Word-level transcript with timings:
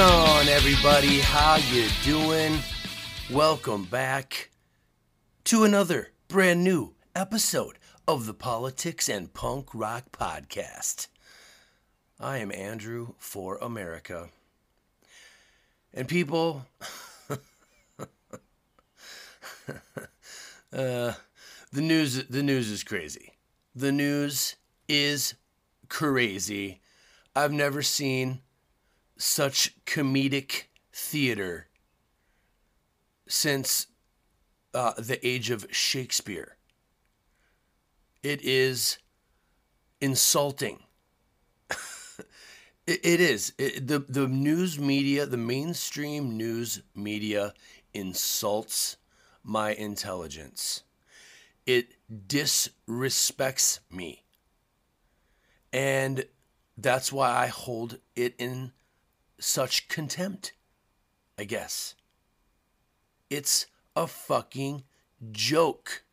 going 0.00 0.12
on, 0.12 0.48
everybody? 0.48 1.18
How 1.18 1.56
you 1.56 1.86
doing? 2.04 2.58
Welcome 3.30 3.84
back 3.84 4.48
to 5.44 5.64
another 5.64 6.12
brand 6.26 6.64
new 6.64 6.94
episode 7.14 7.76
of 8.08 8.24
the 8.24 8.32
Politics 8.32 9.10
and 9.10 9.34
Punk 9.34 9.74
Rock 9.74 10.04
Podcast. 10.10 11.08
I 12.18 12.38
am 12.38 12.50
Andrew 12.50 13.12
for 13.18 13.58
America. 13.58 14.30
And 15.92 16.08
people, 16.08 16.64
uh, 17.28 17.36
the 20.72 21.14
news 21.74 22.24
the 22.24 22.42
news 22.42 22.70
is 22.70 22.84
crazy. 22.84 23.34
The 23.74 23.92
news 23.92 24.56
is 24.88 25.34
crazy. 25.90 26.80
I've 27.36 27.52
never 27.52 27.82
seen 27.82 28.40
such 29.20 29.74
comedic 29.84 30.64
theater 30.92 31.68
since 33.28 33.86
uh, 34.72 34.92
the 34.96 35.24
age 35.26 35.50
of 35.50 35.66
Shakespeare. 35.70 36.56
It 38.22 38.42
is 38.42 38.98
insulting. 40.00 40.80
it, 42.86 43.20
is. 43.20 43.52
It, 43.58 43.86
the, 43.86 43.98
the 44.00 44.26
news 44.26 44.78
media, 44.78 45.26
the 45.26 45.36
mainstream 45.36 46.36
news 46.36 46.82
media, 46.94 47.52
insults 47.92 48.96
my 49.44 49.72
intelligence. 49.72 50.82
It 51.66 51.94
disrespects 52.26 53.80
me. 53.90 54.24
And 55.72 56.24
that's 56.76 57.12
why 57.12 57.30
I 57.30 57.46
hold 57.46 57.98
it 58.16 58.34
in 58.38 58.72
such 59.40 59.88
contempt, 59.88 60.52
I 61.38 61.44
guess. 61.44 61.94
It's 63.28 63.66
a 63.96 64.06
fucking 64.06 64.84
joke. 65.32 66.04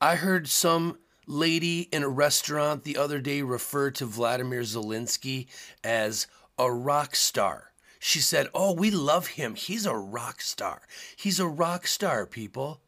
I 0.00 0.16
heard 0.16 0.48
some 0.48 0.98
lady 1.26 1.82
in 1.92 2.02
a 2.02 2.08
restaurant 2.08 2.84
the 2.84 2.96
other 2.96 3.20
day 3.20 3.42
refer 3.42 3.90
to 3.92 4.06
Vladimir 4.06 4.62
Zelensky 4.62 5.46
as 5.84 6.26
a 6.58 6.72
rock 6.72 7.14
star. 7.14 7.72
She 7.98 8.18
said, 8.18 8.48
Oh, 8.52 8.72
we 8.72 8.90
love 8.90 9.28
him. 9.28 9.54
He's 9.54 9.86
a 9.86 9.96
rock 9.96 10.40
star. 10.40 10.82
He's 11.14 11.38
a 11.38 11.46
rock 11.46 11.86
star, 11.86 12.26
people. 12.26 12.80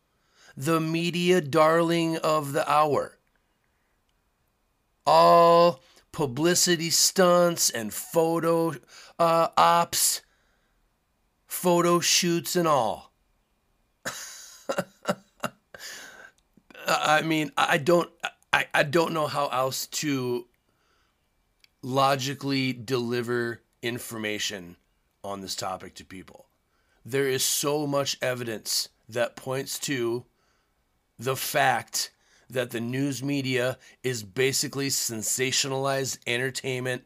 The 0.57 0.81
media 0.81 1.41
darling 1.41 2.17
of 2.17 2.53
the 2.53 2.69
hour. 2.69 3.19
All 5.07 5.81
publicity 6.15 6.91
stunts 6.91 7.69
and 7.71 7.93
photo 7.93 8.73
uh, 9.19 9.49
ops, 9.57 10.23
photo 11.47 11.99
shoots, 11.99 12.55
and 12.55 12.69
all. 12.69 13.13
I 16.87 17.23
mean, 17.23 17.51
I 17.59 17.79
don't, 17.79 18.09
I, 18.53 18.67
I 18.73 18.85
don't 18.85 19.13
know 19.13 19.27
how 19.27 19.49
else 19.49 19.89
to 19.89 20.47
logically 21.83 22.73
deliver 22.73 23.61
information 23.83 24.77
on 25.25 25.41
this 25.41 25.57
topic 25.57 25.97
to 25.97 26.05
people. 26.05 26.47
There 27.05 27.29
is 27.29 27.45
so 27.45 27.89
much 27.89 28.17
evidence 28.23 28.89
that 29.09 29.35
points 29.35 29.81
to 29.81 30.25
the 31.19 31.35
fact 31.35 32.13
that 32.51 32.71
the 32.71 32.81
news 32.81 33.23
media 33.23 33.79
is 34.03 34.23
basically 34.23 34.89
sensationalized 34.89 36.19
entertainment 36.27 37.05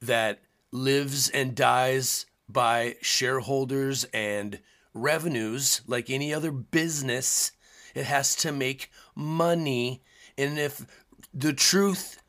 that 0.00 0.40
lives 0.72 1.28
and 1.28 1.54
dies 1.54 2.26
by 2.48 2.96
shareholders 3.00 4.04
and 4.12 4.58
revenues 4.94 5.82
like 5.86 6.10
any 6.10 6.32
other 6.34 6.50
business. 6.50 7.52
It 7.94 8.04
has 8.04 8.34
to 8.36 8.52
make 8.52 8.90
money. 9.14 10.02
And 10.36 10.58
if 10.58 10.86
the 11.32 11.52
truth 11.52 12.20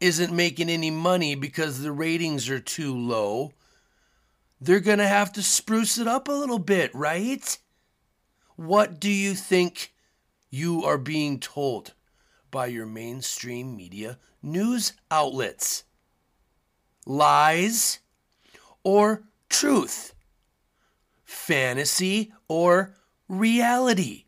isn't 0.00 0.32
making 0.32 0.68
any 0.68 0.90
money 0.90 1.34
because 1.34 1.80
the 1.80 1.92
ratings 1.92 2.50
are 2.50 2.60
too 2.60 2.96
low, 2.96 3.52
they're 4.60 4.80
going 4.80 4.98
to 4.98 5.08
have 5.08 5.32
to 5.32 5.42
spruce 5.42 5.98
it 5.98 6.06
up 6.06 6.28
a 6.28 6.32
little 6.32 6.58
bit, 6.58 6.94
right? 6.94 7.58
What 8.56 9.00
do 9.00 9.10
you 9.10 9.34
think 9.34 9.91
you 10.52 10.84
are 10.84 10.98
being 10.98 11.40
told 11.40 11.94
by 12.50 12.66
your 12.66 12.84
mainstream 12.84 13.74
media 13.74 14.18
news 14.42 14.92
outlets? 15.10 15.84
Lies 17.06 18.00
or 18.84 19.24
truth? 19.48 20.14
Fantasy 21.24 22.32
or 22.48 22.94
reality? 23.28 24.26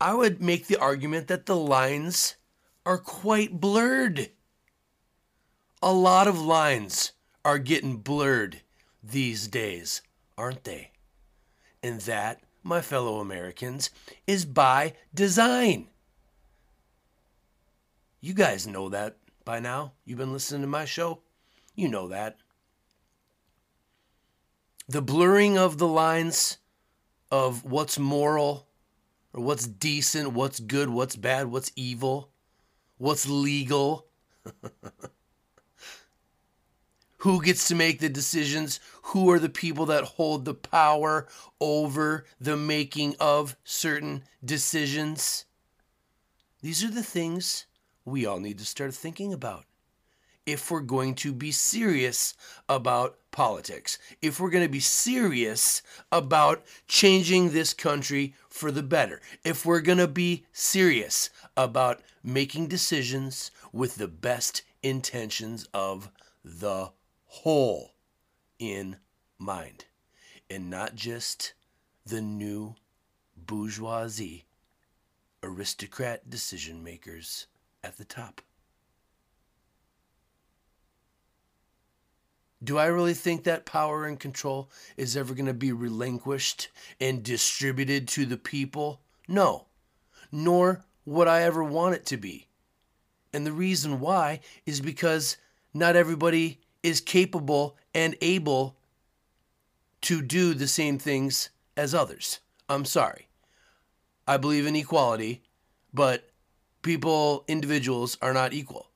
I 0.00 0.14
would 0.14 0.40
make 0.40 0.68
the 0.68 0.78
argument 0.78 1.26
that 1.26 1.46
the 1.46 1.56
lines 1.56 2.36
are 2.86 2.96
quite 2.96 3.60
blurred. 3.60 4.30
A 5.82 5.92
lot 5.92 6.28
of 6.28 6.40
lines 6.40 7.12
are 7.44 7.58
getting 7.58 7.96
blurred 7.96 8.60
these 9.02 9.48
days, 9.48 10.00
aren't 10.38 10.62
they? 10.62 10.92
And 11.82 12.00
that, 12.02 12.40
my 12.62 12.80
fellow 12.80 13.20
Americans, 13.20 13.90
is 14.26 14.44
by 14.44 14.94
design. 15.14 15.88
You 18.20 18.34
guys 18.34 18.66
know 18.66 18.88
that 18.90 19.16
by 19.44 19.60
now. 19.60 19.92
You've 20.04 20.18
been 20.18 20.32
listening 20.32 20.62
to 20.62 20.66
my 20.66 20.84
show. 20.84 21.20
You 21.74 21.88
know 21.88 22.08
that. 22.08 22.36
The 24.88 25.02
blurring 25.02 25.56
of 25.56 25.78
the 25.78 25.86
lines 25.86 26.58
of 27.30 27.64
what's 27.64 27.98
moral 27.98 28.66
or 29.32 29.42
what's 29.42 29.66
decent, 29.66 30.32
what's 30.32 30.60
good, 30.60 30.90
what's 30.90 31.16
bad, 31.16 31.46
what's 31.46 31.72
evil, 31.76 32.30
what's 32.98 33.28
legal. 33.28 34.06
Who 37.20 37.42
gets 37.42 37.68
to 37.68 37.74
make 37.74 38.00
the 38.00 38.08
decisions? 38.08 38.80
Who 39.02 39.30
are 39.30 39.38
the 39.38 39.50
people 39.50 39.84
that 39.86 40.04
hold 40.04 40.46
the 40.46 40.54
power 40.54 41.28
over 41.60 42.24
the 42.40 42.56
making 42.56 43.14
of 43.20 43.56
certain 43.62 44.24
decisions? 44.42 45.44
These 46.62 46.82
are 46.82 46.90
the 46.90 47.02
things 47.02 47.66
we 48.06 48.24
all 48.24 48.40
need 48.40 48.56
to 48.58 48.64
start 48.64 48.94
thinking 48.94 49.34
about. 49.34 49.66
If 50.46 50.70
we're 50.70 50.80
going 50.80 51.14
to 51.16 51.34
be 51.34 51.52
serious 51.52 52.34
about 52.70 53.18
politics, 53.32 53.98
if 54.22 54.40
we're 54.40 54.48
going 54.48 54.64
to 54.64 54.72
be 54.72 54.80
serious 54.80 55.82
about 56.10 56.64
changing 56.88 57.50
this 57.50 57.74
country 57.74 58.34
for 58.48 58.72
the 58.72 58.82
better, 58.82 59.20
if 59.44 59.66
we're 59.66 59.82
going 59.82 59.98
to 59.98 60.08
be 60.08 60.46
serious 60.54 61.28
about 61.54 62.00
making 62.24 62.68
decisions 62.68 63.50
with 63.74 63.96
the 63.96 64.08
best 64.08 64.62
intentions 64.82 65.68
of 65.74 66.10
the 66.42 66.90
whole 67.30 67.94
in 68.58 68.96
mind 69.38 69.84
and 70.50 70.68
not 70.68 70.96
just 70.96 71.54
the 72.04 72.20
new 72.20 72.74
bourgeoisie 73.36 74.44
aristocrat 75.42 76.28
decision 76.28 76.82
makers 76.82 77.46
at 77.84 77.96
the 77.96 78.04
top. 78.04 78.40
Do 82.62 82.78
I 82.78 82.86
really 82.86 83.14
think 83.14 83.44
that 83.44 83.64
power 83.64 84.06
and 84.06 84.18
control 84.18 84.68
is 84.96 85.16
ever 85.16 85.32
going 85.32 85.46
to 85.46 85.54
be 85.54 85.72
relinquished 85.72 86.68
and 87.00 87.22
distributed 87.22 88.08
to 88.08 88.26
the 88.26 88.36
people? 88.36 89.00
No. 89.28 89.66
Nor 90.32 90.84
would 91.06 91.28
I 91.28 91.42
ever 91.42 91.62
want 91.62 91.94
it 91.94 92.04
to 92.06 92.16
be. 92.16 92.48
And 93.32 93.46
the 93.46 93.52
reason 93.52 94.00
why 94.00 94.40
is 94.66 94.80
because 94.80 95.36
not 95.72 95.94
everybody 95.94 96.60
is 96.82 97.00
capable 97.00 97.76
and 97.94 98.16
able 98.20 98.76
to 100.02 100.22
do 100.22 100.54
the 100.54 100.68
same 100.68 100.98
things 100.98 101.50
as 101.76 101.94
others. 101.94 102.40
I'm 102.68 102.84
sorry. 102.84 103.28
I 104.26 104.36
believe 104.36 104.66
in 104.66 104.76
equality, 104.76 105.42
but 105.92 106.30
people, 106.82 107.44
individuals, 107.48 108.16
are 108.22 108.32
not 108.32 108.52
equal. 108.52 108.90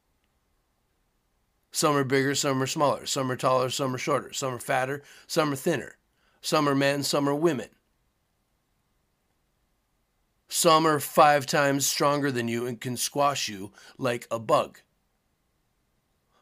Some 1.72 1.96
are 1.96 2.04
bigger, 2.04 2.36
some 2.36 2.62
are 2.62 2.68
smaller, 2.68 3.04
some 3.04 3.30
are 3.30 3.36
taller, 3.36 3.68
some 3.68 3.94
are 3.94 3.98
shorter, 3.98 4.32
some 4.32 4.54
are 4.54 4.60
fatter, 4.60 5.02
some 5.26 5.52
are 5.52 5.56
thinner, 5.56 5.96
some 6.40 6.68
are 6.68 6.74
men, 6.74 7.02
some 7.02 7.28
are 7.28 7.34
women. 7.34 7.68
Some 10.48 10.86
are 10.86 11.00
five 11.00 11.46
times 11.46 11.84
stronger 11.84 12.30
than 12.30 12.46
you 12.46 12.64
and 12.64 12.80
can 12.80 12.96
squash 12.96 13.48
you 13.48 13.72
like 13.98 14.28
a 14.30 14.38
bug. 14.38 14.78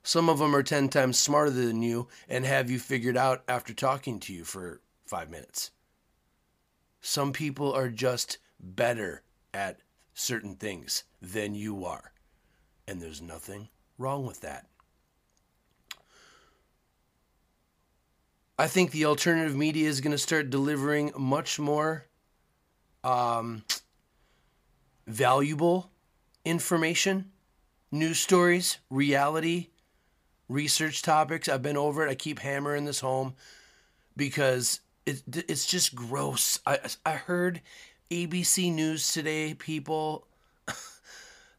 Some 0.02 0.28
of 0.28 0.38
them 0.38 0.54
are 0.54 0.62
10 0.62 0.88
times 0.88 1.18
smarter 1.18 1.50
than 1.50 1.82
you 1.82 2.08
and 2.28 2.44
have 2.44 2.70
you 2.70 2.78
figured 2.78 3.16
out 3.16 3.44
after 3.46 3.72
talking 3.72 4.18
to 4.20 4.32
you 4.32 4.44
for 4.44 4.80
five 5.06 5.30
minutes. 5.30 5.70
Some 7.00 7.32
people 7.32 7.72
are 7.72 7.88
just 7.88 8.38
better 8.58 9.22
at 9.54 9.80
certain 10.14 10.56
things 10.56 11.04
than 11.20 11.54
you 11.54 11.84
are. 11.84 12.12
And 12.86 13.00
there's 13.00 13.22
nothing 13.22 13.68
wrong 13.98 14.26
with 14.26 14.40
that. 14.40 14.66
I 18.58 18.68
think 18.68 18.90
the 18.90 19.06
alternative 19.06 19.56
media 19.56 19.88
is 19.88 20.00
going 20.00 20.12
to 20.12 20.18
start 20.18 20.50
delivering 20.50 21.12
much 21.16 21.58
more 21.58 22.06
um, 23.02 23.64
valuable 25.06 25.90
information, 26.44 27.30
news 27.90 28.18
stories, 28.18 28.78
reality, 28.90 29.68
research 30.52 31.02
topics. 31.02 31.48
I've 31.48 31.62
been 31.62 31.76
over 31.76 32.06
it. 32.06 32.10
I 32.10 32.14
keep 32.14 32.38
hammering 32.38 32.84
this 32.84 33.00
home 33.00 33.34
because 34.16 34.80
it, 35.06 35.22
it's 35.48 35.66
just 35.66 35.94
gross. 35.94 36.60
I, 36.66 36.78
I 37.04 37.12
heard 37.12 37.60
ABC 38.10 38.72
News 38.72 39.12
today, 39.12 39.54
people 39.54 40.26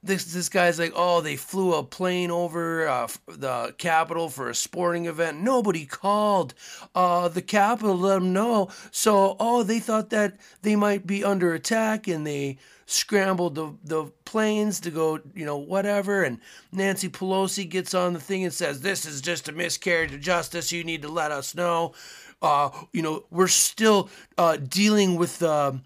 this 0.03 0.25
this 0.25 0.50
guy's 0.50 0.77
like, 0.77 0.91
oh, 0.95 1.21
they 1.21 1.38
flew 1.38 1.73
a 1.73 1.83
plane 1.83 2.29
over 2.29 2.88
uh, 2.88 3.07
the 3.27 3.73
Capitol 3.77 4.29
for 4.29 4.50
a 4.50 4.55
sporting 4.55 5.05
event. 5.05 5.41
Nobody 5.41 5.85
called 5.85 6.53
uh, 6.94 7.29
the 7.29 7.41
Capitol 7.41 7.95
to 7.95 8.01
let 8.01 8.15
them 8.15 8.33
know. 8.33 8.69
So, 8.91 9.38
oh, 9.39 9.63
they 9.63 9.79
thought 9.79 10.09
that 10.09 10.38
they 10.61 10.75
might 10.75 11.07
be 11.07 11.23
under 11.23 11.53
attack, 11.53 12.07
and 12.07 12.27
they 12.27 12.57
scrambled 12.85 13.55
the 13.55 13.73
the 13.83 14.05
planes 14.25 14.81
to 14.81 14.91
go, 14.91 15.19
you 15.33 15.45
know, 15.45 15.57
whatever. 15.57 16.23
And 16.23 16.39
Nancy 16.71 17.07
Pelosi 17.09 17.67
gets 17.67 17.94
on 17.94 18.13
the 18.13 18.19
thing 18.19 18.44
and 18.44 18.53
says, 18.53 18.81
"This 18.81 19.06
is 19.06 19.21
just 19.21 19.47
a 19.47 19.53
miscarriage 19.53 20.13
of 20.13 20.19
justice. 20.19 20.71
You 20.71 20.83
need 20.83 21.01
to 21.03 21.09
let 21.09 21.31
us 21.31 21.56
know." 21.56 21.94
Uh, 22.41 22.69
you 22.91 23.01
know, 23.01 23.23
we're 23.31 23.47
still 23.47 24.09
uh, 24.38 24.57
dealing 24.57 25.15
with 25.15 25.39
the, 25.39 25.49
uh, 25.49 25.77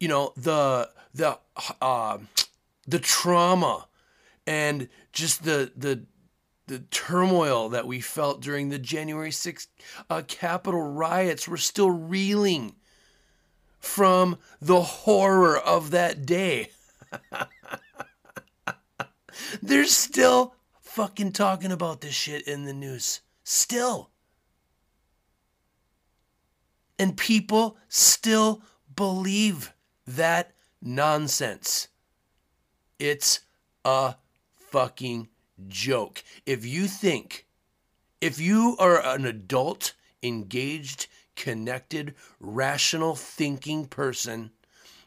you 0.00 0.08
know, 0.08 0.32
the 0.36 0.90
the. 1.14 1.38
The 2.86 2.98
trauma 2.98 3.88
and 4.46 4.88
just 5.12 5.44
the 5.44 5.72
the 5.76 6.04
the 6.66 6.78
turmoil 6.78 7.68
that 7.70 7.86
we 7.86 8.00
felt 8.00 8.40
during 8.40 8.70
the 8.70 8.78
January 8.78 9.30
6th 9.30 9.66
uh, 10.08 10.22
Capitol 10.26 10.80
riots. 10.80 11.46
We're 11.46 11.58
still 11.58 11.90
reeling 11.90 12.74
from 13.78 14.38
the 14.62 14.80
horror 14.80 15.58
of 15.58 15.90
that 15.90 16.24
day. 16.24 16.70
They're 19.62 19.84
still 19.84 20.54
fucking 20.80 21.32
talking 21.32 21.70
about 21.70 22.00
this 22.00 22.14
shit 22.14 22.46
in 22.48 22.64
the 22.64 22.72
news. 22.72 23.20
Still. 23.42 24.10
And 26.98 27.16
people 27.16 27.76
still 27.88 28.62
believe 28.94 29.74
that 30.06 30.52
nonsense. 30.80 31.88
It's 32.98 33.40
a 33.84 34.14
fucking 34.56 35.28
joke. 35.68 36.22
If 36.46 36.64
you 36.64 36.86
think, 36.86 37.46
if 38.20 38.40
you 38.40 38.76
are 38.78 39.04
an 39.04 39.24
adult, 39.26 39.94
engaged, 40.22 41.06
connected, 41.36 42.14
rational 42.40 43.14
thinking 43.14 43.86
person 43.86 44.50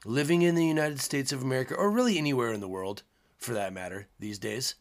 living 0.05 0.41
in 0.41 0.55
the 0.55 0.65
United 0.65 0.99
States 0.99 1.31
of 1.31 1.41
America, 1.41 1.75
or 1.75 1.89
really 1.89 2.17
anywhere 2.17 2.53
in 2.53 2.59
the 2.59 2.67
world 2.67 3.03
for 3.37 3.53
that 3.53 3.73
matter 3.73 4.07
these 4.19 4.39
days, 4.39 4.75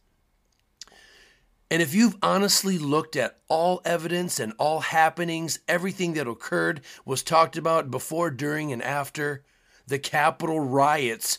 and 1.71 1.83
if 1.83 1.95
you've 1.95 2.17
honestly 2.23 2.79
looked 2.79 3.17
at 3.17 3.39
all 3.49 3.81
evidence 3.85 4.39
and 4.39 4.53
all 4.59 4.81
happenings, 4.81 5.59
everything 5.67 6.15
that 6.15 6.29
occurred 6.29 6.81
was 7.05 7.25
talked 7.25 7.57
about 7.57 7.91
before, 7.91 8.31
during, 8.31 8.73
and 8.73 8.83
after 8.83 9.43
the 9.87 9.99
Capitol 9.99 10.61
riots 10.61 11.39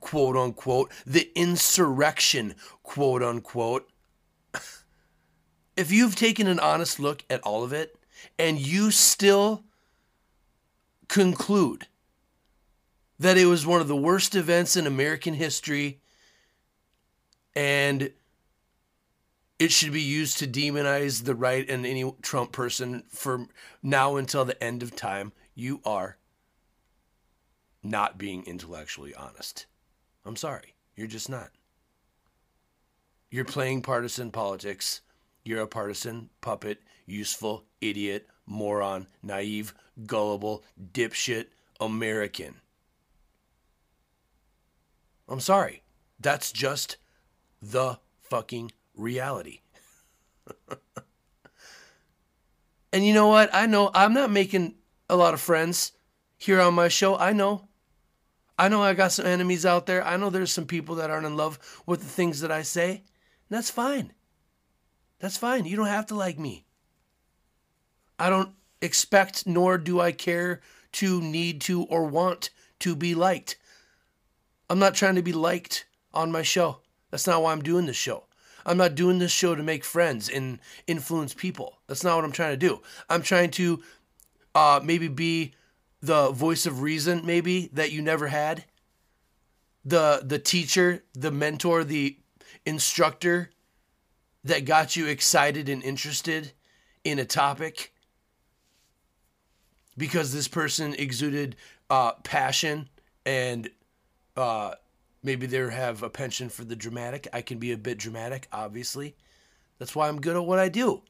quote 0.00 0.36
unquote, 0.36 0.92
the 1.06 1.30
insurrection, 1.34 2.54
quote 2.82 3.22
unquote. 3.22 3.90
if 5.76 5.90
you've 5.90 6.16
taken 6.16 6.46
an 6.46 6.60
honest 6.60 7.00
look 7.00 7.24
at 7.30 7.40
all 7.42 7.64
of 7.64 7.72
it 7.72 7.96
and 8.38 8.58
you 8.58 8.90
still 8.90 9.64
conclude 11.08 11.86
that 13.18 13.36
it 13.36 13.46
was 13.46 13.66
one 13.66 13.80
of 13.80 13.88
the 13.88 13.96
worst 13.96 14.34
events 14.34 14.76
in 14.76 14.86
American 14.86 15.34
history 15.34 16.00
and 17.54 18.10
it 19.58 19.70
should 19.70 19.92
be 19.92 20.00
used 20.00 20.38
to 20.38 20.46
demonize 20.46 21.24
the 21.24 21.34
right 21.34 21.68
and 21.68 21.84
any 21.84 22.10
Trump 22.22 22.50
person 22.50 23.02
for 23.10 23.46
now 23.82 24.16
until 24.16 24.44
the 24.46 24.62
end 24.62 24.82
of 24.82 24.96
time, 24.96 25.32
you 25.54 25.82
are 25.84 26.16
not 27.82 28.16
being 28.16 28.42
intellectually 28.46 29.14
honest. 29.14 29.66
I'm 30.30 30.36
sorry. 30.36 30.76
You're 30.94 31.08
just 31.08 31.28
not. 31.28 31.50
You're 33.32 33.44
playing 33.44 33.82
partisan 33.82 34.30
politics. 34.30 35.00
You're 35.42 35.62
a 35.62 35.66
partisan 35.66 36.30
puppet, 36.40 36.80
useful, 37.04 37.64
idiot, 37.80 38.28
moron, 38.46 39.08
naive, 39.24 39.74
gullible, 40.06 40.62
dipshit 40.92 41.46
American. 41.80 42.60
I'm 45.28 45.40
sorry. 45.40 45.82
That's 46.20 46.52
just 46.52 46.96
the 47.60 47.98
fucking 48.22 48.70
reality. 48.94 49.62
and 52.92 53.04
you 53.04 53.14
know 53.14 53.26
what? 53.26 53.50
I 53.52 53.66
know 53.66 53.90
I'm 53.92 54.14
not 54.14 54.30
making 54.30 54.76
a 55.08 55.16
lot 55.16 55.34
of 55.34 55.40
friends 55.40 55.90
here 56.38 56.60
on 56.60 56.74
my 56.74 56.86
show. 56.86 57.16
I 57.16 57.32
know. 57.32 57.69
I 58.60 58.68
know 58.68 58.82
I 58.82 58.92
got 58.92 59.12
some 59.12 59.24
enemies 59.24 59.64
out 59.64 59.86
there. 59.86 60.06
I 60.06 60.18
know 60.18 60.28
there's 60.28 60.52
some 60.52 60.66
people 60.66 60.96
that 60.96 61.08
aren't 61.08 61.24
in 61.24 61.34
love 61.34 61.58
with 61.86 62.00
the 62.00 62.06
things 62.06 62.42
that 62.42 62.52
I 62.52 62.60
say. 62.60 62.90
And 62.90 63.00
that's 63.48 63.70
fine. 63.70 64.12
That's 65.18 65.38
fine. 65.38 65.64
You 65.64 65.76
don't 65.76 65.86
have 65.86 66.04
to 66.08 66.14
like 66.14 66.38
me. 66.38 66.66
I 68.18 68.28
don't 68.28 68.50
expect 68.82 69.46
nor 69.46 69.78
do 69.78 69.98
I 69.98 70.12
care 70.12 70.60
to 70.92 71.22
need 71.22 71.62
to 71.62 71.84
or 71.84 72.04
want 72.04 72.50
to 72.80 72.94
be 72.94 73.14
liked. 73.14 73.56
I'm 74.68 74.78
not 74.78 74.94
trying 74.94 75.14
to 75.14 75.22
be 75.22 75.32
liked 75.32 75.86
on 76.12 76.30
my 76.30 76.42
show. 76.42 76.80
That's 77.10 77.26
not 77.26 77.42
why 77.42 77.52
I'm 77.52 77.62
doing 77.62 77.86
this 77.86 77.96
show. 77.96 78.24
I'm 78.66 78.76
not 78.76 78.94
doing 78.94 79.20
this 79.20 79.32
show 79.32 79.54
to 79.54 79.62
make 79.62 79.84
friends 79.84 80.28
and 80.28 80.58
influence 80.86 81.32
people. 81.32 81.78
That's 81.86 82.04
not 82.04 82.16
what 82.16 82.26
I'm 82.26 82.32
trying 82.32 82.52
to 82.52 82.68
do. 82.68 82.82
I'm 83.08 83.22
trying 83.22 83.52
to 83.52 83.82
uh, 84.54 84.80
maybe 84.84 85.08
be 85.08 85.54
the 86.02 86.30
voice 86.30 86.66
of 86.66 86.82
reason 86.82 87.22
maybe 87.24 87.70
that 87.72 87.92
you 87.92 88.02
never 88.02 88.28
had? 88.28 88.64
The 89.84 90.22
the 90.24 90.38
teacher 90.38 91.02
the 91.14 91.30
mentor 91.30 91.84
the 91.84 92.16
instructor 92.66 93.50
that 94.44 94.64
got 94.64 94.96
you 94.96 95.06
excited 95.06 95.68
and 95.68 95.82
interested 95.82 96.52
in 97.04 97.18
a 97.18 97.24
topic? 97.24 97.92
Because 99.96 100.32
this 100.32 100.48
person 100.48 100.94
exuded 100.98 101.56
uh, 101.90 102.12
passion 102.22 102.88
and 103.26 103.68
uh, 104.36 104.74
maybe 105.22 105.46
they 105.46 105.58
have 105.58 106.02
a 106.02 106.08
penchant 106.08 106.52
for 106.52 106.64
the 106.64 106.76
dramatic. 106.76 107.28
I 107.32 107.42
can 107.42 107.58
be 107.58 107.72
a 107.72 107.76
bit 107.76 107.98
dramatic 107.98 108.48
obviously. 108.52 109.14
That's 109.78 109.94
why 109.94 110.08
i'm 110.08 110.20
good 110.20 110.36
at 110.36 110.44
what 110.44 110.58
i 110.58 110.68
do. 110.68 111.02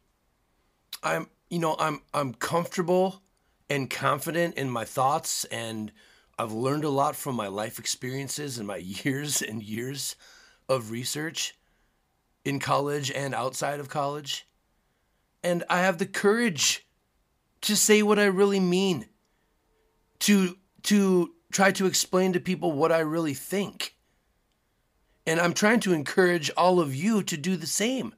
I'm 1.03 1.29
you 1.49 1.59
know 1.59 1.77
i'm 1.79 2.01
i'm 2.15 2.35
comfortable 2.35 3.23
and 3.71 3.89
confident 3.89 4.57
in 4.57 4.69
my 4.69 4.85
thoughts 4.85 5.45
and 5.47 5.93
I've 6.41 6.53
learned 6.53 6.85
a 6.85 6.89
lot 6.89 7.17
from 7.17 7.37
my 7.37 7.49
life 7.49 7.79
experiences 7.79 8.57
and 8.57 8.67
my 8.67 8.77
years 9.05 9.43
and 9.43 9.63
years 9.63 10.17
of 10.69 10.91
research 10.91 11.55
in 12.45 12.59
college 12.59 13.11
and 13.11 13.35
outside 13.35 13.79
of 13.79 13.89
college. 13.89 14.47
And 15.43 15.65
I 15.69 15.81
have 15.81 15.99
the 15.99 16.07
courage 16.07 16.87
to 17.63 17.77
say 17.77 18.03
what 18.03 18.19
I 18.19 18.25
really 18.25 18.61
mean. 18.61 19.07
To 20.21 20.57
to 20.85 21.33
try 21.53 21.73
to 21.73 21.87
explain 21.87 22.33
to 22.33 22.41
people 22.41 22.73
what 22.73 22.93
I 22.93 23.01
really 23.01 23.35
think. 23.35 23.97
And 25.27 25.39
I'm 25.41 25.53
trying 25.53 25.81
to 25.81 25.93
encourage 25.93 26.51
all 26.57 26.81
of 26.81 26.95
you 26.95 27.23
to 27.25 27.37
do 27.37 27.57
the 27.57 27.67
same. 27.67 28.15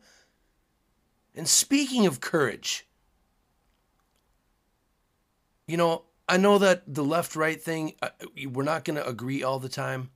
And 1.35 1.49
speaking 1.49 2.07
of 2.07 2.21
courage, 2.21 2.87
you 5.67 5.77
know, 5.77 6.03
I 6.29 6.37
know 6.37 6.59
that 6.59 6.83
the 6.93 7.05
left 7.05 7.37
right 7.37 7.61
thing, 7.61 7.95
uh, 8.03 8.11
we're 8.51 8.63
not 8.63 8.85
going 8.85 8.97
to 8.97 9.07
agree 9.07 9.43
all 9.43 9.59
the 9.59 9.69
time. 9.69 10.11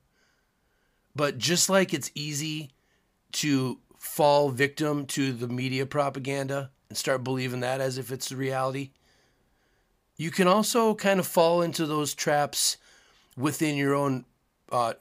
But 1.15 1.37
just 1.37 1.69
like 1.69 1.93
it's 1.93 2.11
easy 2.15 2.71
to 3.33 3.79
fall 3.97 4.49
victim 4.49 5.05
to 5.07 5.33
the 5.33 5.47
media 5.47 5.85
propaganda 5.85 6.71
and 6.89 6.97
start 6.97 7.23
believing 7.23 7.61
that 7.61 7.81
as 7.81 7.97
if 7.97 8.11
it's 8.11 8.29
the 8.29 8.35
reality, 8.35 8.91
you 10.15 10.31
can 10.31 10.47
also 10.47 10.95
kind 10.95 11.19
of 11.19 11.27
fall 11.27 11.61
into 11.61 11.85
those 11.85 12.13
traps 12.13 12.77
within 13.35 13.75
your 13.75 13.93
own 13.93 14.25
uh, 14.71 14.93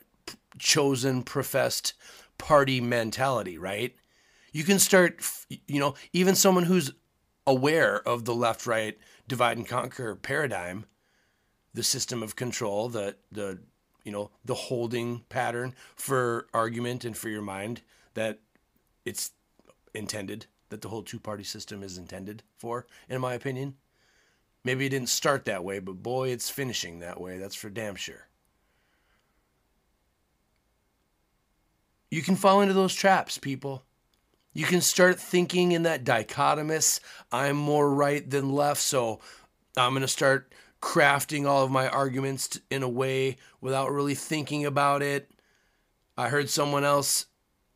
chosen, 0.58 1.22
professed 1.22 1.94
party 2.38 2.80
mentality, 2.80 3.58
right? 3.58 3.94
You 4.52 4.64
can 4.64 4.78
start, 4.78 5.20
you 5.66 5.80
know, 5.80 5.94
even 6.12 6.34
someone 6.34 6.64
who's 6.64 6.92
aware 7.46 8.00
of 8.06 8.24
the 8.24 8.34
left 8.34 8.66
right 8.66 8.98
divide 9.28 9.56
and 9.56 9.66
conquer 9.66 10.14
paradigm, 10.14 10.86
the 11.74 11.82
system 11.82 12.22
of 12.22 12.36
control, 12.36 12.88
the 12.88 13.16
the 13.30 13.58
you 14.04 14.12
know 14.12 14.30
the 14.44 14.54
holding 14.54 15.24
pattern 15.28 15.74
for 15.94 16.46
argument 16.54 17.04
and 17.04 17.16
for 17.16 17.28
your 17.28 17.42
mind 17.42 17.82
that 18.14 18.38
it's 19.04 19.32
intended, 19.94 20.46
that 20.68 20.82
the 20.82 20.88
whole 20.88 21.02
two 21.02 21.20
party 21.20 21.44
system 21.44 21.82
is 21.82 21.98
intended 21.98 22.42
for, 22.56 22.86
in 23.08 23.20
my 23.20 23.34
opinion. 23.34 23.74
Maybe 24.64 24.86
it 24.86 24.90
didn't 24.90 25.10
start 25.10 25.44
that 25.44 25.62
way, 25.62 25.78
but 25.78 26.02
boy, 26.02 26.30
it's 26.30 26.50
finishing 26.50 26.98
that 26.98 27.20
way. 27.20 27.38
That's 27.38 27.54
for 27.54 27.70
damn 27.70 27.94
sure. 27.94 28.26
You 32.10 32.22
can 32.22 32.34
fall 32.36 32.60
into 32.60 32.74
those 32.74 32.94
traps, 32.94 33.38
people. 33.38 33.84
You 34.56 34.64
can 34.64 34.80
start 34.80 35.20
thinking 35.20 35.72
in 35.72 35.82
that 35.82 36.02
dichotomous, 36.02 37.00
I'm 37.30 37.56
more 37.56 37.92
right 37.92 38.28
than 38.28 38.54
left, 38.54 38.80
so 38.80 39.20
I'm 39.76 39.92
going 39.92 40.00
to 40.00 40.08
start 40.08 40.50
crafting 40.80 41.46
all 41.46 41.62
of 41.62 41.70
my 41.70 41.90
arguments 41.90 42.58
in 42.70 42.82
a 42.82 42.88
way 42.88 43.36
without 43.60 43.92
really 43.92 44.14
thinking 44.14 44.64
about 44.64 45.02
it. 45.02 45.30
I 46.16 46.30
heard 46.30 46.48
someone 46.48 46.84
else 46.84 47.26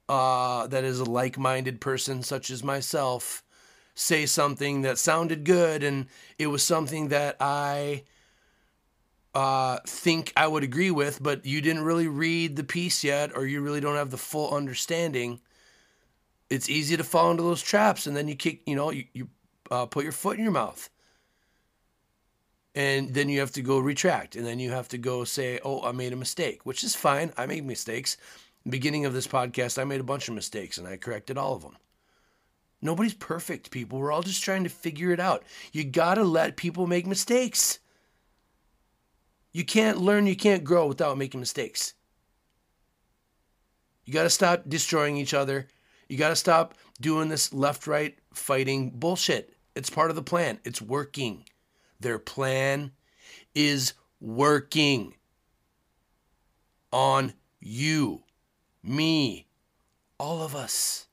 uh, 0.09 0.69
that 0.69 0.85
is 0.85 1.01
a 1.01 1.05
like 1.05 1.37
minded 1.37 1.83
person, 1.83 2.23
such 2.23 2.49
as 2.49 2.65
myself, 2.65 3.43
say 3.95 4.25
something 4.25 4.81
that 4.81 4.97
sounded 4.97 5.45
good, 5.45 5.83
and 5.83 6.07
it 6.39 6.47
was 6.47 6.63
something 6.63 7.09
that 7.09 7.37
I 7.41 8.05
uh, 9.35 9.81
think 9.87 10.33
I 10.35 10.47
would 10.47 10.65
agree 10.65 10.91
with, 10.91 11.23
but 11.23 11.45
you 11.45 11.61
didn't 11.61 11.85
really 11.85 12.09
read 12.09 12.57
the 12.57 12.65
piece 12.65 13.05
yet, 13.05 13.37
or 13.37 13.45
you 13.45 13.61
really 13.61 13.83
don't 13.83 13.97
have 13.97 14.11
the 14.11 14.17
full 14.17 14.57
understanding. 14.57 15.41
It's 16.51 16.69
easy 16.69 16.97
to 16.97 17.05
fall 17.05 17.31
into 17.31 17.45
those 17.45 17.63
traps, 17.63 18.07
and 18.07 18.17
then 18.17 18.29
you 18.29 18.35
kick, 18.35 18.63
you 18.67 18.75
know, 18.75 18.91
you, 18.91 19.05
you 19.15 19.29
uh, 19.71 19.87
put 19.87 20.03
your 20.05 20.13
foot 20.13 20.37
in 20.37 20.43
your 20.43 20.53
mouth. 20.53 20.91
And 22.75 23.15
then 23.15 23.29
you 23.29 23.41
have 23.41 23.53
to 23.53 23.63
go 23.63 23.79
retract 23.79 24.37
and 24.37 24.47
then 24.47 24.61
you 24.61 24.71
have 24.71 24.87
to 24.89 24.99
go 24.99 25.25
say 25.25 25.59
oh 25.65 25.83
i 25.83 25.91
made 25.91 26.13
a 26.13 26.17
mistake 26.17 26.65
which 26.65 26.85
is 26.85 26.95
fine. 26.95 27.33
I 27.37 27.47
make 27.47 27.65
mistakes. 27.65 28.17
Beginning 28.69 29.07
of 29.07 29.13
this 29.13 29.27
podcast 29.27 29.77
i 29.77 29.85
made 29.85 30.01
a 30.01 30.05
bunch 30.05 30.29
of 30.29 30.35
mistakes 30.35 30.79
and 30.79 30.87
i 30.87 30.97
corrected 30.97 31.37
all 31.37 31.57
of 31.57 31.63
them 31.63 31.77
nobody's 32.83 33.15
perfect 33.15 33.71
people. 33.71 33.99
We're 33.99 34.13
all 34.13 34.23
just 34.23 34.43
trying 34.43 34.65
to 34.65 34.71
figure 34.71 35.11
it 35.11 35.21
out. 35.21 35.43
You 35.73 35.85
gotta 35.85 36.25
let 36.25 36.57
people 36.57 36.87
make 36.87 37.07
mistakes. 37.07 37.79
You 39.53 39.65
can't 39.65 39.99
learn 39.99 40.27
you 40.27 40.37
can't 40.37 40.65
grow 40.65 40.87
without 40.87 41.19
making 41.19 41.41
mistakes. 41.41 41.95
You 44.05 44.13
gotta 44.13 44.31
stop 44.31 44.65
destroying 44.69 45.17
each 45.17 45.35
other 45.35 45.69
you 46.11 46.19
gotta 46.19 46.37
stop 46.37 46.75
doing 47.01 47.29
this 47.29 47.53
left 47.53 47.87
right 47.87 48.19
fighting 48.35 48.91
bullshit 48.91 49.55
it's 49.75 49.91
part 49.91 50.11
of 50.11 50.17
the 50.17 50.23
plan 50.23 50.59
it's 50.65 50.83
working 50.83 51.45
their 52.01 52.19
plan 52.19 52.93
is 53.55 53.93
working 54.21 55.15
on 56.93 57.35
you, 57.61 58.23
me, 58.83 59.47
all 60.19 60.43
of 60.43 60.55
us. 60.55 61.07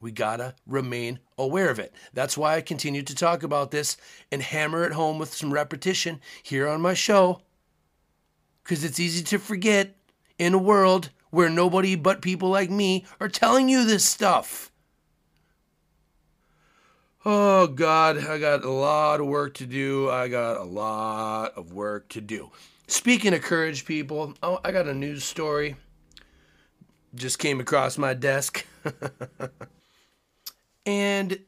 We 0.00 0.12
gotta 0.12 0.54
remain 0.66 1.18
aware 1.36 1.68
of 1.68 1.78
it. 1.78 1.94
That's 2.14 2.38
why 2.38 2.56
I 2.56 2.62
continue 2.62 3.02
to 3.02 3.14
talk 3.14 3.42
about 3.42 3.70
this 3.70 3.98
and 4.32 4.40
hammer 4.40 4.84
it 4.84 4.92
home 4.92 5.18
with 5.18 5.34
some 5.34 5.52
repetition 5.52 6.20
here 6.42 6.68
on 6.68 6.80
my 6.80 6.94
show. 6.94 7.42
Because 8.62 8.82
it's 8.82 9.00
easy 9.00 9.22
to 9.24 9.38
forget 9.38 9.96
in 10.38 10.54
a 10.54 10.58
world 10.58 11.10
where 11.30 11.48
nobody 11.48 11.96
but 11.96 12.22
people 12.22 12.48
like 12.48 12.70
me 12.70 13.06
are 13.20 13.28
telling 13.28 13.68
you 13.68 13.84
this 13.84 14.04
stuff. 14.04 14.70
Oh, 17.24 17.66
God, 17.66 18.26
I 18.26 18.38
got 18.38 18.64
a 18.64 18.70
lot 18.70 19.20
of 19.20 19.26
work 19.26 19.54
to 19.54 19.66
do. 19.66 20.08
I 20.08 20.28
got 20.28 20.56
a 20.56 20.64
lot 20.64 21.52
of 21.54 21.72
work 21.72 22.08
to 22.10 22.20
do. 22.20 22.50
Speaking 22.86 23.34
of 23.34 23.42
courage, 23.42 23.84
people, 23.84 24.34
oh, 24.42 24.58
I 24.64 24.72
got 24.72 24.88
a 24.88 24.94
news 24.94 25.22
story. 25.22 25.76
Just 27.14 27.38
came 27.38 27.60
across 27.60 27.98
my 27.98 28.14
desk. 28.14 28.66
and 30.86 31.40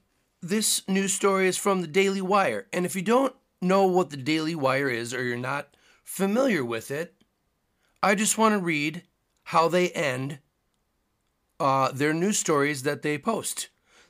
this 0.43 0.87
news 0.89 1.15
story 1.15 1.49
is 1.49 1.57
from 1.57 1.81
the 1.81 1.87
Daily 1.87 2.21
Wire. 2.21 2.67
And 2.73 2.85
if 2.85 2.95
you 2.95 3.03
don't 3.03 3.35
know 3.62 3.87
what 3.87 4.11
the 4.11 4.17
Daily 4.19 4.55
Wire 4.55 4.91
is 4.91 5.15
or 5.15 5.23
you're 5.23 5.37
not 5.39 5.75
familiar 6.05 6.65
with 6.65 6.91
it, 6.91 7.15
I 8.03 8.15
just 8.15 8.37
want 8.37 8.53
to 8.55 8.59
read 8.59 9.05
how 9.45 9.69
they 9.69 9.91
end 9.91 10.39
uh, 11.61 11.93
their 11.93 12.13
news 12.13 12.39
stories 12.39 12.83
that 12.83 13.03
they 13.03 13.19
post. 13.19 13.69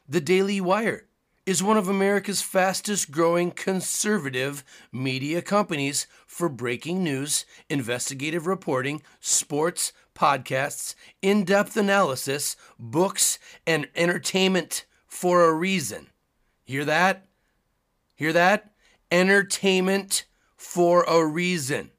The 0.09 0.21
Daily 0.21 0.61
Wire 0.61 1.07
is 1.45 1.63
one 1.63 1.77
of 1.77 1.89
America's 1.89 2.41
fastest 2.41 3.11
growing 3.11 3.51
conservative 3.51 4.65
media 4.93 5.43
companies 5.43 6.07
for 6.27 6.49
breaking 6.49 7.03
news, 7.03 7.45
investigative 7.69 8.47
reporting, 8.47 9.03
sports, 9.21 9.93
podcasts, 10.15 10.95
in 11.21 11.45
depth 11.45 11.77
analysis, 11.77 12.57
books, 12.79 13.39
and 13.67 13.89
entertainment 13.97 14.87
for 15.07 15.45
a 15.45 15.53
reason. 15.53 16.07
Hear 16.65 16.85
that? 16.85 17.27
Hear 18.15 18.33
that? 18.33 18.73
Entertainment 19.11 20.27
for 20.57 21.03
a 21.05 21.27
reason. 21.27 21.91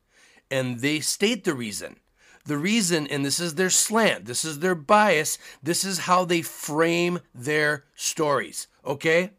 And 0.49 0.79
they 0.79 0.99
state 0.99 1.43
the 1.43 1.53
reason. 1.53 1.97
The 2.45 2.57
reason, 2.57 3.07
and 3.07 3.25
this 3.25 3.39
is 3.39 3.55
their 3.55 3.69
slant, 3.69 4.25
this 4.25 4.43
is 4.43 4.59
their 4.59 4.75
bias, 4.75 5.37
this 5.61 5.85
is 5.85 5.99
how 5.99 6.25
they 6.25 6.41
frame 6.41 7.19
their 7.33 7.85
stories 7.95 8.67
okay? 8.85 9.31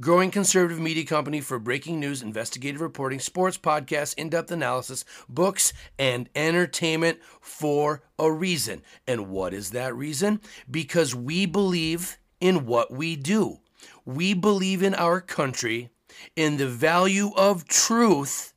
Growing 0.00 0.30
conservative 0.30 0.80
media 0.80 1.04
company 1.04 1.42
for 1.42 1.58
breaking 1.58 2.00
news, 2.00 2.22
investigative 2.22 2.80
reporting, 2.80 3.20
sports 3.20 3.58
podcasts, 3.58 4.14
in 4.14 4.30
depth 4.30 4.50
analysis, 4.50 5.04
books, 5.28 5.74
and 5.98 6.30
entertainment 6.34 7.18
for 7.42 8.02
a 8.18 8.32
reason. 8.32 8.82
And 9.06 9.28
what 9.28 9.52
is 9.52 9.72
that 9.72 9.94
reason? 9.94 10.40
Because 10.70 11.14
we 11.14 11.44
believe 11.44 12.16
in 12.40 12.64
what 12.64 12.90
we 12.90 13.14
do. 13.14 13.58
We 14.06 14.32
believe 14.32 14.82
in 14.82 14.94
our 14.94 15.20
country, 15.20 15.90
in 16.34 16.56
the 16.56 16.66
value 16.66 17.32
of 17.36 17.68
truth, 17.68 18.54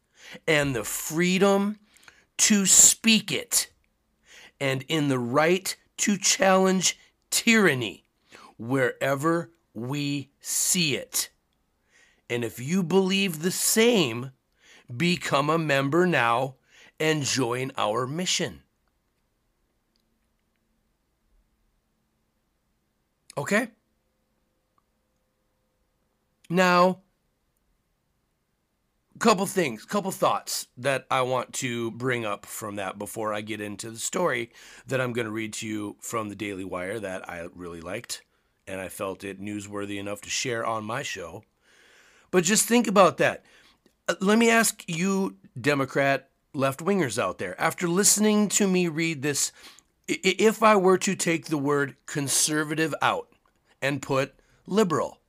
and 0.48 0.75
the 0.75 0.84
freedom 0.84 1.80
to 2.38 2.66
speak 2.66 3.32
it, 3.32 3.72
and 4.60 4.84
in 4.88 5.08
the 5.08 5.20
right 5.20 5.75
to 5.98 6.18
challenge 6.18 6.98
tyranny 7.30 8.06
wherever 8.58 9.52
we 9.74 10.32
see 10.40 10.96
it. 10.96 11.30
And 12.30 12.44
if 12.44 12.60
you 12.60 12.84
believe 12.84 13.42
the 13.42 13.52
same, 13.52 14.32
become 14.96 15.50
a 15.50 15.58
member 15.58 16.06
now 16.06 16.56
and 17.00 17.24
join 17.24 17.72
our 17.78 18.08
mission. 18.08 18.62
Okay? 23.38 23.70
Now, 26.50 27.02
couple 29.24 29.46
things, 29.46 29.86
couple 29.86 30.12
thoughts 30.12 30.68
that 30.75 31.06
I 31.10 31.22
want 31.22 31.53
to 31.53 31.92
bring 31.92 32.25
up 32.25 32.46
from 32.46 32.75
that 32.75 33.00
before 33.00 33.34
I 33.34 33.39
get 33.39 33.62
into 33.62 33.89
the 33.89 33.98
story 33.98 34.51
that 34.86 35.00
I'm 35.00 35.13
going 35.13 35.24
to 35.24 35.32
read 35.32 35.53
to 35.53 35.68
you 35.68 35.96
from 36.01 36.27
the 36.27 36.36
Daily 36.36 36.65
Wire 36.65 37.00
that 37.00 37.30
I 37.30 37.48
really 37.56 37.80
liked 37.80 38.22
and 38.68 38.82
I 38.82 38.89
felt 38.89 39.24
it 39.24 39.39
newsworthy 39.39 39.98
enough 39.98 40.20
to 40.24 40.30
share 40.30 40.65
on 40.65 40.84
my 40.84 41.03
show. 41.03 41.46
But 42.32 42.44
just 42.44 42.68
think 42.68 42.86
about 42.86 43.15
that. 43.20 43.46
Uh, 44.10 44.15
let 44.20 44.38
me 44.38 44.50
ask 44.50 44.84
you, 44.88 45.38
Democrat 45.60 46.30
left 46.53 46.82
wingers 46.82 47.18
out 47.18 47.38
there, 47.38 47.60
after 47.62 47.88
listening 47.88 48.50
to 48.50 48.68
me 48.68 48.89
read 48.89 49.22
this, 49.22 49.53
if 50.06 50.62
I 50.62 50.75
were 50.75 50.98
to 50.98 51.15
take 51.15 51.46
the 51.46 51.58
word 51.58 51.96
conservative 52.08 52.94
out 53.01 53.30
and 53.82 54.01
put 54.01 54.34
liberal, 54.68 55.22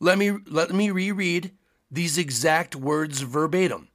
let 0.00 0.16
me 0.16 0.38
let 0.46 0.72
me 0.72 0.90
reread 0.90 1.52
these 1.94 2.18
exact 2.18 2.74
words 2.74 3.20
verbatim. 3.20 3.88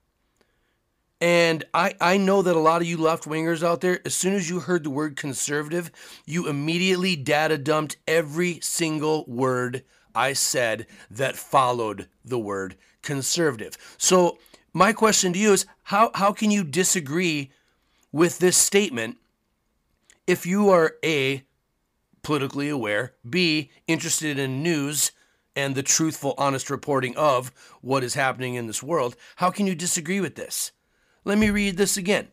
And 1.22 1.66
I, 1.74 1.96
I 2.00 2.18
know 2.18 2.42
that 2.42 2.56
a 2.56 2.60
lot 2.60 2.82
of 2.82 2.88
you 2.88 2.98
left 2.98 3.26
wingers 3.26 3.62
out 3.62 3.82
there, 3.82 4.00
as 4.06 4.16
soon 4.16 4.34
as 4.34 4.50
you 4.50 4.62
heard 4.62 4.86
the 4.86 4.90
word 4.90 5.18
conservative, 5.18 5.92
you 6.26 6.48
immediately 6.48 7.18
data 7.18 7.58
dumped 7.58 7.98
every 8.08 8.60
single 8.62 9.26
word 9.28 9.84
I 10.16 10.32
said 10.32 10.88
that 11.12 11.36
followed 11.36 12.08
the 12.24 12.40
word 12.40 12.76
conservative. 13.02 13.78
So, 13.98 14.38
my 14.72 14.94
question 14.94 15.34
to 15.34 15.40
you 15.40 15.52
is 15.52 15.66
how, 15.84 16.12
how 16.14 16.32
can 16.32 16.52
you 16.52 16.64
disagree 16.64 17.52
with 18.12 18.40
this 18.40 18.56
statement 18.56 19.18
if 20.26 20.46
you 20.46 20.70
are 20.70 20.96
A, 21.04 21.44
politically 22.22 22.70
aware, 22.70 23.14
B, 23.28 23.72
interested 23.88 24.38
in 24.38 24.62
news, 24.62 25.12
and 25.56 25.76
the 25.76 25.84
truthful, 25.84 26.34
honest 26.38 26.70
reporting 26.70 27.16
of 27.18 27.52
what 27.82 28.04
is 28.04 28.14
happening 28.14 28.56
in 28.56 28.68
this 28.68 28.84
world, 28.84 29.16
how 29.38 29.52
can 29.52 29.68
you 29.68 29.76
disagree 29.76 30.22
with 30.22 30.36
this? 30.36 30.72
Let 31.26 31.38
me 31.38 31.50
read 31.50 31.78
this 31.78 31.98
again. 31.98 32.30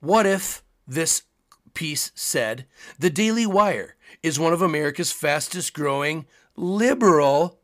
What 0.00 0.26
if 0.26 0.62
this 0.86 1.22
piece 1.74 2.12
said 2.14 2.66
The 2.98 3.10
Daily 3.10 3.46
Wire 3.46 3.96
is 4.22 4.38
one 4.38 4.52
of 4.52 4.62
America's 4.62 5.12
fastest 5.12 5.74
growing 5.74 6.26
liberal 6.56 7.60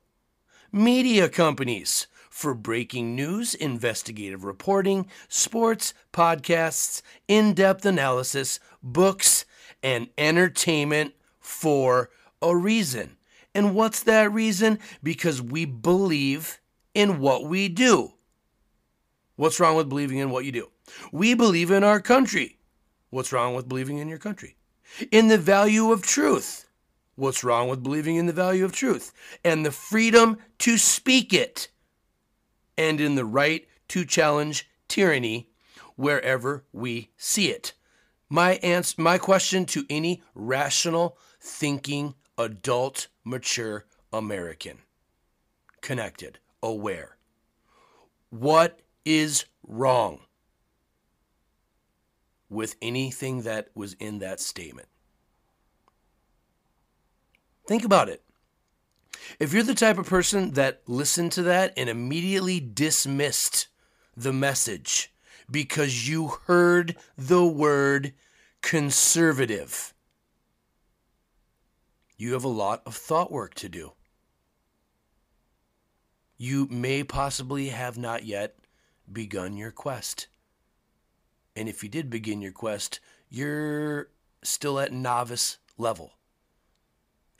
media 0.70 1.28
companies 1.28 2.06
for 2.30 2.54
breaking 2.54 3.14
news, 3.14 3.54
investigative 3.54 4.44
reporting, 4.44 5.06
sports, 5.28 5.92
podcasts, 6.12 7.02
in 7.28 7.52
depth 7.52 7.84
analysis, 7.84 8.58
books, 8.82 9.44
and 9.82 10.08
entertainment 10.16 11.14
for 11.40 12.10
a 12.40 12.56
reason. 12.56 13.16
And 13.54 13.74
what's 13.74 14.02
that 14.04 14.32
reason? 14.32 14.78
Because 15.02 15.42
we 15.42 15.64
believe 15.64 16.60
in 16.94 17.20
what 17.20 17.44
we 17.44 17.68
do. 17.68 18.14
What's 19.36 19.60
wrong 19.60 19.76
with 19.76 19.88
believing 19.88 20.18
in 20.18 20.30
what 20.30 20.44
you 20.44 20.52
do? 20.52 20.70
We 21.10 21.34
believe 21.34 21.70
in 21.70 21.84
our 21.84 22.00
country. 22.00 22.58
What's 23.10 23.32
wrong 23.32 23.54
with 23.54 23.68
believing 23.68 23.98
in 23.98 24.08
your 24.08 24.18
country? 24.18 24.56
In 25.10 25.28
the 25.28 25.38
value 25.38 25.90
of 25.92 26.02
truth. 26.02 26.66
What's 27.14 27.44
wrong 27.44 27.68
with 27.68 27.82
believing 27.82 28.16
in 28.16 28.26
the 28.26 28.32
value 28.32 28.64
of 28.64 28.72
truth? 28.72 29.12
And 29.44 29.64
the 29.64 29.70
freedom 29.70 30.38
to 30.58 30.78
speak 30.78 31.34
it. 31.34 31.68
And 32.78 33.00
in 33.00 33.14
the 33.14 33.24
right 33.24 33.66
to 33.88 34.04
challenge 34.04 34.68
tyranny 34.88 35.50
wherever 35.96 36.64
we 36.72 37.10
see 37.16 37.50
it. 37.50 37.74
My 38.30 38.54
answer, 38.62 39.00
my 39.00 39.18
question 39.18 39.66
to 39.66 39.84
any 39.90 40.22
rational, 40.34 41.18
thinking, 41.38 42.14
adult, 42.38 43.08
mature 43.24 43.84
American, 44.12 44.78
connected, 45.80 46.38
aware. 46.62 47.16
What 48.30 48.80
is 49.04 49.44
wrong 49.66 50.20
with 52.48 52.76
anything 52.82 53.42
that 53.42 53.68
was 53.74 53.94
in 53.94 54.18
that 54.20 54.40
statement? 54.40 54.88
Think 57.66 57.84
about 57.84 58.08
it. 58.08 58.22
If 59.38 59.52
you're 59.52 59.62
the 59.62 59.74
type 59.74 59.98
of 59.98 60.06
person 60.06 60.52
that 60.52 60.82
listened 60.86 61.32
to 61.32 61.42
that 61.44 61.72
and 61.76 61.88
immediately 61.88 62.60
dismissed 62.60 63.68
the 64.16 64.32
message 64.32 65.12
because 65.50 66.08
you 66.08 66.28
heard 66.46 66.96
the 67.16 67.44
word 67.44 68.14
conservative, 68.62 69.91
you 72.22 72.34
have 72.34 72.44
a 72.44 72.48
lot 72.48 72.82
of 72.86 72.94
thought 72.94 73.32
work 73.32 73.52
to 73.52 73.68
do. 73.68 73.92
You 76.38 76.68
may 76.70 77.02
possibly 77.02 77.70
have 77.70 77.98
not 77.98 78.24
yet 78.24 78.54
begun 79.12 79.56
your 79.56 79.72
quest. 79.72 80.28
And 81.56 81.68
if 81.68 81.82
you 81.82 81.88
did 81.88 82.10
begin 82.10 82.40
your 82.40 82.52
quest, 82.52 83.00
you're 83.28 84.08
still 84.44 84.78
at 84.78 84.92
novice 84.92 85.58
level 85.76 86.12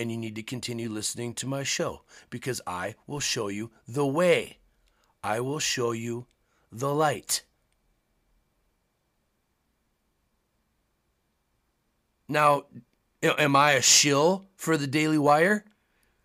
and 0.01 0.11
you 0.11 0.17
need 0.17 0.35
to 0.35 0.43
continue 0.43 0.89
listening 0.89 1.33
to 1.35 1.47
my 1.47 1.63
show 1.63 2.03
because 2.29 2.61
I 2.67 2.97
will 3.07 3.21
show 3.21 3.47
you 3.47 3.71
the 3.87 4.07
way. 4.07 4.59
I 5.23 5.39
will 5.39 5.61
show 5.61 5.93
you 5.93 6.27
the 6.73 6.93
light. 6.93 7.45
Now, 12.29 12.65
am 13.23 13.57
I 13.57 13.73
a 13.73 13.83
shill 13.83 14.47
for 14.57 14.77
the 14.77 14.87
Daily 14.87 15.19
Wire? 15.19 15.65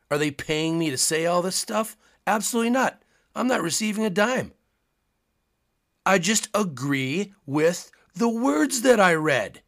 Are 0.09 0.17
they 0.17 0.31
paying 0.31 0.79
me 0.79 0.89
to 0.89 0.97
say 0.97 1.25
all 1.25 1.41
this 1.41 1.55
stuff? 1.55 1.97
Absolutely 2.25 2.69
not. 2.71 3.01
I'm 3.35 3.47
not 3.47 3.61
receiving 3.61 4.05
a 4.05 4.09
dime. 4.09 4.53
I 6.05 6.17
just 6.17 6.49
agree 6.53 7.33
with 7.45 7.91
the 8.15 8.29
words 8.29 8.81
that 8.81 8.99
I 8.99 9.13
read. 9.13 9.61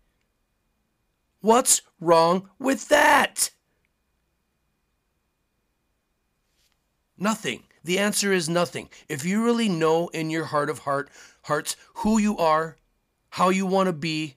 What's 1.42 1.82
wrong 2.00 2.50
with 2.58 2.88
that? 2.90 3.52
Nothing. 7.18 7.64
The 7.84 8.00
answer 8.00 8.32
is 8.32 8.50
nothing. 8.50 8.90
If 9.08 9.26
you 9.26 9.44
really 9.44 9.70
know 9.70 10.08
in 10.10 10.30
your 10.30 10.46
heart 10.46 10.70
of 10.70 10.80
heart 10.80 11.10
hearts 11.44 11.76
who 11.96 12.18
you 12.20 12.38
are, 12.38 12.78
how 13.30 13.50
you 13.50 13.66
want 13.66 13.88
to 13.88 13.94
be, 13.94 14.36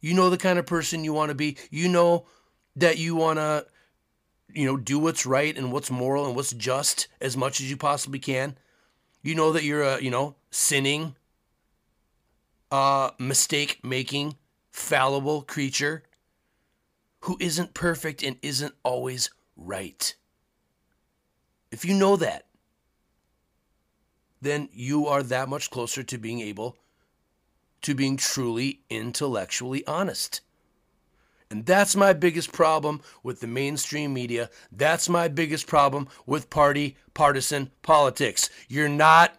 you 0.00 0.14
know 0.14 0.30
the 0.30 0.38
kind 0.38 0.58
of 0.58 0.66
person 0.66 1.04
you 1.04 1.12
want 1.12 1.30
to 1.30 1.34
be, 1.34 1.56
you 1.70 1.88
know 1.88 2.26
that 2.76 2.98
you 2.98 3.16
want 3.16 3.38
to 3.38 3.66
you 4.52 4.66
know 4.66 4.76
do 4.76 4.98
what's 4.98 5.26
right 5.26 5.56
and 5.56 5.72
what's 5.72 5.90
moral 5.90 6.26
and 6.26 6.34
what's 6.36 6.52
just 6.52 7.08
as 7.20 7.36
much 7.36 7.60
as 7.60 7.70
you 7.70 7.76
possibly 7.76 8.18
can. 8.18 8.56
You 9.22 9.34
know 9.34 9.52
that 9.52 9.64
you're 9.64 9.82
a, 9.82 10.00
you 10.00 10.10
know, 10.10 10.36
sinning, 10.50 11.14
uh 12.70 13.10
mistake 13.18 13.80
making, 13.82 14.36
fallible 14.70 15.42
creature 15.42 16.04
who 17.24 17.36
isn't 17.38 17.74
perfect 17.74 18.22
and 18.22 18.36
isn't 18.42 18.74
always 18.82 19.30
right 19.56 20.14
if 21.70 21.84
you 21.84 21.94
know 21.94 22.16
that, 22.16 22.46
then 24.42 24.68
you 24.72 25.06
are 25.06 25.22
that 25.22 25.48
much 25.48 25.70
closer 25.70 26.02
to 26.02 26.18
being 26.18 26.40
able 26.40 26.76
to 27.82 27.94
being 27.94 28.16
truly 28.16 28.80
intellectually 28.90 29.86
honest. 29.86 30.40
And 31.50 31.66
that's 31.66 31.96
my 31.96 32.12
biggest 32.12 32.52
problem 32.52 33.00
with 33.24 33.40
the 33.40 33.48
mainstream 33.48 34.14
media. 34.14 34.50
That's 34.70 35.08
my 35.08 35.26
biggest 35.26 35.66
problem 35.66 36.08
with 36.24 36.48
party 36.48 36.96
partisan 37.12 37.70
politics. 37.82 38.48
You're 38.68 38.88
not 38.88 39.36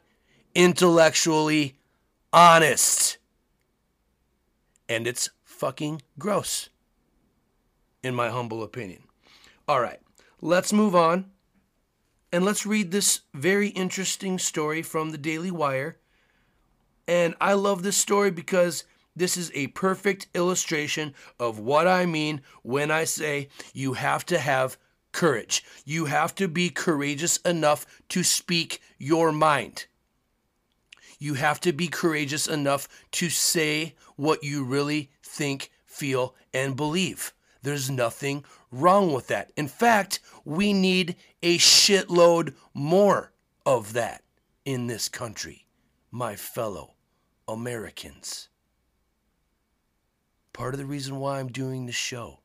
intellectually 0.53 1.77
honest. 2.33 3.17
And 4.89 5.07
it's 5.07 5.29
fucking 5.45 6.01
gross, 6.19 6.69
in 8.03 8.13
my 8.13 8.29
humble 8.29 8.61
opinion. 8.61 9.03
All 9.67 9.79
right, 9.79 10.01
let's 10.41 10.73
move 10.73 10.95
on 10.95 11.31
and 12.33 12.43
let's 12.43 12.65
read 12.65 12.91
this 12.91 13.21
very 13.33 13.69
interesting 13.69 14.37
story 14.37 14.81
from 14.81 15.11
the 15.11 15.17
Daily 15.17 15.51
Wire. 15.51 15.97
And 17.11 17.35
I 17.41 17.55
love 17.55 17.83
this 17.83 17.97
story 17.97 18.31
because 18.31 18.85
this 19.17 19.35
is 19.35 19.51
a 19.53 19.67
perfect 19.67 20.27
illustration 20.33 21.13
of 21.41 21.59
what 21.59 21.85
I 21.85 22.05
mean 22.05 22.39
when 22.63 22.89
I 22.89 23.03
say 23.03 23.49
you 23.73 23.95
have 23.95 24.25
to 24.27 24.39
have 24.39 24.77
courage. 25.11 25.61
You 25.83 26.05
have 26.05 26.33
to 26.35 26.47
be 26.47 26.69
courageous 26.69 27.35
enough 27.39 27.85
to 28.07 28.23
speak 28.23 28.81
your 28.97 29.33
mind. 29.33 29.87
You 31.19 31.33
have 31.33 31.59
to 31.61 31.73
be 31.73 31.89
courageous 31.89 32.47
enough 32.47 32.87
to 33.11 33.29
say 33.29 33.93
what 34.15 34.45
you 34.45 34.63
really 34.63 35.11
think, 35.21 35.69
feel, 35.85 36.33
and 36.53 36.77
believe. 36.77 37.33
There's 37.61 37.89
nothing 37.89 38.45
wrong 38.71 39.11
with 39.11 39.27
that. 39.27 39.51
In 39.57 39.67
fact, 39.67 40.21
we 40.45 40.71
need 40.71 41.17
a 41.43 41.57
shitload 41.57 42.53
more 42.73 43.33
of 43.65 43.91
that 43.91 44.23
in 44.63 44.87
this 44.87 45.09
country, 45.09 45.67
my 46.09 46.37
fellow 46.37 46.95
Americans. 47.51 48.47
Part 50.53 50.73
of 50.73 50.79
the 50.79 50.85
reason 50.85 51.19
why 51.19 51.39
I'm 51.39 51.49
doing 51.49 51.85
the 51.85 51.91
show, 51.91 52.39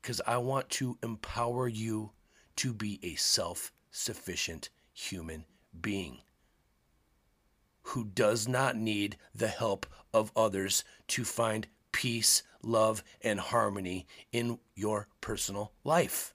because 0.00 0.20
I 0.28 0.38
want 0.38 0.70
to 0.70 0.96
empower 1.02 1.66
you 1.66 2.12
to 2.56 2.72
be 2.72 3.00
a 3.02 3.16
self 3.16 3.72
sufficient 3.90 4.70
human 4.92 5.44
being 5.80 6.18
who 7.82 8.04
does 8.04 8.46
not 8.46 8.76
need 8.76 9.16
the 9.34 9.48
help 9.48 9.86
of 10.14 10.30
others 10.36 10.84
to 11.08 11.24
find 11.24 11.66
peace, 11.90 12.44
love, 12.62 13.02
and 13.22 13.40
harmony 13.40 14.06
in 14.30 14.58
your 14.76 15.08
personal 15.20 15.72
life, 15.82 16.32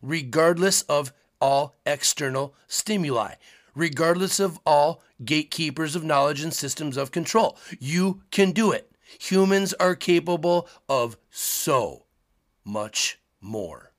regardless 0.00 0.82
of 0.82 1.12
all 1.38 1.74
external 1.84 2.54
stimuli, 2.66 3.34
regardless 3.74 4.40
of 4.40 4.58
all 4.64 5.02
gatekeepers 5.24 5.96
of 5.96 6.04
knowledge 6.04 6.42
and 6.42 6.52
systems 6.52 6.96
of 6.96 7.10
control. 7.10 7.58
You 7.78 8.22
can 8.30 8.52
do 8.52 8.72
it. 8.72 8.90
Humans 9.20 9.74
are 9.74 9.94
capable 9.94 10.68
of 10.88 11.16
so 11.30 12.06
much 12.64 13.18
more. 13.40 13.92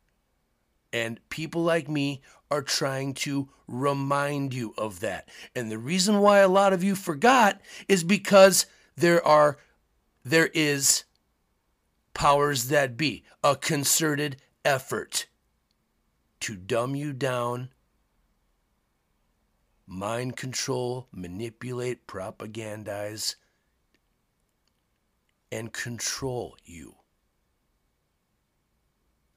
And 0.92 1.20
people 1.30 1.64
like 1.64 1.90
me 1.90 2.22
are 2.52 2.62
trying 2.62 3.14
to 3.16 3.50
remind 3.68 4.54
you 4.54 4.74
of 4.78 5.00
that. 5.00 5.30
And 5.56 5.72
the 5.72 5.78
reason 5.78 6.20
why 6.20 6.40
a 6.40 6.48
lot 6.48 6.74
of 6.74 6.84
you 6.84 6.96
forgot 6.96 7.62
is 7.88 8.04
because 8.04 8.66
there 8.96 9.26
are 9.26 9.58
there 10.24 10.50
is 10.54 11.04
powers 12.14 12.70
that 12.70 12.96
be, 12.96 13.24
a 13.44 13.56
concerted 13.56 14.38
effort 14.64 15.28
to 16.40 16.56
dumb 16.56 16.96
you 16.96 17.12
down, 17.12 17.70
mind 19.94 20.36
control, 20.36 21.08
manipulate, 21.12 22.08
propagandize, 22.08 23.36
and 25.52 25.72
control 25.72 26.58
you. 26.66 26.96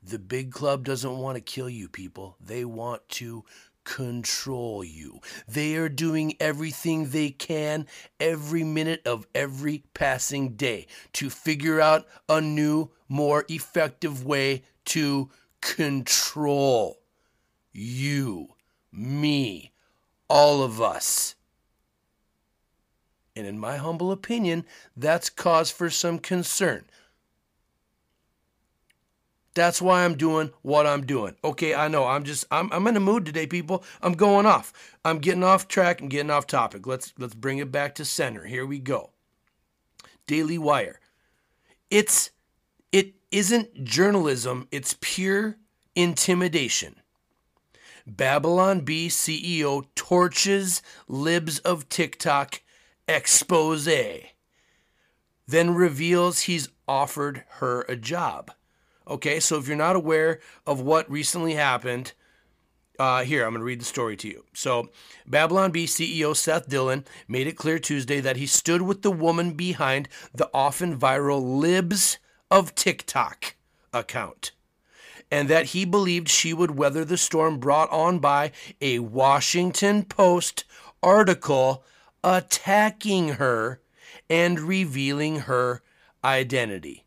The 0.03 0.19
big 0.19 0.53
club 0.53 0.85
doesn't 0.85 1.19
want 1.19 1.37
to 1.37 1.42
kill 1.42 1.69
you, 1.69 1.88
people. 1.88 2.37
They 2.40 2.64
want 2.64 3.07
to 3.11 3.45
control 3.85 4.83
you. 4.83 5.21
They 5.47 5.77
are 5.77 5.88
doing 5.88 6.35
everything 6.40 7.11
they 7.11 7.31
can 7.31 7.87
every 8.19 8.64
minute 8.64 9.07
of 9.07 9.27
every 9.35 9.85
passing 9.95 10.57
day 10.57 10.87
to 11.14 11.29
figure 11.29 11.81
out 11.81 12.07
a 12.29 12.40
new, 12.40 12.90
more 13.09 13.45
effective 13.49 14.25
way 14.25 14.62
to 14.87 15.31
control 15.61 16.99
you, 17.73 18.49
me, 18.90 19.73
all 20.29 20.62
of 20.62 20.81
us. 20.81 21.35
And 23.35 23.47
in 23.47 23.59
my 23.59 23.77
humble 23.77 24.12
opinion, 24.12 24.65
that's 24.97 25.29
cause 25.29 25.71
for 25.71 25.91
some 25.91 26.19
concern. 26.19 26.85
That's 29.55 29.81
why 29.81 30.05
I'm 30.05 30.17
doing 30.17 30.51
what 30.62 30.87
I'm 30.87 31.07
doing. 31.07 31.35
Okay, 31.43 31.75
I 31.75 31.89
know. 31.89 32.07
I'm 32.07 32.25
just 32.25 32.45
I'm 32.51 32.71
I'm 32.73 32.87
in 32.87 32.97
a 32.97 33.01
mood 33.01 33.25
today, 33.25 33.47
people. 33.47 33.85
I'm 34.03 34.12
going 34.12 34.45
off. 34.45 34.73
I'm 35.05 35.19
getting 35.19 35.45
off 35.45 35.67
track 35.67 36.01
and 36.01 36.11
getting 36.11 36.31
off 36.31 36.47
topic. 36.47 36.87
Let's 36.87 37.15
let's 37.19 37.35
bring 37.35 37.59
it 37.59 37.73
back 37.73 37.95
to 37.95 38.05
center. 38.05 38.45
Here 38.45 38.67
we 38.67 38.79
go. 38.79 39.11
Daily 40.27 40.59
Wire. 40.59 41.01
It's 41.91 42.31
it 42.93 43.15
isn't 43.31 43.85
journalism, 43.85 44.69
it's 44.71 44.97
pure 45.01 45.57
intimidation. 45.95 46.97
Babylon 48.07 48.83
Bee 48.83 49.09
CEO 49.09 49.85
torches 49.97 50.81
libs 51.09 51.59
of 51.61 51.88
TikTok 51.88 52.62
expose. 53.09 53.88
Then 55.49 55.75
reveals 55.75 56.40
he's 56.40 56.69
offered 56.87 57.42
her 57.59 57.83
a 57.83 57.97
job. 57.97 58.53
Okay, 59.09 59.40
so 59.40 59.59
if 59.59 59.66
you're 59.66 59.77
not 59.77 59.97
aware 59.97 60.40
of 60.66 60.81
what 60.81 61.11
recently 61.11 61.55
happened, 61.55 62.12
uh, 62.99 63.25
here, 63.25 63.45
I'm 63.45 63.51
going 63.51 63.61
to 63.61 63.64
read 63.64 63.81
the 63.81 63.85
story 63.85 64.16
to 64.16 64.29
you. 64.29 64.45
So, 64.55 64.88
Babylon 65.27 65.71
Bee 65.71 65.87
CEO 65.87 66.35
Seth 66.35 66.69
Dillon 66.69 67.05
made 67.29 67.47
it 67.47 67.57
clear 67.57 67.79
Tuesday 67.79 68.21
that 68.21 68.37
he 68.37 68.47
stood 68.47 68.83
with 68.83 69.03
the 69.03 69.11
woman 69.11 69.53
behind 69.53 70.09
the 70.35 70.49
often 70.55 70.99
viral 70.99 71.61
Libs 71.61 72.19
of 72.51 72.75
TikTok 72.75 73.57
account 73.92 74.53
and 75.31 75.49
that 75.49 75.67
he 75.67 75.85
believed 75.85 76.29
she 76.29 76.53
would 76.53 76.77
weather 76.77 77.05
the 77.05 77.17
storm 77.17 77.59
brought 77.59 77.91
on 77.91 78.19
by 78.19 78.53
a 78.81 78.99
Washington 79.01 80.05
Post 80.05 80.65
article 81.03 81.85
attacking 82.23 83.31
her 83.35 83.81
and 84.29 84.61
revealing 84.61 85.41
her 85.41 85.83
identity. 86.25 87.05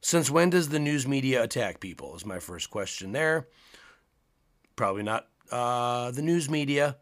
Since 0.00 0.30
when 0.30 0.50
does 0.50 0.70
the 0.70 0.78
news 0.78 1.06
media 1.06 1.42
attack 1.42 1.80
people? 1.80 2.16
Is 2.16 2.26
my 2.26 2.38
first 2.38 2.70
question 2.70 3.12
there. 3.12 3.46
Probably 4.74 5.02
not 5.02 5.28
uh, 5.50 6.10
the 6.10 6.22
news 6.22 6.50
media. 6.50 6.96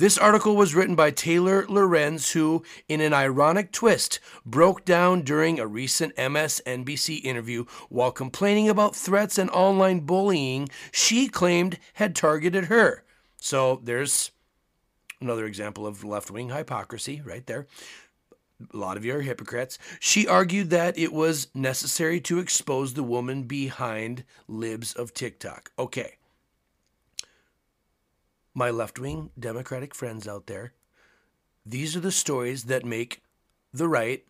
This 0.00 0.16
article 0.16 0.56
was 0.56 0.74
written 0.74 0.94
by 0.94 1.10
Taylor 1.10 1.66
Lorenz, 1.68 2.32
who, 2.32 2.62
in 2.88 3.02
an 3.02 3.12
ironic 3.12 3.70
twist, 3.70 4.18
broke 4.46 4.86
down 4.86 5.20
during 5.20 5.60
a 5.60 5.66
recent 5.66 6.16
MSNBC 6.16 7.22
interview 7.22 7.66
while 7.90 8.10
complaining 8.10 8.70
about 8.70 8.96
threats 8.96 9.36
and 9.36 9.50
online 9.50 10.00
bullying 10.00 10.70
she 10.90 11.28
claimed 11.28 11.78
had 11.92 12.16
targeted 12.16 12.64
her. 12.64 13.04
So 13.36 13.82
there's 13.84 14.30
another 15.20 15.44
example 15.44 15.86
of 15.86 16.02
left 16.02 16.30
wing 16.30 16.48
hypocrisy 16.48 17.20
right 17.22 17.46
there 17.46 17.66
a 18.72 18.76
lot 18.76 18.96
of 18.96 19.04
you 19.04 19.14
are 19.14 19.22
hypocrites. 19.22 19.78
She 20.00 20.26
argued 20.26 20.70
that 20.70 20.98
it 20.98 21.12
was 21.12 21.48
necessary 21.54 22.20
to 22.22 22.38
expose 22.38 22.94
the 22.94 23.02
woman 23.02 23.44
behind 23.44 24.24
libs 24.48 24.94
of 24.94 25.14
TikTok. 25.14 25.72
Okay. 25.78 26.16
My 28.54 28.70
left 28.70 28.98
wing 28.98 29.30
Democratic 29.38 29.94
friends 29.94 30.26
out 30.26 30.46
there, 30.46 30.72
these 31.64 31.96
are 31.96 32.00
the 32.00 32.12
stories 32.12 32.64
that 32.64 32.84
make 32.84 33.22
the 33.72 33.88
right 33.88 34.24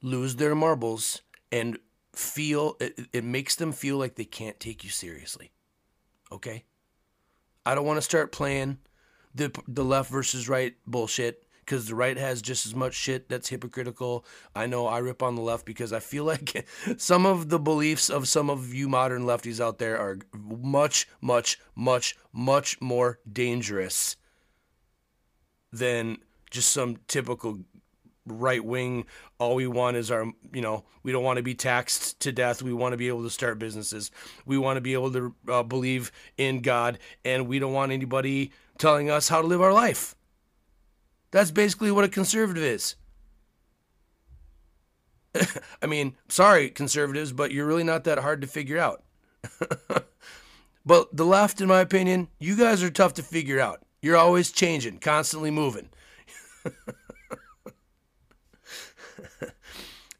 lose 0.00 0.36
their 0.36 0.54
marbles 0.54 1.22
and 1.50 1.78
feel 2.14 2.76
it, 2.80 2.98
it 3.12 3.24
makes 3.24 3.56
them 3.56 3.72
feel 3.72 3.96
like 3.96 4.14
they 4.14 4.24
can't 4.24 4.58
take 4.58 4.84
you 4.84 4.90
seriously. 4.90 5.52
Okay? 6.30 6.64
I 7.64 7.74
don't 7.74 7.86
want 7.86 7.98
to 7.98 8.02
start 8.02 8.32
playing 8.32 8.78
the 9.34 9.50
the 9.68 9.84
left 9.84 10.10
versus 10.10 10.48
right 10.48 10.74
bullshit 10.86 11.44
because 11.64 11.86
the 11.86 11.94
right 11.94 12.16
has 12.16 12.42
just 12.42 12.66
as 12.66 12.74
much 12.74 12.94
shit 12.94 13.28
that's 13.28 13.48
hypocritical. 13.48 14.24
I 14.54 14.66
know 14.66 14.86
I 14.86 14.98
rip 14.98 15.22
on 15.22 15.36
the 15.36 15.42
left 15.42 15.64
because 15.64 15.92
I 15.92 16.00
feel 16.00 16.24
like 16.32 16.66
some 16.96 17.26
of 17.26 17.48
the 17.48 17.58
beliefs 17.58 18.10
of 18.10 18.28
some 18.28 18.50
of 18.50 18.74
you 18.74 18.88
modern 18.88 19.22
lefties 19.22 19.60
out 19.60 19.78
there 19.78 19.98
are 19.98 20.18
much, 20.34 21.08
much, 21.20 21.58
much, 21.74 22.16
much 22.32 22.80
more 22.80 23.20
dangerous 23.30 24.16
than 25.72 26.18
just 26.50 26.70
some 26.70 26.98
typical 27.08 27.60
right 28.26 28.64
wing 28.64 29.04
all 29.40 29.56
we 29.56 29.66
want 29.66 29.96
is 29.96 30.08
our 30.08 30.26
you 30.52 30.60
know 30.60 30.84
we 31.02 31.10
don't 31.10 31.24
want 31.24 31.38
to 31.38 31.42
be 31.42 31.54
taxed 31.54 32.20
to 32.20 32.30
death. 32.30 32.62
We 32.62 32.72
want 32.72 32.92
to 32.92 32.96
be 32.96 33.08
able 33.08 33.24
to 33.24 33.30
start 33.30 33.58
businesses. 33.58 34.12
We 34.46 34.58
want 34.58 34.76
to 34.76 34.80
be 34.80 34.92
able 34.92 35.12
to 35.12 35.34
uh, 35.48 35.62
believe 35.64 36.12
in 36.36 36.60
god 36.60 36.98
and 37.24 37.48
we 37.48 37.58
don't 37.58 37.72
want 37.72 37.90
anybody 37.90 38.52
telling 38.78 39.10
us 39.10 39.28
how 39.28 39.40
to 39.40 39.48
live 39.48 39.60
our 39.60 39.72
life 39.72 40.14
that's 41.32 41.50
basically 41.50 41.90
what 41.90 42.04
a 42.04 42.08
conservative 42.08 42.62
is. 42.62 42.94
I 45.82 45.86
mean, 45.86 46.14
sorry, 46.28 46.70
conservatives, 46.70 47.32
but 47.32 47.50
you're 47.50 47.66
really 47.66 47.82
not 47.82 48.04
that 48.04 48.18
hard 48.18 48.42
to 48.42 48.46
figure 48.46 48.78
out. 48.78 49.02
but 50.86 51.16
the 51.16 51.26
left, 51.26 51.60
in 51.60 51.66
my 51.66 51.80
opinion, 51.80 52.28
you 52.38 52.56
guys 52.56 52.82
are 52.82 52.90
tough 52.90 53.14
to 53.14 53.22
figure 53.22 53.58
out. 53.58 53.82
You're 54.00 54.16
always 54.16 54.52
changing, 54.52 54.98
constantly 54.98 55.50
moving. 55.50 55.88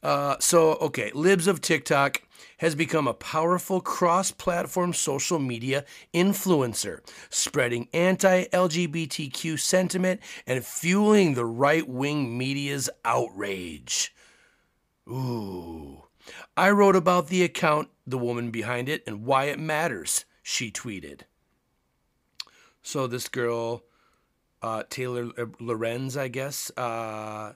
uh, 0.03 0.37
so, 0.41 0.73
okay, 0.77 1.13
libs 1.15 1.47
of 1.47 1.61
TikTok 1.61 2.23
has 2.63 2.77
become 2.77 3.09
a 3.09 3.13
powerful 3.13 3.81
cross 3.81 4.31
platform 4.31 4.93
social 4.93 5.41
media 5.41 5.85
influencer, 6.15 7.01
spreading 7.29 7.89
anti 7.93 8.45
LGBTQ 8.45 9.59
sentiment 9.59 10.21
and 10.47 10.65
fueling 10.65 11.35
the 11.35 11.45
right 11.45 11.89
wing 11.89 12.39
media's 12.39 12.89
outrage. 13.05 14.15
Ooh. 15.09 16.05
I 16.57 16.71
wrote 16.71 16.95
about 16.95 17.27
the 17.27 17.43
account, 17.43 17.89
the 18.07 18.17
woman 18.17 18.53
behind 18.53 18.89
it, 18.89 19.03
and 19.09 19.25
why 19.25 19.47
it 19.47 19.59
matters, 19.59 20.25
she 20.41 20.71
tweeted. 20.71 21.23
So 22.81 23.09
this 23.09 23.27
girl, 23.29 23.83
uh, 24.63 24.85
Taylor 24.89 25.31
Lorenz, 25.59 26.17
I 26.17 26.29
guess, 26.29 26.71
uh, 26.77 27.55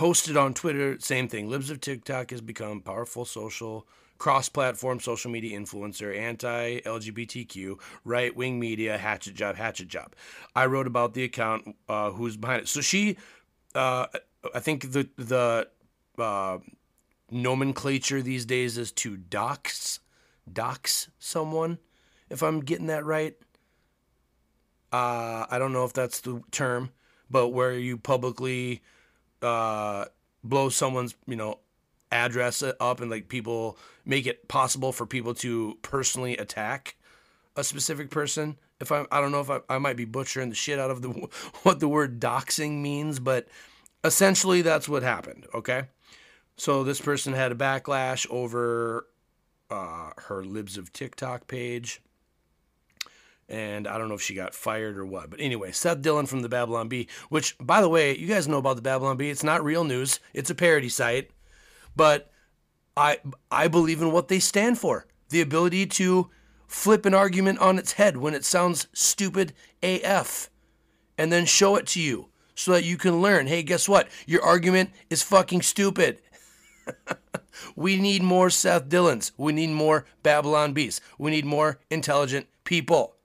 posted 0.00 0.34
on 0.34 0.54
Twitter, 0.54 0.96
same 0.98 1.28
thing. 1.28 1.50
Libs 1.50 1.68
of 1.68 1.78
TikTok 1.78 2.30
has 2.30 2.40
become 2.40 2.80
powerful 2.80 3.26
social 3.26 3.86
cross-platform 4.16 4.98
social 4.98 5.30
media 5.30 5.60
influencer, 5.60 6.16
anti-LGBTQ, 6.16 7.78
right-wing 8.06 8.58
media, 8.58 8.96
hatchet 8.96 9.34
job, 9.34 9.56
hatchet 9.56 9.88
job. 9.88 10.14
I 10.56 10.64
wrote 10.64 10.86
about 10.86 11.12
the 11.12 11.24
account, 11.24 11.76
uh, 11.86 12.12
who's 12.12 12.38
behind 12.38 12.62
it. 12.62 12.68
So 12.68 12.80
she, 12.80 13.18
uh, 13.74 14.06
I 14.54 14.60
think 14.60 14.90
the 14.92 15.06
the 15.18 15.68
uh, 16.16 16.58
nomenclature 17.30 18.22
these 18.22 18.46
days 18.46 18.78
is 18.78 18.92
to 18.92 19.18
dox, 19.18 20.00
dox 20.50 21.10
someone, 21.18 21.76
if 22.30 22.42
I'm 22.42 22.60
getting 22.60 22.86
that 22.86 23.04
right. 23.04 23.36
Uh, 24.90 25.44
I 25.50 25.58
don't 25.58 25.74
know 25.74 25.84
if 25.84 25.92
that's 25.92 26.20
the 26.20 26.42
term, 26.50 26.88
but 27.30 27.48
where 27.48 27.74
you 27.74 27.98
publicly 27.98 28.80
uh, 29.42 30.06
blow 30.44 30.68
someone's 30.68 31.14
you 31.26 31.36
know 31.36 31.58
address 32.12 32.62
up 32.62 33.00
and 33.00 33.10
like 33.10 33.28
people 33.28 33.78
make 34.04 34.26
it 34.26 34.48
possible 34.48 34.92
for 34.92 35.06
people 35.06 35.34
to 35.34 35.78
personally 35.82 36.36
attack 36.36 36.96
a 37.56 37.64
specific 37.64 38.10
person. 38.10 38.56
If 38.80 38.90
I 38.92 39.04
I 39.10 39.20
don't 39.20 39.32
know 39.32 39.40
if 39.40 39.50
I, 39.50 39.60
I 39.68 39.78
might 39.78 39.96
be 39.96 40.04
butchering 40.04 40.48
the 40.48 40.54
shit 40.54 40.78
out 40.78 40.90
of 40.90 41.02
the 41.02 41.08
what 41.62 41.80
the 41.80 41.88
word 41.88 42.20
doxing 42.20 42.80
means, 42.80 43.18
but 43.18 43.48
essentially 44.04 44.62
that's 44.62 44.88
what 44.88 45.02
happened. 45.02 45.46
Okay, 45.54 45.84
so 46.56 46.84
this 46.84 47.00
person 47.00 47.32
had 47.32 47.52
a 47.52 47.56
backlash 47.56 48.26
over 48.30 49.06
uh, 49.70 50.10
her 50.16 50.44
Libs 50.44 50.76
of 50.76 50.92
TikTok 50.92 51.46
page 51.46 52.02
and 53.50 53.88
I 53.88 53.98
don't 53.98 54.08
know 54.08 54.14
if 54.14 54.22
she 54.22 54.34
got 54.34 54.54
fired 54.54 54.96
or 54.96 55.04
what. 55.04 55.28
But 55.28 55.40
anyway, 55.40 55.72
Seth 55.72 56.00
Dillon 56.00 56.26
from 56.26 56.42
the 56.42 56.48
Babylon 56.48 56.88
Bee, 56.88 57.08
which, 57.28 57.56
by 57.58 57.80
the 57.80 57.88
way, 57.88 58.16
you 58.16 58.26
guys 58.26 58.46
know 58.46 58.58
about 58.58 58.76
the 58.76 58.82
Babylon 58.82 59.16
Bee. 59.16 59.30
It's 59.30 59.42
not 59.42 59.64
real 59.64 59.84
news. 59.84 60.20
It's 60.32 60.50
a 60.50 60.54
parody 60.54 60.88
site, 60.88 61.30
but 61.96 62.30
I 62.96 63.18
I 63.50 63.68
believe 63.68 64.00
in 64.00 64.12
what 64.12 64.28
they 64.28 64.38
stand 64.38 64.78
for. 64.78 65.06
The 65.30 65.40
ability 65.40 65.86
to 65.86 66.30
flip 66.66 67.04
an 67.04 67.14
argument 67.14 67.58
on 67.58 67.78
its 67.78 67.92
head 67.92 68.16
when 68.16 68.34
it 68.34 68.44
sounds 68.44 68.86
stupid 68.92 69.52
AF, 69.82 70.48
and 71.18 71.32
then 71.32 71.44
show 71.44 71.76
it 71.76 71.86
to 71.88 72.00
you 72.00 72.28
so 72.54 72.72
that 72.72 72.84
you 72.84 72.96
can 72.96 73.20
learn. 73.20 73.48
Hey, 73.48 73.62
guess 73.62 73.88
what? 73.88 74.08
Your 74.26 74.42
argument 74.42 74.90
is 75.08 75.22
fucking 75.22 75.62
stupid. 75.62 76.20
we 77.76 77.96
need 77.96 78.22
more 78.22 78.50
Seth 78.50 78.88
Dillons. 78.88 79.32
We 79.36 79.52
need 79.52 79.70
more 79.70 80.04
Babylon 80.22 80.72
Bees. 80.72 81.00
We 81.18 81.30
need 81.30 81.44
more 81.44 81.80
intelligent 81.90 82.46
people 82.64 83.16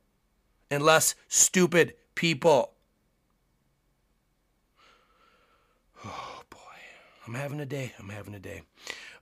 and 0.75 0.83
less 0.83 1.15
stupid 1.27 1.95
people. 2.13 2.73
Oh 6.05 6.41
boy, 6.49 6.57
I'm 7.25 7.33
having 7.33 7.59
a 7.59 7.65
day. 7.65 7.93
I'm 7.97 8.09
having 8.09 8.35
a 8.35 8.39
day. 8.39 8.61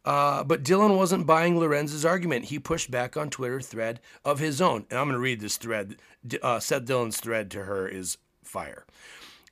Uh, 0.06 0.44
but 0.44 0.64
Dillon 0.64 0.98
wasn't 0.98 1.26
buying 1.26 1.58
Lorenz's 1.58 2.04
argument. 2.04 2.46
He 2.46 2.60
pushed 2.60 2.92
back 2.92 3.16
on 3.16 3.30
Twitter 3.30 3.62
thread 3.62 4.02
of 4.26 4.40
his 4.40 4.60
own. 4.60 4.86
And 4.90 5.00
I'm 5.00 5.06
going 5.06 5.14
to 5.14 5.20
read 5.20 5.40
this 5.40 5.56
thread. 5.56 5.96
Uh, 6.42 6.60
Seth 6.60 6.86
Dillon's 6.86 7.22
thread 7.22 7.50
to 7.52 7.64
her 7.64 7.88
is 7.88 8.18
fire. 8.44 8.86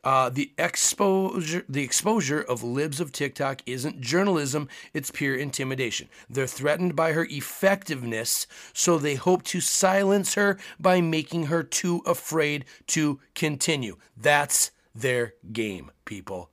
Uh, 0.04 0.30
the 0.30 0.52
exposure, 0.58 1.64
the 1.70 1.84
exposure 1.84 2.42
of 2.42 2.64
libs 2.64 3.00
of 3.00 3.12
TikTok 3.12 3.62
isn't 3.68 4.02
journalism; 4.02 4.68
it's 4.94 5.12
pure 5.12 5.36
intimidation. 5.36 6.10
They're 6.28 6.48
threatened 6.48 6.96
by 6.96 7.12
her 7.12 7.28
effectiveness, 7.30 8.48
so 8.74 8.98
they 8.98 9.14
hope 9.14 9.44
to 9.44 9.62
silence 9.62 10.34
her 10.34 10.58
by 10.80 11.02
making 11.02 11.48
her 11.48 11.62
too 11.62 12.02
afraid 12.08 12.66
to 12.88 13.20
continue. 13.36 13.98
That's 14.18 14.72
their 14.96 15.36
game, 15.54 15.92
people. 16.06 16.50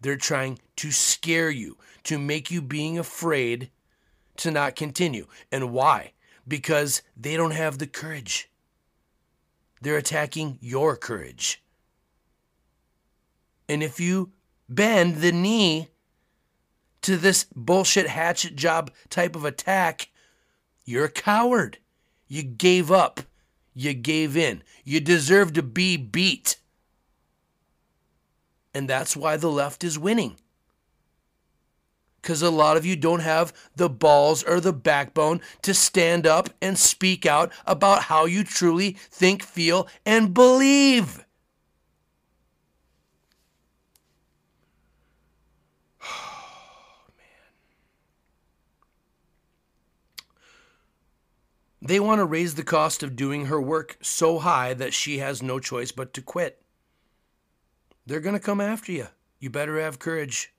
They're 0.00 0.16
trying 0.16 0.58
to 0.76 0.90
scare 0.90 1.50
you, 1.50 1.78
to 2.04 2.18
make 2.18 2.50
you 2.50 2.60
being 2.60 2.98
afraid 2.98 3.70
to 4.38 4.50
not 4.50 4.76
continue. 4.76 5.26
And 5.52 5.72
why? 5.72 6.12
Because 6.46 7.02
they 7.16 7.36
don't 7.36 7.52
have 7.52 7.78
the 7.78 7.86
courage. 7.86 8.50
They're 9.80 9.96
attacking 9.96 10.58
your 10.60 10.96
courage. 10.96 11.62
And 13.68 13.82
if 13.82 14.00
you 14.00 14.32
bend 14.68 15.16
the 15.16 15.32
knee 15.32 15.88
to 17.02 17.16
this 17.16 17.46
bullshit 17.54 18.08
hatchet 18.08 18.56
job 18.56 18.90
type 19.10 19.36
of 19.36 19.44
attack, 19.44 20.08
you're 20.84 21.04
a 21.04 21.10
coward. 21.10 21.78
You 22.26 22.42
gave 22.42 22.90
up. 22.90 23.20
You 23.74 23.94
gave 23.94 24.36
in. 24.36 24.62
You 24.84 25.00
deserve 25.00 25.52
to 25.54 25.62
be 25.62 25.96
beat. 25.96 26.56
And 28.74 28.88
that's 28.88 29.16
why 29.16 29.36
the 29.36 29.50
left 29.50 29.84
is 29.84 29.98
winning. 29.98 30.36
Because 32.20 32.42
a 32.42 32.50
lot 32.50 32.76
of 32.76 32.84
you 32.84 32.96
don't 32.96 33.20
have 33.20 33.52
the 33.76 33.88
balls 33.88 34.42
or 34.42 34.60
the 34.60 34.72
backbone 34.72 35.40
to 35.62 35.72
stand 35.72 36.26
up 36.26 36.50
and 36.60 36.76
speak 36.76 37.24
out 37.24 37.52
about 37.66 38.04
how 38.04 38.24
you 38.24 38.44
truly 38.44 38.92
think, 39.10 39.42
feel, 39.42 39.88
and 40.04 40.34
believe. 40.34 41.24
They 51.80 52.00
want 52.00 52.18
to 52.18 52.24
raise 52.24 52.54
the 52.54 52.64
cost 52.64 53.02
of 53.02 53.16
doing 53.16 53.46
her 53.46 53.60
work 53.60 53.98
so 54.02 54.40
high 54.40 54.74
that 54.74 54.94
she 54.94 55.18
has 55.18 55.42
no 55.42 55.60
choice 55.60 55.92
but 55.92 56.12
to 56.14 56.22
quit. 56.22 56.60
They're 58.06 58.20
going 58.20 58.34
to 58.34 58.40
come 58.40 58.60
after 58.60 58.90
you. 58.90 59.08
You 59.38 59.50
better 59.50 59.80
have 59.80 59.98
courage. 59.98 60.52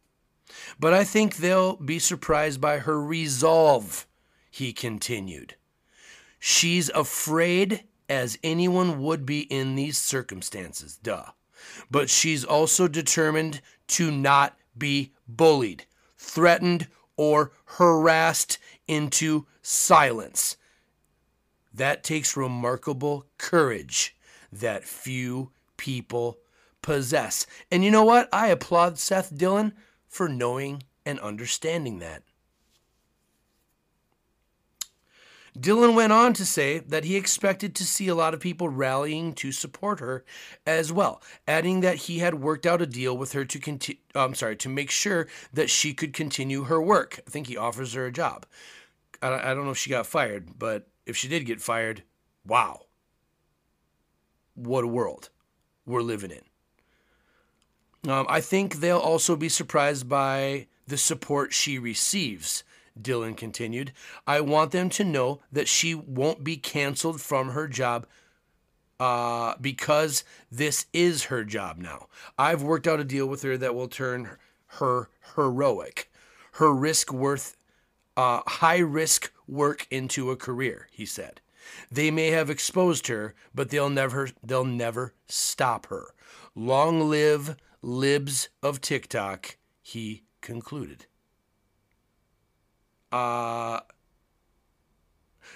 But 0.80 0.94
I 0.94 1.04
think 1.04 1.38
they'll 1.38 1.76
be 1.76 2.00
surprised 2.00 2.62
by 2.62 2.80
her 2.80 3.02
resolve, 3.02 4.08
he 4.50 4.72
continued. 4.72 5.56
She's 6.40 6.90
afraid 6.90 7.84
as 8.08 8.40
anyone 8.44 9.02
would 9.04 9.26
be 9.26 9.42
in 9.42 9.76
these 9.76 9.98
circumstances, 9.98 10.98
duh. 10.98 11.26
But 11.92 12.10
she's 12.10 12.46
also 12.46 12.88
determined 12.88 13.62
to 13.90 14.10
not 14.10 14.58
be 14.78 15.12
bullied, 15.28 15.86
threatened, 16.18 16.88
or 17.18 17.52
harassed 17.66 18.58
into 18.88 19.46
silence. 19.62 20.56
That 21.80 22.04
takes 22.04 22.36
remarkable 22.36 23.26
courage 23.38 24.14
that 24.52 24.84
few 24.84 25.52
people 25.78 26.38
possess. 26.82 27.48
And 27.72 27.86
you 27.86 27.90
know 27.90 28.04
what? 28.04 28.28
I 28.34 28.48
applaud 28.48 29.00
Seth 29.00 29.38
Dillon 29.38 29.72
for 30.06 30.28
knowing 30.28 30.84
and 31.06 31.22
understanding 31.22 32.00
that. 32.00 32.24
Dillon 35.58 35.96
went 35.96 36.12
on 36.12 36.34
to 36.34 36.46
say 36.46 36.80
that 36.80 37.06
he 37.06 37.16
expected 37.16 37.74
to 37.76 37.86
see 37.86 38.10
a 38.10 38.16
lot 38.16 38.34
of 38.34 38.42
people 38.42 38.68
rallying 38.68 39.34
to 39.36 39.54
support 39.54 40.02
her 40.02 40.26
as 40.68 40.92
well, 40.92 41.22
adding 41.48 41.80
that 41.80 41.96
he 41.96 42.20
had 42.20 42.42
worked 42.42 42.66
out 42.66 42.82
a 42.82 42.86
deal 42.88 43.16
with 43.16 43.32
her 43.32 43.46
to 43.46 43.58
continue 43.58 44.02
I'm 44.14 44.36
sorry, 44.36 44.58
to 44.58 44.68
make 44.68 44.92
sure 44.92 45.30
that 45.54 45.70
she 45.70 45.94
could 45.94 46.12
continue 46.12 46.64
her 46.64 46.82
work. 46.82 47.22
I 47.26 47.30
think 47.30 47.48
he 47.48 47.56
offers 47.56 47.94
her 47.94 48.06
a 48.06 48.12
job. 48.12 48.46
I 49.22 49.54
don't 49.54 49.64
know 49.64 49.72
if 49.72 49.78
she 49.78 49.90
got 49.90 50.08
fired, 50.08 50.60
but 50.60 50.90
if 51.10 51.18
she 51.18 51.28
did 51.28 51.46
get 51.46 51.60
fired, 51.62 52.04
wow. 52.46 52.86
What 54.56 54.84
a 54.84 54.88
world 54.88 55.30
we're 55.86 56.02
living 56.02 56.32
in. 56.32 58.10
Um, 58.10 58.26
I 58.30 58.40
think 58.40 58.76
they'll 58.76 58.98
also 58.98 59.36
be 59.36 59.50
surprised 59.50 60.08
by 60.08 60.68
the 60.88 60.98
support 60.98 61.54
she 61.54 61.78
receives, 61.78 62.64
Dillon 63.00 63.34
continued. 63.34 63.92
I 64.26 64.42
want 64.42 64.72
them 64.72 64.90
to 64.92 65.04
know 65.04 65.42
that 65.52 65.68
she 65.68 65.94
won't 65.94 66.44
be 66.44 66.58
canceled 66.58 67.22
from 67.22 67.50
her 67.50 67.68
job 67.68 68.06
uh, 69.00 69.56
because 69.60 70.24
this 70.52 70.86
is 70.94 71.26
her 71.26 71.44
job 71.44 71.78
now. 71.78 72.08
I've 72.38 72.62
worked 72.62 72.88
out 72.88 73.00
a 73.00 73.06
deal 73.06 73.26
with 73.26 73.42
her 73.44 73.58
that 73.58 73.76
will 73.76 73.88
turn 73.88 74.38
her 74.74 75.10
heroic, 75.36 76.12
her 76.54 76.74
risk 76.74 77.12
worth 77.12 77.56
uh, 78.18 78.42
high 78.46 78.80
risk 78.80 79.32
work 79.50 79.88
into 79.90 80.32
a 80.32 80.36
career, 80.36 80.88
he 80.92 81.06
said. 81.06 81.42
They 81.92 82.12
may 82.12 82.28
have 82.28 82.50
exposed 82.50 83.08
her, 83.08 83.36
but 83.54 83.70
they'll 83.70 83.90
never 83.90 84.30
they'll 84.44 84.66
never 84.66 85.14
stop 85.28 85.88
her. 85.88 86.14
Long 86.56 87.10
live 87.10 87.58
libs 87.82 88.50
of 88.64 88.82
TikTok, 88.82 89.58
he 89.82 90.24
concluded. 90.42 91.06
Uh 93.12 93.82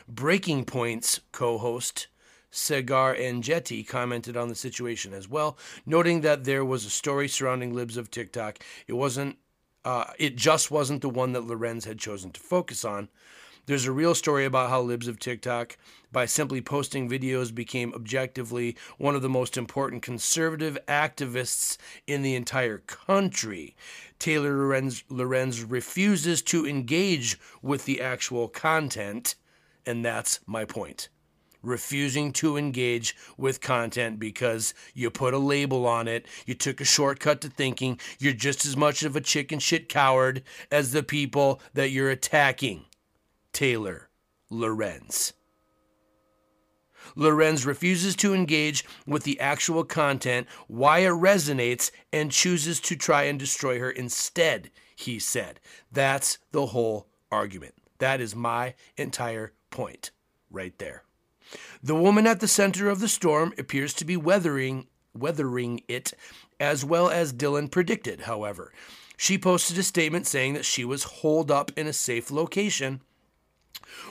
Breaking 0.08 0.66
Point's 0.66 1.22
co-host 1.32 2.08
Saagar 2.52 3.20
Enjeti 3.20 3.88
commented 3.88 4.38
on 4.38 4.48
the 4.48 4.56
situation 4.56 5.14
as 5.14 5.28
well, 5.28 5.58
noting 5.86 6.22
that 6.22 6.44
there 6.44 6.64
was 6.64 6.86
a 6.86 6.90
story 6.90 7.28
surrounding 7.28 7.74
libs 7.74 7.98
of 7.98 8.12
TikTok. 8.12 8.60
It 8.88 8.94
wasn't 8.94 9.38
uh, 9.86 10.06
it 10.18 10.36
just 10.36 10.72
wasn't 10.72 11.02
the 11.02 11.10
one 11.10 11.34
that 11.34 11.46
Lorenz 11.46 11.86
had 11.86 12.00
chosen 12.00 12.32
to 12.32 12.40
focus 12.40 12.86
on. 12.86 13.10
There's 13.66 13.86
a 13.86 13.94
real 13.94 14.14
story 14.14 14.44
about 14.44 14.70
how 14.70 14.82
libs 14.82 15.08
of 15.08 15.20
TikTok, 15.20 15.78
by 16.12 16.26
simply 16.26 16.60
posting 16.60 17.10
videos, 17.10 17.56
became 17.56 17.94
objectively 17.94 18.76
one 18.98 19.16
of 19.16 19.22
the 19.22 19.30
most 19.30 19.56
important 19.56 20.02
conservative 20.02 20.78
activists 20.86 21.78
in 22.06 22.24
the 22.24 22.36
entire 22.36 22.80
country. 22.80 23.78
Taylor 24.20 24.58
Lorenz, 24.58 25.06
Lorenz 25.08 25.64
refuses 25.64 26.42
to 26.42 26.68
engage 26.68 27.40
with 27.62 27.86
the 27.86 28.02
actual 28.02 28.50
content, 28.50 29.36
and 29.86 30.04
that's 30.04 30.42
my 30.46 30.66
point 30.66 31.08
refusing 31.66 32.34
to 32.34 32.58
engage 32.58 33.16
with 33.38 33.62
content 33.62 34.20
because 34.20 34.74
you 34.94 35.10
put 35.10 35.34
a 35.34 35.38
label 35.38 35.88
on 35.88 36.10
it, 36.10 36.26
you 36.46 36.54
took 36.54 36.82
a 36.82 36.84
shortcut 36.84 37.40
to 37.40 37.48
thinking 37.48 37.98
you're 38.20 38.34
just 38.34 38.66
as 38.66 38.76
much 38.76 39.02
of 39.02 39.16
a 39.16 39.22
chicken 39.22 39.60
shit 39.60 39.88
coward 39.88 40.44
as 40.70 40.92
the 40.92 41.02
people 41.02 41.62
that 41.74 41.90
you're 41.90 42.10
attacking. 42.10 42.84
Taylor 43.54 44.10
Lorenz. 44.50 45.34
Lorenz 47.16 47.66
refuses 47.66 48.16
to 48.16 48.34
engage 48.34 48.84
with 49.06 49.24
the 49.24 49.40
actual 49.40 49.84
content, 49.84 50.48
why 50.68 51.00
it 51.00 51.12
resonates, 51.12 51.92
and 52.12 52.32
chooses 52.32 52.80
to 52.82 52.96
try 52.96 53.24
and 53.24 53.38
destroy 53.38 53.80
her 53.80 53.92
instead, 53.92 54.72
he 54.96 55.20
said. 55.20 55.60
That's 55.92 56.40
the 56.52 56.68
whole 56.68 57.08
argument. 57.32 57.76
That 58.00 58.20
is 58.20 58.36
my 58.36 58.74
entire 58.98 59.54
point 59.70 60.12
right 60.50 60.78
there. 60.80 61.04
The 61.82 61.96
woman 61.96 62.26
at 62.26 62.40
the 62.40 62.48
center 62.48 62.90
of 62.90 63.00
the 63.00 63.08
storm 63.08 63.54
appears 63.58 63.94
to 63.96 64.06
be 64.06 64.18
weathering 64.18 64.88
weathering 65.16 65.80
it 65.88 66.12
as 66.60 66.84
well 66.84 67.08
as 67.08 67.32
Dillon 67.32 67.68
predicted, 67.68 68.22
however. 68.22 68.74
She 69.16 69.38
posted 69.38 69.78
a 69.78 69.84
statement 69.84 70.26
saying 70.26 70.54
that 70.54 70.66
she 70.66 70.84
was 70.84 71.04
holed 71.04 71.52
up 71.52 71.72
in 71.78 71.86
a 71.86 71.94
safe 71.94 72.32
location 72.32 73.02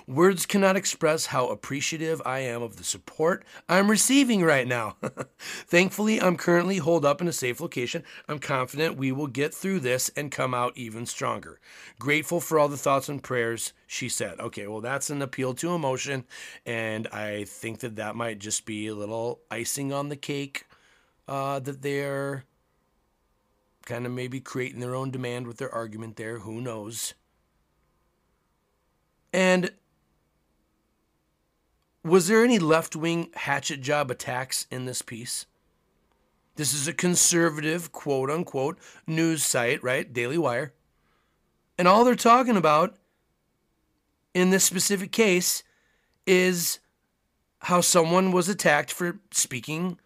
Words 0.07 0.47
cannot 0.47 0.77
express 0.77 1.27
how 1.27 1.49
appreciative 1.49 2.21
I 2.25 2.41
am 2.41 2.63
of 2.63 2.77
the 2.77 2.85
support 2.85 3.45
I'm 3.69 3.91
receiving 3.91 4.43
right 4.43 4.67
now. 4.67 4.97
Thankfully, 5.39 6.21
I'm 6.21 6.37
currently 6.37 6.79
holed 6.79 7.05
up 7.05 7.21
in 7.21 7.29
a 7.29 7.33
safe 7.33 7.61
location. 7.61 8.03
I'm 8.29 8.39
confident 8.39 8.97
we 8.97 9.13
will 9.13 9.27
get 9.27 9.55
through 9.55 9.81
this 9.81 10.11
and 10.17 10.31
come 10.31 10.55
out 10.55 10.77
even 10.77 11.07
stronger. 11.07 11.61
Grateful 11.99 12.41
for 12.41 12.59
all 12.59 12.69
the 12.69 12.77
thoughts 12.77 13.09
and 13.09 13.23
prayers, 13.23 13.73
she 13.87 14.09
said. 14.09 14.41
Okay, 14.41 14.67
well, 14.67 14.81
that's 14.81 15.11
an 15.11 15.23
appeal 15.23 15.55
to 15.55 15.75
emotion, 15.75 16.25
and 16.67 17.07
I 17.09 17.45
think 17.45 17.81
that 17.81 17.97
that 17.97 18.17
might 18.17 18.39
just 18.39 18.67
be 18.67 18.89
a 18.89 18.95
little 18.95 19.41
icing 19.51 19.93
on 19.93 20.09
the 20.09 20.17
cake 20.17 20.67
uh, 21.29 21.61
that 21.61 21.83
they're 21.83 22.45
kind 23.87 24.07
of 24.07 24.13
maybe 24.13 24.41
creating 24.41 24.81
their 24.81 24.95
own 24.95 25.11
demand 25.11 25.47
with 25.47 25.59
their 25.59 25.73
argument 25.73 26.17
there. 26.17 26.41
Who 26.41 26.61
knows? 26.61 27.15
And 29.33 29.73
was 32.05 32.29
there 32.29 32.45
any 32.45 32.59
left 32.59 32.97
wing 32.97 33.31
hatchet 33.35 33.81
job 33.81 34.11
attacks 34.11 34.67
in 34.71 34.85
this 34.85 35.03
piece? 35.03 35.47
This 36.57 36.75
is 36.75 36.87
a 36.87 36.93
conservative, 36.93 37.93
quote 37.93 38.31
unquote, 38.31 38.79
news 39.07 39.45
site, 39.45 39.83
right? 39.83 40.13
Daily 40.13 40.37
Wire. 40.37 40.75
And 41.79 41.89
all 41.89 42.05
they're 42.05 42.15
talking 42.15 42.57
about 42.57 42.97
in 44.35 44.51
this 44.51 44.65
specific 44.65 45.13
case 45.13 45.63
is 46.27 46.79
how 47.61 47.81
someone 47.81 48.33
was 48.33 48.49
attacked 48.49 48.93
for 48.93 49.21
speaking 49.31 49.99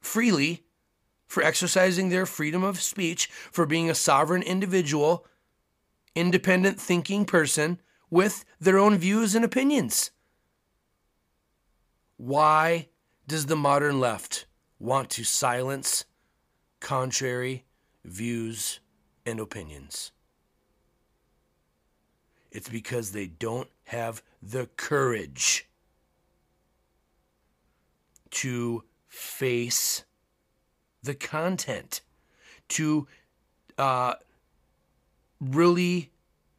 freely, 0.00 0.62
for 1.26 1.42
exercising 1.42 2.08
their 2.08 2.26
freedom 2.26 2.62
of 2.62 2.80
speech, 2.80 3.26
for 3.26 3.66
being 3.66 3.90
a 3.90 3.94
sovereign 3.94 4.42
individual, 4.42 5.26
independent 6.14 6.80
thinking 6.80 7.24
person 7.24 7.80
with 8.14 8.44
their 8.60 8.78
own 8.78 8.96
views 8.96 9.34
and 9.34 9.44
opinions. 9.44 10.12
Why 12.16 12.86
does 13.26 13.46
the 13.46 13.56
modern 13.56 13.98
left 13.98 14.46
want 14.78 15.10
to 15.10 15.24
silence 15.24 16.04
contrary 16.78 17.64
views 18.04 18.78
and 19.26 19.40
opinions? 19.40 20.12
It's 22.52 22.68
because 22.68 23.10
they 23.10 23.26
don't 23.26 23.68
have 23.86 24.22
the 24.40 24.68
courage 24.76 25.66
to 28.30 28.84
face 29.08 30.04
the 31.02 31.16
content, 31.16 32.00
to 32.68 33.08
uh, 33.76 34.14
really 35.40 36.12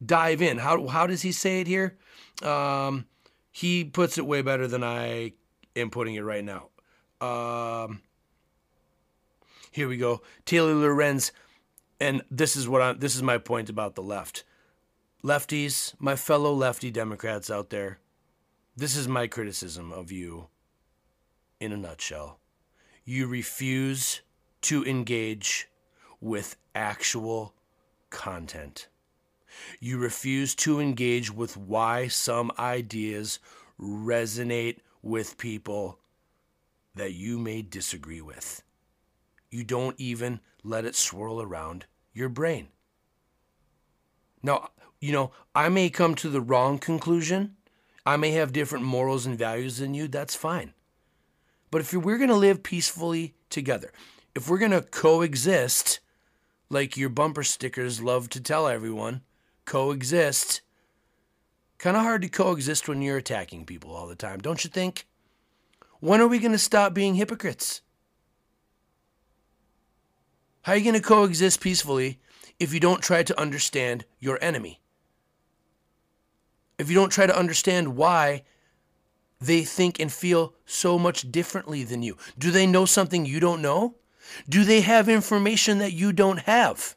dive 0.04 0.42
in. 0.42 0.58
How, 0.58 0.86
how 0.86 1.06
does 1.06 1.22
he 1.22 1.32
say 1.32 1.60
it 1.60 1.66
here? 1.66 1.96
Um, 2.42 3.06
he 3.50 3.84
puts 3.84 4.18
it 4.18 4.26
way 4.26 4.42
better 4.42 4.66
than 4.66 4.84
I 4.84 5.32
am 5.74 5.90
putting 5.90 6.14
it 6.14 6.20
right 6.20 6.44
now. 6.44 6.68
Um, 7.20 8.02
here 9.70 9.88
we 9.88 9.96
go. 9.96 10.22
Taylor 10.44 10.74
Lorenz, 10.74 11.32
and 12.00 12.22
this 12.30 12.56
is 12.56 12.68
what 12.68 12.82
I 12.82 12.92
this 12.92 13.16
is 13.16 13.22
my 13.22 13.38
point 13.38 13.70
about 13.70 13.94
the 13.94 14.02
left. 14.02 14.44
Lefties, 15.24 15.94
my 15.98 16.16
fellow 16.16 16.52
lefty 16.52 16.90
Democrats 16.90 17.50
out 17.50 17.70
there, 17.70 17.98
this 18.76 18.96
is 18.96 19.08
my 19.08 19.26
criticism 19.26 19.90
of 19.90 20.12
you 20.12 20.48
in 21.58 21.72
a 21.72 21.76
nutshell. 21.76 22.38
You 23.04 23.26
refuse 23.26 24.20
to 24.62 24.84
engage 24.84 25.68
with 26.20 26.56
actual 26.74 27.54
content. 28.10 28.88
You 29.80 29.98
refuse 29.98 30.54
to 30.56 30.80
engage 30.80 31.32
with 31.32 31.56
why 31.56 32.08
some 32.08 32.52
ideas 32.58 33.38
resonate 33.80 34.78
with 35.02 35.38
people 35.38 35.98
that 36.94 37.12
you 37.12 37.38
may 37.38 37.62
disagree 37.62 38.20
with. 38.20 38.62
You 39.50 39.64
don't 39.64 39.98
even 39.98 40.40
let 40.64 40.84
it 40.84 40.96
swirl 40.96 41.40
around 41.40 41.86
your 42.12 42.28
brain. 42.28 42.68
Now, 44.42 44.70
you 45.00 45.12
know, 45.12 45.30
I 45.54 45.68
may 45.68 45.90
come 45.90 46.14
to 46.16 46.28
the 46.28 46.40
wrong 46.40 46.78
conclusion. 46.78 47.56
I 48.04 48.16
may 48.16 48.32
have 48.32 48.52
different 48.52 48.84
morals 48.84 49.26
and 49.26 49.38
values 49.38 49.78
than 49.78 49.94
you. 49.94 50.08
That's 50.08 50.34
fine. 50.34 50.72
But 51.70 51.80
if 51.80 51.92
we're 51.92 52.18
going 52.18 52.30
to 52.30 52.36
live 52.36 52.62
peacefully 52.62 53.34
together, 53.50 53.92
if 54.34 54.48
we're 54.48 54.58
going 54.58 54.70
to 54.70 54.82
coexist, 54.82 56.00
like 56.70 56.96
your 56.96 57.08
bumper 57.08 57.42
stickers 57.42 58.00
love 58.00 58.28
to 58.30 58.40
tell 58.40 58.68
everyone, 58.68 59.22
coexist, 59.66 60.62
kind 61.78 61.96
of 61.96 62.02
hard 62.02 62.22
to 62.22 62.28
coexist 62.28 62.88
when 62.88 63.02
you're 63.02 63.18
attacking 63.18 63.66
people 63.66 63.94
all 63.94 64.06
the 64.06 64.14
time, 64.14 64.40
don't 64.40 64.64
you 64.64 64.70
think? 64.70 65.06
When 66.00 66.20
are 66.20 66.28
we 66.28 66.38
going 66.38 66.52
to 66.52 66.58
stop 66.58 66.94
being 66.94 67.16
hypocrites? 67.16 67.82
How 70.62 70.72
are 70.72 70.76
you 70.76 70.84
going 70.84 70.94
to 70.94 71.00
coexist 71.00 71.60
peacefully 71.60 72.18
if 72.58 72.72
you 72.72 72.80
don't 72.80 73.02
try 73.02 73.22
to 73.22 73.40
understand 73.40 74.04
your 74.18 74.38
enemy? 74.42 74.80
If 76.78 76.88
you 76.88 76.94
don't 76.94 77.12
try 77.12 77.26
to 77.26 77.38
understand 77.38 77.96
why 77.96 78.42
they 79.40 79.62
think 79.62 80.00
and 80.00 80.12
feel 80.12 80.54
so 80.64 80.98
much 80.98 81.30
differently 81.30 81.84
than 81.84 82.02
you? 82.02 82.16
Do 82.38 82.50
they 82.50 82.66
know 82.66 82.84
something 82.84 83.26
you 83.26 83.40
don't 83.40 83.62
know? 83.62 83.94
Do 84.48 84.64
they 84.64 84.80
have 84.80 85.08
information 85.08 85.78
that 85.78 85.92
you 85.92 86.12
don't 86.12 86.40
have? 86.40 86.95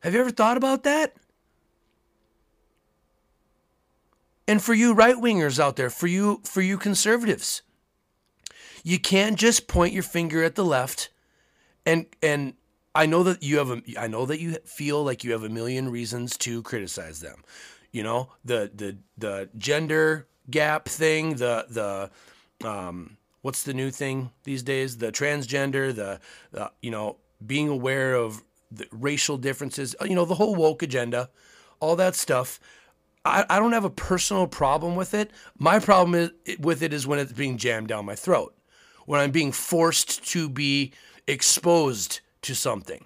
Have 0.00 0.14
you 0.14 0.20
ever 0.20 0.30
thought 0.30 0.56
about 0.56 0.84
that? 0.84 1.14
And 4.46 4.62
for 4.62 4.72
you 4.72 4.94
right 4.94 5.16
wingers 5.16 5.60
out 5.60 5.76
there, 5.76 5.90
for 5.90 6.06
you 6.06 6.40
for 6.44 6.62
you 6.62 6.78
conservatives, 6.78 7.62
you 8.82 8.98
can't 8.98 9.38
just 9.38 9.68
point 9.68 9.92
your 9.92 10.02
finger 10.02 10.42
at 10.42 10.54
the 10.54 10.64
left 10.64 11.10
and 11.88 12.06
and 12.22 12.54
I 12.94 13.06
know 13.06 13.22
that 13.22 13.42
you 13.42 13.58
have 13.58 13.70
a 13.70 13.82
I 13.98 14.08
know 14.08 14.26
that 14.26 14.40
you 14.40 14.56
feel 14.64 15.02
like 15.02 15.24
you 15.24 15.32
have 15.32 15.44
a 15.44 15.48
million 15.48 15.90
reasons 15.90 16.36
to 16.38 16.62
criticize 16.62 17.20
them. 17.20 17.44
You 17.92 18.02
know, 18.02 18.28
the 18.44 18.70
the 18.74 18.98
the 19.16 19.48
gender 19.56 20.26
gap 20.50 20.86
thing, 20.86 21.36
the 21.36 21.66
the 22.60 22.68
um 22.68 23.16
what's 23.40 23.62
the 23.62 23.72
new 23.72 23.90
thing 23.90 24.30
these 24.44 24.62
days? 24.62 24.98
The 24.98 25.10
transgender, 25.12 25.94
the, 25.94 26.20
the 26.50 26.70
you 26.82 26.90
know, 26.90 27.16
being 27.44 27.68
aware 27.68 28.14
of 28.14 28.42
racial 28.90 29.36
differences, 29.36 29.94
uh, 30.00 30.04
you 30.04 30.14
know, 30.14 30.24
the 30.24 30.34
whole 30.34 30.54
woke 30.54 30.82
agenda, 30.82 31.30
all 31.80 31.96
that 31.96 32.14
stuff. 32.14 32.60
I, 33.24 33.44
I 33.48 33.58
don't 33.58 33.72
have 33.72 33.84
a 33.84 33.90
personal 33.90 34.46
problem 34.46 34.96
with 34.96 35.14
it. 35.14 35.30
My 35.58 35.78
problem 35.78 36.14
is, 36.46 36.58
with 36.58 36.82
it 36.82 36.92
is 36.92 37.06
when 37.06 37.18
it's 37.18 37.32
being 37.32 37.58
jammed 37.58 37.88
down 37.88 38.04
my 38.04 38.14
throat, 38.14 38.54
when 39.06 39.20
I'm 39.20 39.30
being 39.30 39.52
forced 39.52 40.26
to 40.32 40.48
be 40.48 40.92
exposed 41.26 42.20
to 42.42 42.54
something. 42.54 43.04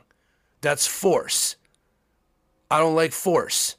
That's 0.60 0.86
force. 0.86 1.56
I 2.70 2.78
don't 2.78 2.94
like 2.94 3.12
force. 3.12 3.76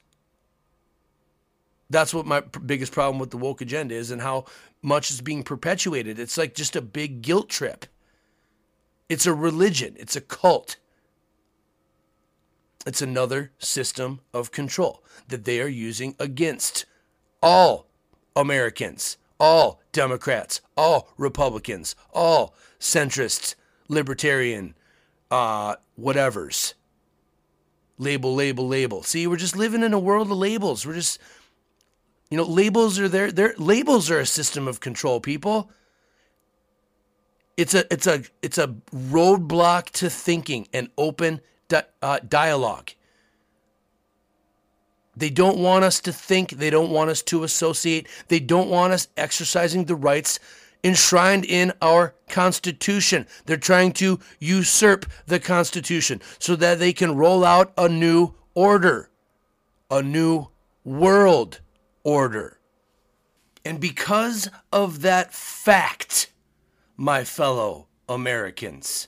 That's 1.89 2.13
what 2.13 2.25
my 2.25 2.41
biggest 2.41 2.91
problem 2.91 3.19
with 3.19 3.31
the 3.31 3.37
woke 3.37 3.61
agenda 3.61 3.95
is 3.95 4.11
and 4.11 4.21
how 4.21 4.45
much 4.81 5.11
is 5.11 5.21
being 5.21 5.43
perpetuated. 5.43 6.19
It's 6.19 6.37
like 6.37 6.55
just 6.55 6.75
a 6.75 6.81
big 6.81 7.21
guilt 7.21 7.49
trip. 7.49 7.85
It's 9.09 9.25
a 9.25 9.33
religion, 9.33 9.95
it's 9.97 10.15
a 10.15 10.21
cult. 10.21 10.77
It's 12.85 13.01
another 13.01 13.51
system 13.59 14.19
of 14.33 14.51
control 14.51 15.03
that 15.29 15.45
they 15.45 15.61
are 15.61 15.67
using 15.67 16.15
against 16.19 16.85
all 17.41 17.87
Americans, 18.35 19.17
all 19.39 19.81
Democrats, 19.91 20.61
all 20.75 21.09
Republicans, 21.17 21.95
all 22.13 22.53
centrists, 22.79 23.55
libertarian, 23.87 24.75
uh, 25.31 25.75
whatevers. 25.99 26.73
Label, 27.97 28.33
label, 28.35 28.67
label. 28.67 29.03
See, 29.03 29.27
we're 29.27 29.37
just 29.37 29.55
living 29.55 29.83
in 29.83 29.93
a 29.93 29.99
world 29.99 30.31
of 30.31 30.37
labels. 30.37 30.85
We're 30.85 30.95
just, 30.95 31.19
you 32.29 32.37
know, 32.37 32.43
labels 32.43 32.99
are 32.99 33.07
there. 33.07 33.31
Their 33.31 33.53
labels 33.57 34.09
are 34.11 34.19
a 34.19 34.25
system 34.25 34.67
of 34.67 34.79
control. 34.79 35.21
People. 35.21 35.69
It's 37.55 37.75
a, 37.75 37.85
it's 37.93 38.07
a, 38.07 38.23
it's 38.41 38.57
a 38.57 38.75
roadblock 38.91 39.91
to 39.91 40.09
thinking 40.09 40.67
and 40.73 40.89
open 40.97 41.39
di- 41.73 41.83
uh, 42.01 42.19
dialogue. 42.27 42.91
They 45.15 45.29
don't 45.29 45.57
want 45.57 45.83
us 45.83 45.99
to 46.01 46.13
think. 46.13 46.51
They 46.51 46.69
don't 46.69 46.91
want 46.91 47.09
us 47.09 47.21
to 47.23 47.43
associate. 47.43 48.07
They 48.27 48.39
don't 48.39 48.69
want 48.69 48.93
us 48.93 49.07
exercising 49.17 49.85
the 49.85 49.95
rights 49.95 50.39
enshrined 50.83 51.45
in 51.45 51.71
our 51.81 52.13
Constitution. 52.27 53.25
They're 53.45 53.57
trying 53.57 53.93
to 53.93 54.19
usurp 54.39 55.05
the 55.25 55.39
Constitution 55.39 56.21
so 56.39 56.55
that 56.57 56.79
they 56.79 56.93
can 56.93 57.15
roll 57.15 57.45
out 57.45 57.71
a 57.77 57.87
new 57.87 58.33
order, 58.53 59.09
a 59.89 60.01
new 60.01 60.47
world 60.83 61.61
order. 62.03 62.59
And 63.63 63.79
because 63.79 64.49
of 64.73 65.03
that 65.03 65.33
fact, 65.33 66.31
my 66.97 67.23
fellow 67.23 67.87
Americans, 68.09 69.07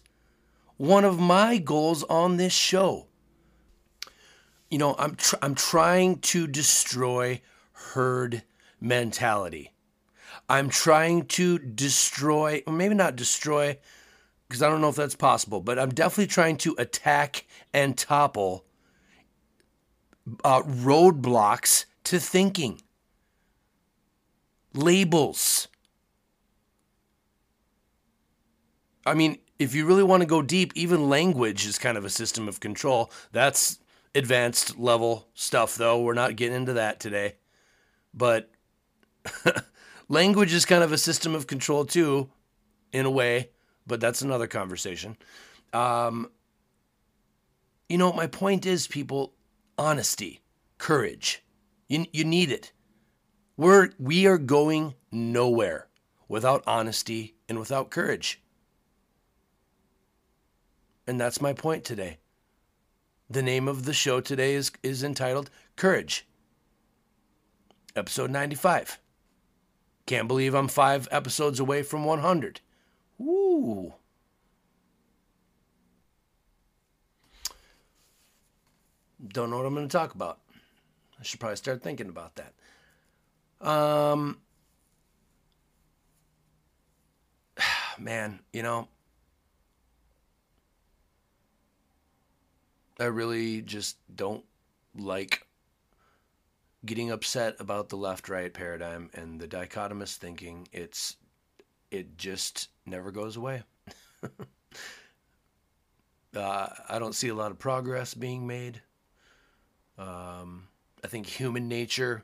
one 0.77 1.05
of 1.05 1.19
my 1.19 1.57
goals 1.57 2.03
on 2.03 2.37
this 2.37 2.53
show. 2.53 3.07
You 4.69 4.77
know, 4.77 4.95
I'm 4.97 5.15
tr- 5.15 5.35
I'm 5.41 5.55
trying 5.55 6.19
to 6.19 6.47
destroy 6.47 7.41
herd 7.71 8.43
mentality. 8.81 9.71
I'm 10.49 10.69
trying 10.69 11.25
to 11.27 11.57
destroy, 11.59 12.61
or 12.67 12.73
maybe 12.73 12.93
not 12.93 13.15
destroy, 13.15 13.77
because 14.47 14.61
I 14.61 14.69
don't 14.69 14.81
know 14.81 14.89
if 14.89 14.95
that's 14.95 15.15
possible, 15.15 15.61
but 15.61 15.79
I'm 15.79 15.89
definitely 15.89 16.27
trying 16.27 16.57
to 16.57 16.75
attack 16.77 17.45
and 17.73 17.97
topple 17.97 18.65
uh, 20.43 20.61
roadblocks 20.61 21.85
to 22.05 22.19
thinking, 22.19 22.81
labels. 24.73 25.67
I 29.05 29.13
mean, 29.13 29.37
if 29.57 29.73
you 29.73 29.85
really 29.85 30.03
want 30.03 30.21
to 30.21 30.27
go 30.27 30.41
deep, 30.41 30.73
even 30.75 31.09
language 31.09 31.65
is 31.65 31.77
kind 31.77 31.97
of 31.97 32.05
a 32.05 32.09
system 32.09 32.47
of 32.47 32.59
control. 32.59 33.11
That's 33.31 33.79
advanced 34.13 34.77
level 34.77 35.27
stuff, 35.33 35.75
though. 35.75 36.01
We're 36.01 36.13
not 36.13 36.35
getting 36.35 36.55
into 36.57 36.73
that 36.73 36.99
today. 36.99 37.35
But 38.13 38.49
language 40.09 40.53
is 40.53 40.65
kind 40.65 40.83
of 40.83 40.91
a 40.91 40.97
system 40.97 41.35
of 41.35 41.47
control, 41.47 41.85
too, 41.85 42.29
in 42.91 43.05
a 43.05 43.11
way. 43.11 43.49
But 43.87 43.99
that's 43.99 44.21
another 44.21 44.47
conversation. 44.47 45.15
Um, 45.73 46.31
you 47.87 47.97
know, 47.97 48.11
my 48.13 48.27
point 48.27 48.65
is, 48.65 48.87
people, 48.87 49.33
honesty, 49.77 50.41
courage. 50.77 51.43
You, 51.87 52.05
you 52.11 52.23
need 52.23 52.51
it. 52.51 52.71
We're, 53.57 53.91
we 53.99 54.25
are 54.25 54.37
going 54.37 54.95
nowhere 55.11 55.87
without 56.27 56.63
honesty 56.67 57.35
and 57.47 57.59
without 57.59 57.89
courage. 57.89 58.41
And 61.07 61.19
that's 61.19 61.41
my 61.41 61.53
point 61.53 61.83
today. 61.83 62.17
The 63.29 63.41
name 63.41 63.67
of 63.67 63.85
the 63.85 63.93
show 63.93 64.21
today 64.21 64.53
is, 64.53 64.71
is 64.83 65.03
entitled 65.03 65.49
Courage, 65.75 66.27
episode 67.95 68.29
95. 68.29 68.99
Can't 70.05 70.27
believe 70.27 70.53
I'm 70.53 70.67
five 70.67 71.07
episodes 71.11 71.59
away 71.59 71.81
from 71.81 72.05
100. 72.05 72.61
Woo! 73.17 73.93
Don't 79.27 79.49
know 79.49 79.57
what 79.57 79.65
I'm 79.65 79.73
going 79.73 79.87
to 79.87 79.97
talk 79.97 80.13
about. 80.13 80.39
I 81.19 81.23
should 81.23 81.39
probably 81.39 81.55
start 81.55 81.81
thinking 81.81 82.09
about 82.09 82.33
that. 82.35 82.53
Um, 83.67 84.37
man, 87.99 88.39
you 88.53 88.61
know, 88.61 88.87
I 92.99 93.05
really 93.05 93.61
just 93.61 93.97
don't 94.13 94.43
like 94.97 95.45
getting 96.85 97.11
upset 97.11 97.55
about 97.59 97.89
the 97.89 97.97
left 97.97 98.29
right 98.29 98.53
paradigm 98.53 99.09
and 99.13 99.39
the 99.39 99.47
dichotomous 99.47 100.15
thinking. 100.15 100.67
It's 100.71 101.17
it 101.91 102.17
just 102.17 102.69
never 102.85 103.11
goes 103.11 103.35
away. 103.35 103.63
uh, 106.35 106.67
I 106.89 106.99
don't 106.99 107.15
see 107.15 107.29
a 107.29 107.35
lot 107.35 107.51
of 107.51 107.59
progress 107.59 108.13
being 108.13 108.47
made. 108.47 108.81
Um, 109.97 110.67
I 111.03 111.07
think 111.07 111.25
human 111.27 111.67
nature 111.67 112.23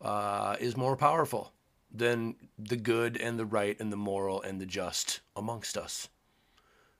uh, 0.00 0.56
is 0.60 0.76
more 0.76 0.96
powerful 0.96 1.52
than 1.92 2.36
the 2.58 2.76
good 2.76 3.16
and 3.16 3.38
the 3.38 3.46
right 3.46 3.78
and 3.80 3.92
the 3.92 3.96
moral 3.96 4.40
and 4.42 4.60
the 4.60 4.66
just 4.66 5.20
amongst 5.34 5.76
us. 5.76 6.08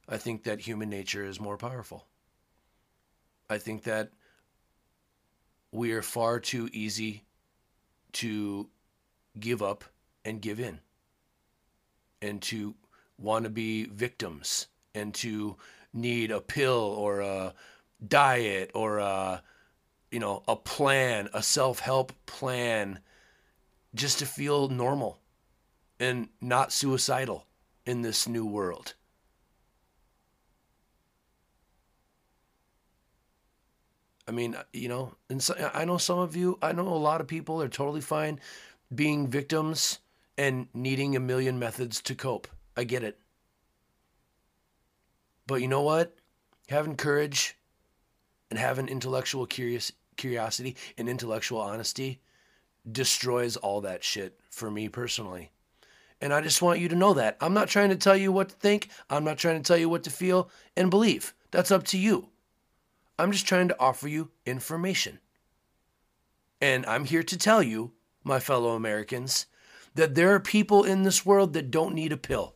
I 0.08 0.16
think 0.16 0.42
that 0.44 0.60
human 0.60 0.90
nature 0.90 1.24
is 1.24 1.40
more 1.40 1.56
powerful. 1.56 2.06
I 3.50 3.58
think 3.58 3.82
that 3.82 4.10
we 5.72 5.92
are 5.92 6.02
far 6.02 6.38
too 6.38 6.70
easy 6.72 7.24
to 8.12 8.68
give 9.38 9.62
up 9.62 9.84
and 10.24 10.40
give 10.40 10.60
in 10.60 10.78
and 12.22 12.40
to 12.42 12.74
want 13.18 13.44
to 13.44 13.50
be 13.50 13.84
victims 13.84 14.68
and 14.94 15.12
to 15.14 15.56
need 15.92 16.30
a 16.30 16.40
pill 16.40 16.94
or 16.96 17.20
a 17.20 17.54
diet 18.06 18.70
or 18.74 18.98
a 18.98 19.42
you 20.10 20.20
know 20.20 20.42
a 20.48 20.56
plan 20.56 21.28
a 21.34 21.42
self-help 21.42 22.12
plan 22.26 23.00
just 23.94 24.20
to 24.20 24.26
feel 24.26 24.68
normal 24.68 25.18
and 25.98 26.28
not 26.40 26.72
suicidal 26.72 27.46
in 27.84 28.02
this 28.02 28.26
new 28.26 28.46
world 28.46 28.94
I 34.30 34.32
mean, 34.32 34.54
uh, 34.54 34.62
you 34.72 34.86
know, 34.86 35.16
and 35.28 35.42
so, 35.42 35.56
I 35.74 35.84
know 35.84 35.98
some 35.98 36.20
of 36.20 36.36
you, 36.36 36.56
I 36.62 36.70
know 36.70 36.86
a 36.86 36.94
lot 36.94 37.20
of 37.20 37.26
people 37.26 37.60
are 37.60 37.68
totally 37.68 38.00
fine 38.00 38.38
being 38.94 39.26
victims 39.26 39.98
and 40.38 40.68
needing 40.72 41.16
a 41.16 41.20
million 41.20 41.58
methods 41.58 42.00
to 42.02 42.14
cope. 42.14 42.46
I 42.76 42.84
get 42.84 43.02
it. 43.02 43.18
But 45.48 45.62
you 45.62 45.66
know 45.66 45.82
what? 45.82 46.14
Having 46.68 46.94
courage 46.94 47.56
and 48.50 48.58
having 48.58 48.86
intellectual 48.86 49.46
curious 49.46 49.90
curiosity 50.16 50.76
and 50.96 51.08
intellectual 51.08 51.60
honesty 51.60 52.20
destroys 52.90 53.56
all 53.56 53.80
that 53.80 54.04
shit 54.04 54.38
for 54.48 54.70
me 54.70 54.88
personally. 54.88 55.50
And 56.20 56.32
I 56.32 56.40
just 56.40 56.62
want 56.62 56.78
you 56.78 56.88
to 56.88 56.94
know 56.94 57.14
that. 57.14 57.36
I'm 57.40 57.54
not 57.54 57.66
trying 57.66 57.88
to 57.88 57.96
tell 57.96 58.16
you 58.16 58.30
what 58.30 58.50
to 58.50 58.54
think. 58.54 58.90
I'm 59.10 59.24
not 59.24 59.38
trying 59.38 59.60
to 59.60 59.66
tell 59.66 59.76
you 59.76 59.88
what 59.88 60.04
to 60.04 60.10
feel 60.10 60.50
and 60.76 60.88
believe. 60.88 61.34
That's 61.50 61.72
up 61.72 61.82
to 61.88 61.98
you. 61.98 62.29
I'm 63.20 63.32
just 63.32 63.46
trying 63.46 63.68
to 63.68 63.78
offer 63.78 64.08
you 64.08 64.30
information. 64.46 65.18
And 66.60 66.86
I'm 66.86 67.04
here 67.04 67.22
to 67.22 67.36
tell 67.36 67.62
you, 67.62 67.92
my 68.24 68.40
fellow 68.40 68.70
Americans, 68.70 69.46
that 69.94 70.14
there 70.14 70.34
are 70.34 70.40
people 70.40 70.84
in 70.84 71.02
this 71.02 71.26
world 71.26 71.52
that 71.52 71.70
don't 71.70 71.94
need 71.94 72.12
a 72.12 72.16
pill. 72.16 72.54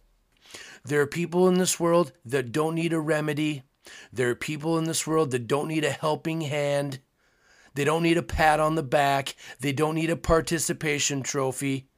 There 0.85 1.01
are 1.03 1.07
people 1.07 1.49
in 1.49 1.59
this 1.59 1.79
world 1.79 2.13
that 2.25 2.53
don't 2.53 2.75
need 2.75 2.93
a 2.93 3.01
remedy. 3.01 3.63
There 4.13 4.31
are 4.31 4.35
people 4.35 4.79
in 4.79 4.85
this 4.85 5.07
world 5.07 5.31
that 5.33 5.47
don't 5.47 5.69
need 5.69 5.85
a 5.85 5.91
helping 5.91 6.43
hand. 6.43 7.01
They 7.75 7.85
don't 7.85 8.03
need 8.03 8.19
a 8.19 8.23
pat 8.23 8.61
on 8.61 8.75
the 8.75 8.83
back. 8.83 9.35
They 9.61 9.73
don't 9.73 9.95
need 9.95 10.11
a 10.11 10.17
participation 10.17 11.23
trophy. 11.23 11.89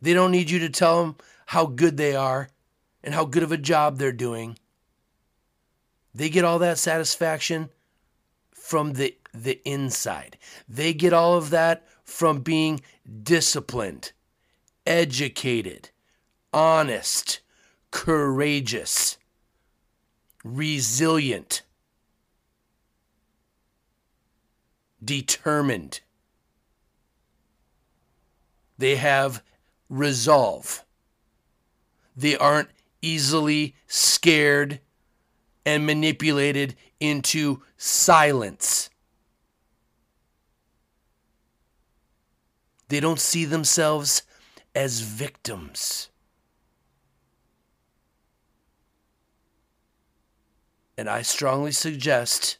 They 0.00 0.12
don't 0.12 0.32
need 0.32 0.50
you 0.50 0.58
to 0.60 0.68
tell 0.68 1.02
them 1.02 1.16
how 1.46 1.66
good 1.66 1.96
they 1.96 2.14
are 2.14 2.50
and 3.02 3.14
how 3.14 3.24
good 3.24 3.42
of 3.42 3.52
a 3.52 3.56
job 3.56 3.98
they're 3.98 4.12
doing. 4.12 4.58
They 6.14 6.28
get 6.28 6.44
all 6.44 6.58
that 6.60 6.78
satisfaction 6.78 7.70
from 8.52 8.92
the 8.94 9.16
the 9.32 9.60
inside. 9.68 10.38
They 10.68 10.94
get 10.94 11.12
all 11.12 11.36
of 11.36 11.50
that 11.50 11.84
from 12.04 12.40
being 12.40 12.80
disciplined, 13.22 14.12
educated, 14.86 15.90
honest, 16.52 17.40
courageous, 17.90 19.18
resilient, 20.44 21.62
determined. 25.04 26.00
They 28.78 28.96
have 28.96 29.42
resolve. 29.88 30.84
They 32.16 32.36
aren't 32.36 32.70
easily 33.02 33.74
scared 33.88 34.80
and 35.66 35.86
manipulated 35.86 36.74
into 37.00 37.62
silence. 37.76 38.90
They 42.88 43.00
don't 43.00 43.20
see 43.20 43.44
themselves 43.44 44.22
as 44.74 45.00
victims. 45.00 46.10
And 50.96 51.08
I 51.08 51.22
strongly 51.22 51.72
suggest 51.72 52.58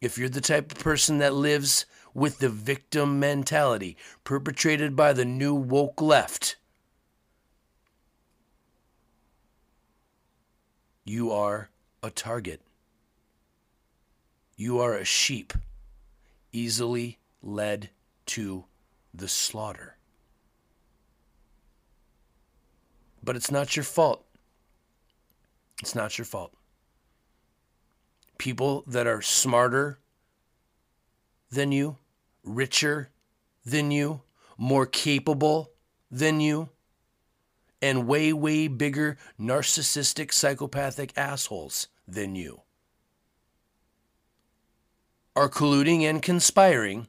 if 0.00 0.18
you're 0.18 0.28
the 0.28 0.40
type 0.40 0.70
of 0.70 0.78
person 0.78 1.18
that 1.18 1.34
lives 1.34 1.86
with 2.12 2.38
the 2.38 2.48
victim 2.48 3.18
mentality 3.18 3.96
perpetrated 4.22 4.94
by 4.94 5.12
the 5.12 5.24
new 5.24 5.54
woke 5.54 6.00
left, 6.00 6.56
You 11.04 11.32
are 11.32 11.70
a 12.02 12.10
target. 12.10 12.62
You 14.56 14.78
are 14.80 14.94
a 14.94 15.04
sheep 15.04 15.52
easily 16.52 17.18
led 17.42 17.90
to 18.26 18.64
the 19.12 19.28
slaughter. 19.28 19.96
But 23.22 23.36
it's 23.36 23.50
not 23.50 23.76
your 23.76 23.84
fault. 23.84 24.24
It's 25.82 25.94
not 25.94 26.16
your 26.16 26.24
fault. 26.24 26.52
People 28.38 28.84
that 28.86 29.06
are 29.06 29.22
smarter 29.22 29.98
than 31.50 31.72
you, 31.72 31.96
richer 32.42 33.10
than 33.64 33.90
you, 33.90 34.22
more 34.56 34.86
capable 34.86 35.72
than 36.10 36.40
you, 36.40 36.68
and 37.84 38.06
way, 38.06 38.32
way 38.32 38.66
bigger 38.66 39.18
narcissistic 39.38 40.32
psychopathic 40.32 41.12
assholes 41.18 41.88
than 42.08 42.34
you. 42.34 42.62
Are 45.36 45.50
colluding 45.50 46.00
and 46.00 46.22
conspiring 46.22 47.08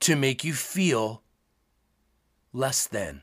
to 0.00 0.16
make 0.16 0.44
you 0.44 0.52
feel 0.52 1.22
less 2.52 2.86
than. 2.86 3.22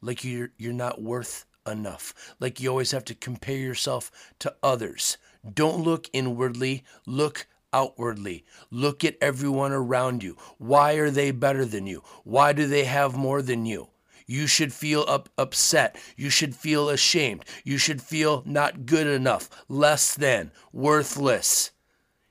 Like 0.00 0.24
you're 0.24 0.52
you're 0.56 0.72
not 0.72 1.02
worth 1.02 1.44
enough. 1.66 2.14
Like 2.40 2.58
you 2.58 2.70
always 2.70 2.92
have 2.92 3.04
to 3.06 3.14
compare 3.14 3.58
yourself 3.58 4.10
to 4.38 4.54
others. 4.62 5.18
Don't 5.52 5.84
look 5.84 6.08
inwardly. 6.14 6.82
Look 7.04 7.46
outwardly. 7.74 8.46
Look 8.70 9.04
at 9.04 9.18
everyone 9.20 9.72
around 9.72 10.22
you. 10.22 10.38
Why 10.56 10.94
are 10.94 11.10
they 11.10 11.30
better 11.30 11.66
than 11.66 11.86
you? 11.86 12.02
Why 12.24 12.54
do 12.54 12.66
they 12.66 12.84
have 12.84 13.14
more 13.14 13.42
than 13.42 13.66
you 13.66 13.91
you 14.32 14.46
should 14.46 14.72
feel 14.72 15.04
up, 15.06 15.28
upset. 15.36 15.94
You 16.16 16.30
should 16.30 16.56
feel 16.56 16.88
ashamed. 16.88 17.44
You 17.64 17.76
should 17.76 18.00
feel 18.00 18.42
not 18.46 18.86
good 18.86 19.06
enough, 19.06 19.50
less 19.68 20.14
than, 20.14 20.50
worthless. 20.72 21.70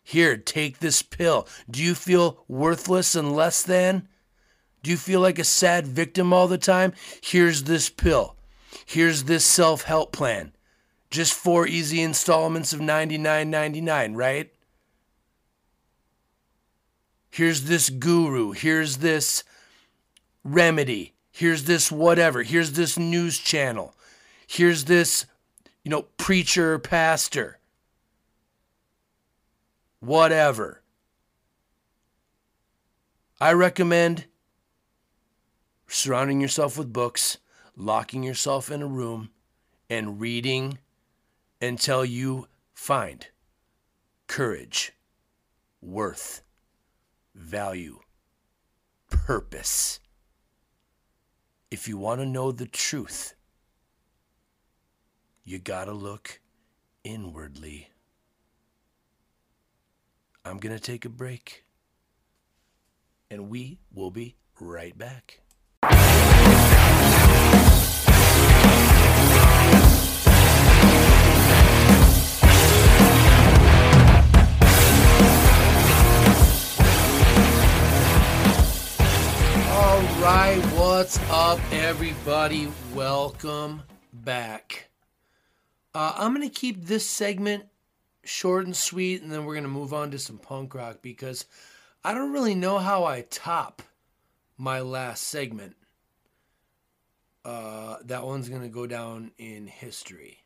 Here, 0.01 0.35
take 0.35 0.79
this 0.79 1.03
pill. 1.03 1.47
Do 1.69 1.83
you 1.83 1.93
feel 1.93 2.43
worthless 2.47 3.13
and 3.13 3.35
less 3.35 3.61
than? 3.61 4.07
Do 4.81 4.89
you 4.89 4.97
feel 4.97 5.19
like 5.19 5.37
a 5.37 5.43
sad 5.43 5.85
victim 5.85 6.33
all 6.33 6.47
the 6.47 6.57
time? 6.57 6.93
Here's 7.21 7.65
this 7.65 7.87
pill. 7.87 8.35
Here's 8.87 9.25
this 9.25 9.45
self 9.45 9.83
help 9.83 10.11
plan. 10.11 10.53
Just 11.11 11.35
four 11.35 11.67
easy 11.67 12.01
installments 12.01 12.73
of 12.73 12.79
$99.99, 12.79 14.15
right? 14.15 14.51
Here's 17.29 17.65
this 17.65 17.91
guru. 17.91 18.53
Here's 18.53 18.97
this 18.97 19.43
remedy. 20.43 21.13
Here's 21.31 21.63
this 21.63 21.91
whatever. 21.91 22.43
Here's 22.43 22.73
this 22.73 22.99
news 22.99 23.37
channel. 23.37 23.95
Here's 24.47 24.85
this, 24.85 25.25
you 25.83 25.89
know, 25.89 26.03
preacher, 26.17 26.77
pastor. 26.77 27.57
Whatever. 29.99 30.81
I 33.39 33.53
recommend 33.53 34.25
surrounding 35.87 36.41
yourself 36.41 36.77
with 36.77 36.93
books, 36.93 37.37
locking 37.75 38.23
yourself 38.23 38.69
in 38.69 38.81
a 38.81 38.87
room, 38.87 39.29
and 39.89 40.19
reading 40.19 40.79
until 41.61 42.05
you 42.05 42.47
find 42.73 43.27
courage, 44.27 44.93
worth, 45.81 46.41
value, 47.35 47.99
purpose. 49.09 49.99
If 51.71 51.87
you 51.87 51.97
want 51.97 52.19
to 52.19 52.25
know 52.25 52.51
the 52.51 52.65
truth, 52.65 53.33
you 55.45 55.57
got 55.57 55.85
to 55.85 55.93
look 55.93 56.41
inwardly. 57.05 57.89
I'm 60.43 60.57
going 60.57 60.75
to 60.75 60.81
take 60.81 61.05
a 61.05 61.09
break, 61.09 61.63
and 63.29 63.49
we 63.49 63.79
will 63.93 64.11
be 64.11 64.35
right 64.59 64.97
back. 64.97 65.39
Right, 80.21 80.61
what's 80.75 81.17
up, 81.31 81.59
everybody? 81.71 82.71
Welcome 82.93 83.81
back. 84.13 84.89
Uh, 85.95 86.13
I'm 86.15 86.35
going 86.35 86.47
to 86.47 86.53
keep 86.53 86.85
this 86.85 87.07
segment 87.07 87.63
short 88.23 88.67
and 88.67 88.75
sweet, 88.75 89.23
and 89.23 89.31
then 89.31 89.45
we're 89.45 89.55
going 89.55 89.63
to 89.63 89.69
move 89.69 89.95
on 89.95 90.11
to 90.11 90.19
some 90.19 90.37
punk 90.37 90.75
rock 90.75 90.99
because 91.01 91.47
I 92.03 92.13
don't 92.13 92.33
really 92.33 92.53
know 92.53 92.77
how 92.77 93.03
I 93.03 93.21
top 93.21 93.81
my 94.59 94.79
last 94.81 95.23
segment. 95.23 95.75
Uh, 97.43 97.97
that 98.03 98.23
one's 98.23 98.47
going 98.47 98.61
to 98.61 98.69
go 98.69 98.85
down 98.85 99.31
in 99.39 99.65
history. 99.65 100.43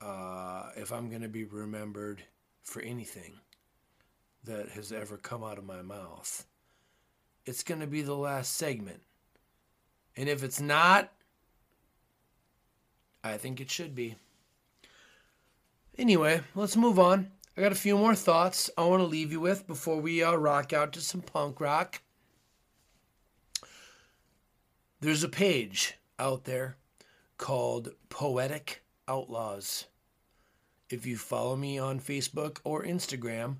Uh, 0.00 0.70
if 0.76 0.94
I'm 0.94 1.10
going 1.10 1.20
to 1.20 1.28
be 1.28 1.44
remembered 1.44 2.22
for 2.62 2.80
anything 2.80 3.34
that 4.44 4.70
has 4.70 4.92
ever 4.92 5.18
come 5.18 5.44
out 5.44 5.58
of 5.58 5.64
my 5.64 5.82
mouth, 5.82 6.46
it's 7.48 7.62
going 7.62 7.80
to 7.80 7.86
be 7.86 8.02
the 8.02 8.14
last 8.14 8.56
segment. 8.56 9.00
And 10.16 10.28
if 10.28 10.42
it's 10.44 10.60
not, 10.60 11.10
I 13.24 13.38
think 13.38 13.60
it 13.60 13.70
should 13.70 13.94
be. 13.94 14.16
Anyway, 15.96 16.42
let's 16.54 16.76
move 16.76 16.98
on. 16.98 17.30
I 17.56 17.62
got 17.62 17.72
a 17.72 17.76
few 17.76 17.96
more 17.96 18.14
thoughts 18.14 18.70
I 18.76 18.84
want 18.84 19.00
to 19.00 19.06
leave 19.06 19.32
you 19.32 19.40
with 19.40 19.66
before 19.66 20.00
we 20.00 20.22
uh, 20.22 20.34
rock 20.34 20.72
out 20.72 20.92
to 20.92 21.00
some 21.00 21.22
punk 21.22 21.60
rock. 21.60 22.02
There's 25.00 25.24
a 25.24 25.28
page 25.28 25.94
out 26.18 26.44
there 26.44 26.76
called 27.38 27.94
Poetic 28.10 28.82
Outlaws. 29.08 29.86
If 30.90 31.06
you 31.06 31.16
follow 31.16 31.56
me 31.56 31.78
on 31.78 31.98
Facebook 31.98 32.58
or 32.62 32.84
Instagram, 32.84 33.56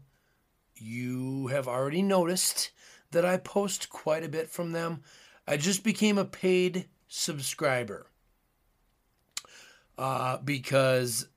you 0.76 1.47
have 1.49 1.66
already 1.66 2.03
noticed 2.03 2.70
that 3.11 3.24
I 3.24 3.36
post 3.36 3.90
quite 3.90 4.24
a 4.24 4.28
bit 4.28 4.48
from 4.48 4.72
them. 4.72 5.02
I 5.46 5.56
just 5.56 5.82
became 5.82 6.18
a 6.18 6.24
paid 6.24 6.86
subscriber 7.09 8.06
uh, 9.96 10.38
because 10.38 11.28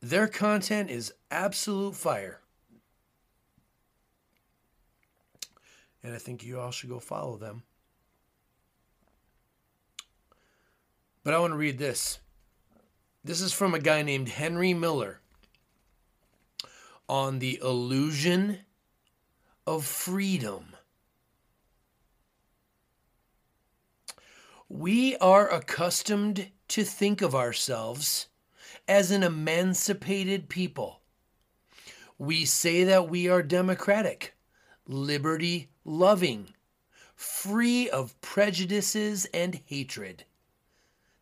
their 0.00 0.26
content 0.26 0.90
is 0.90 1.12
absolute 1.30 1.94
fire. 1.94 2.40
And 6.02 6.14
I 6.14 6.18
think 6.18 6.44
you 6.44 6.58
all 6.58 6.72
should 6.72 6.88
go 6.88 6.98
follow 6.98 7.36
them. 7.36 7.62
But 11.22 11.34
I 11.34 11.38
want 11.38 11.52
to 11.52 11.56
read 11.56 11.78
this. 11.78 12.18
This 13.22 13.40
is 13.40 13.52
from 13.52 13.74
a 13.74 13.78
guy 13.78 14.02
named 14.02 14.28
Henry 14.28 14.74
Miller 14.74 15.20
on 17.08 17.38
the 17.38 17.60
illusion 17.62 18.58
of 19.64 19.84
freedom. 19.84 20.71
We 24.74 25.18
are 25.18 25.50
accustomed 25.50 26.48
to 26.68 26.82
think 26.82 27.20
of 27.20 27.34
ourselves 27.34 28.28
as 28.88 29.10
an 29.10 29.22
emancipated 29.22 30.48
people. 30.48 31.02
We 32.16 32.46
say 32.46 32.82
that 32.84 33.10
we 33.10 33.28
are 33.28 33.42
democratic, 33.42 34.34
liberty 34.88 35.68
loving, 35.84 36.54
free 37.14 37.90
of 37.90 38.18
prejudices 38.22 39.26
and 39.34 39.60
hatred. 39.66 40.24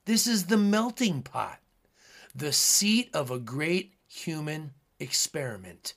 This 0.04 0.28
is 0.28 0.46
the 0.46 0.56
melting 0.56 1.22
pot, 1.22 1.58
the 2.32 2.52
seat 2.52 3.10
of 3.12 3.32
a 3.32 3.40
great 3.40 3.94
human 4.06 4.74
experiment. 5.00 5.94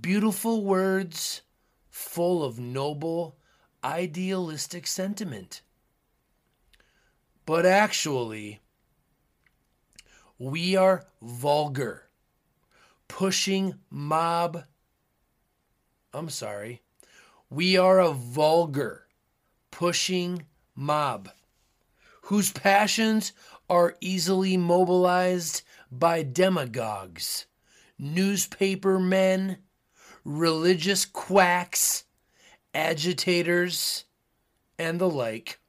Beautiful 0.00 0.62
words 0.62 1.42
full 1.90 2.44
of 2.44 2.60
noble, 2.60 3.36
idealistic 3.82 4.86
sentiment. 4.86 5.62
But 7.46 7.64
actually, 7.64 8.60
we 10.38 10.76
are 10.76 11.06
vulgar, 11.22 12.08
pushing 13.08 13.76
mob. 13.88 14.64
I'm 16.12 16.28
sorry. 16.28 16.82
We 17.48 17.76
are 17.76 18.00
a 18.00 18.12
vulgar, 18.12 19.06
pushing 19.70 20.46
mob 20.74 21.30
whose 22.22 22.50
passions 22.50 23.32
are 23.70 23.96
easily 24.00 24.56
mobilized 24.56 25.62
by 25.92 26.24
demagogues, 26.24 27.46
newspaper 27.96 28.98
men, 28.98 29.58
religious 30.24 31.04
quacks, 31.04 32.02
agitators, 32.74 34.04
and 34.76 35.00
the 35.00 35.08
like. 35.08 35.60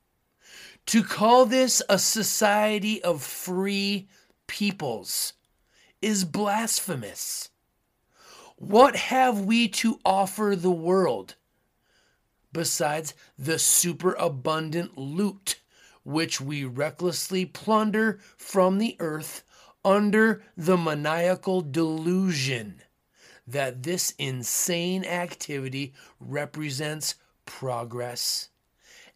To 0.87 1.03
call 1.03 1.45
this 1.45 1.83
a 1.89 1.99
society 1.99 3.03
of 3.03 3.21
free 3.21 4.07
peoples 4.47 5.33
is 6.01 6.23
blasphemous. 6.23 7.49
What 8.55 8.95
have 8.95 9.41
we 9.41 9.67
to 9.67 9.99
offer 10.05 10.55
the 10.55 10.71
world 10.71 11.35
besides 12.53 13.13
the 13.37 13.59
superabundant 13.59 14.97
loot 14.97 15.59
which 16.03 16.39
we 16.39 16.63
recklessly 16.63 17.45
plunder 17.45 18.19
from 18.37 18.77
the 18.77 18.95
earth 18.99 19.43
under 19.83 20.41
the 20.55 20.77
maniacal 20.77 21.59
delusion 21.59 22.81
that 23.45 23.83
this 23.83 24.13
insane 24.17 25.03
activity 25.03 25.93
represents 26.21 27.15
progress 27.45 28.47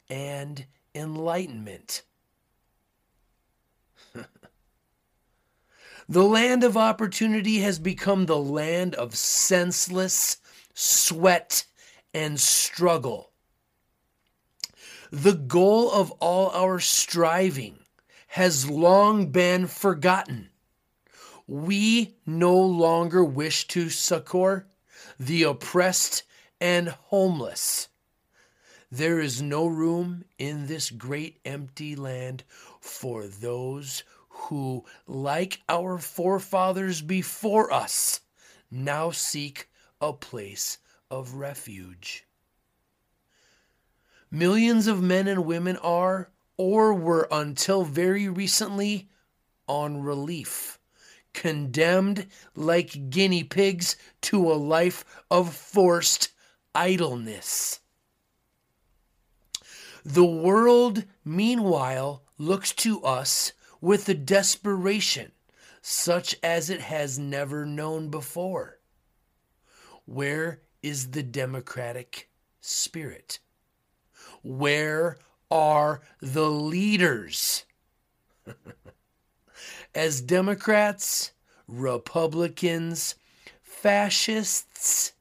and 0.10 0.66
enlightenment. 0.96 2.04
the 6.10 6.24
land 6.24 6.64
of 6.64 6.78
opportunity 6.78 7.60
has 7.60 7.80
become 7.80 8.26
the 8.26 8.38
land 8.38 8.96
of 8.96 9.16
senseless 9.16 10.38
sweat 10.74 11.66
and 12.14 12.40
struggle. 12.40 13.32
The 15.12 15.34
goal 15.34 15.92
of 15.92 16.12
all 16.20 16.50
our 16.52 16.80
striving 16.80 17.80
has 18.28 18.70
long 18.70 19.32
been 19.32 19.68
forgotten. 19.68 20.50
We 21.48 22.16
no 22.26 22.58
longer 22.58 23.26
wish 23.26 23.68
to 23.68 23.90
succor 23.90 24.68
the 25.20 25.44
oppressed 25.44 26.24
and 26.62 26.90
homeless. 26.90 27.90
There 28.94 29.22
is 29.22 29.42
no 29.42 29.68
room 29.68 30.26
in 30.38 30.68
this 30.68 30.90
great 30.90 31.40
empty 31.46 31.96
land 31.96 32.44
for 32.82 33.26
those 33.26 34.04
who, 34.28 34.84
like 35.08 35.62
our 35.70 35.98
forefathers 35.98 37.02
before 37.02 37.72
us, 37.72 38.20
now 38.70 39.12
seek 39.12 39.70
a 40.02 40.12
place 40.12 40.78
of 41.10 41.36
refuge. 41.36 42.26
Millions 44.30 44.88
of 44.88 45.02
men 45.02 45.28
and 45.28 45.46
women 45.46 45.78
are, 45.78 46.30
or 46.58 46.94
were 46.94 47.30
until 47.32 47.84
very 47.84 48.28
recently, 48.28 49.10
on 49.68 50.02
relief, 50.02 50.80
condemned 51.34 52.28
like 52.56 53.10
guinea 53.10 53.44
pigs 53.44 53.96
to 54.22 54.52
a 54.52 54.56
life 54.56 55.06
of 55.30 55.54
forced 55.54 56.30
idleness. 56.76 57.81
The 60.04 60.26
world, 60.26 61.06
meanwhile, 61.24 62.24
looks 62.38 62.72
to 62.74 63.04
us 63.04 63.54
with 63.80 64.10
a 64.10 64.14
desperation 64.14 65.32
such 65.82 66.36
as 66.44 66.70
it 66.70 66.82
has 66.82 67.18
never 67.18 67.66
known 67.66 68.10
before. 68.10 68.80
Where 70.06 70.62
is 70.82 71.12
the 71.12 71.24
democratic 71.24 72.30
spirit? 72.62 73.40
Where 74.44 75.18
are 75.50 76.02
the 76.20 76.50
leaders? 76.50 77.66
As 79.96 80.22
Democrats, 80.22 81.32
Republicans, 81.68 83.16
fascists, 83.62 85.14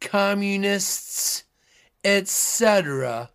communists, 0.00 1.44
etc., 2.04 3.30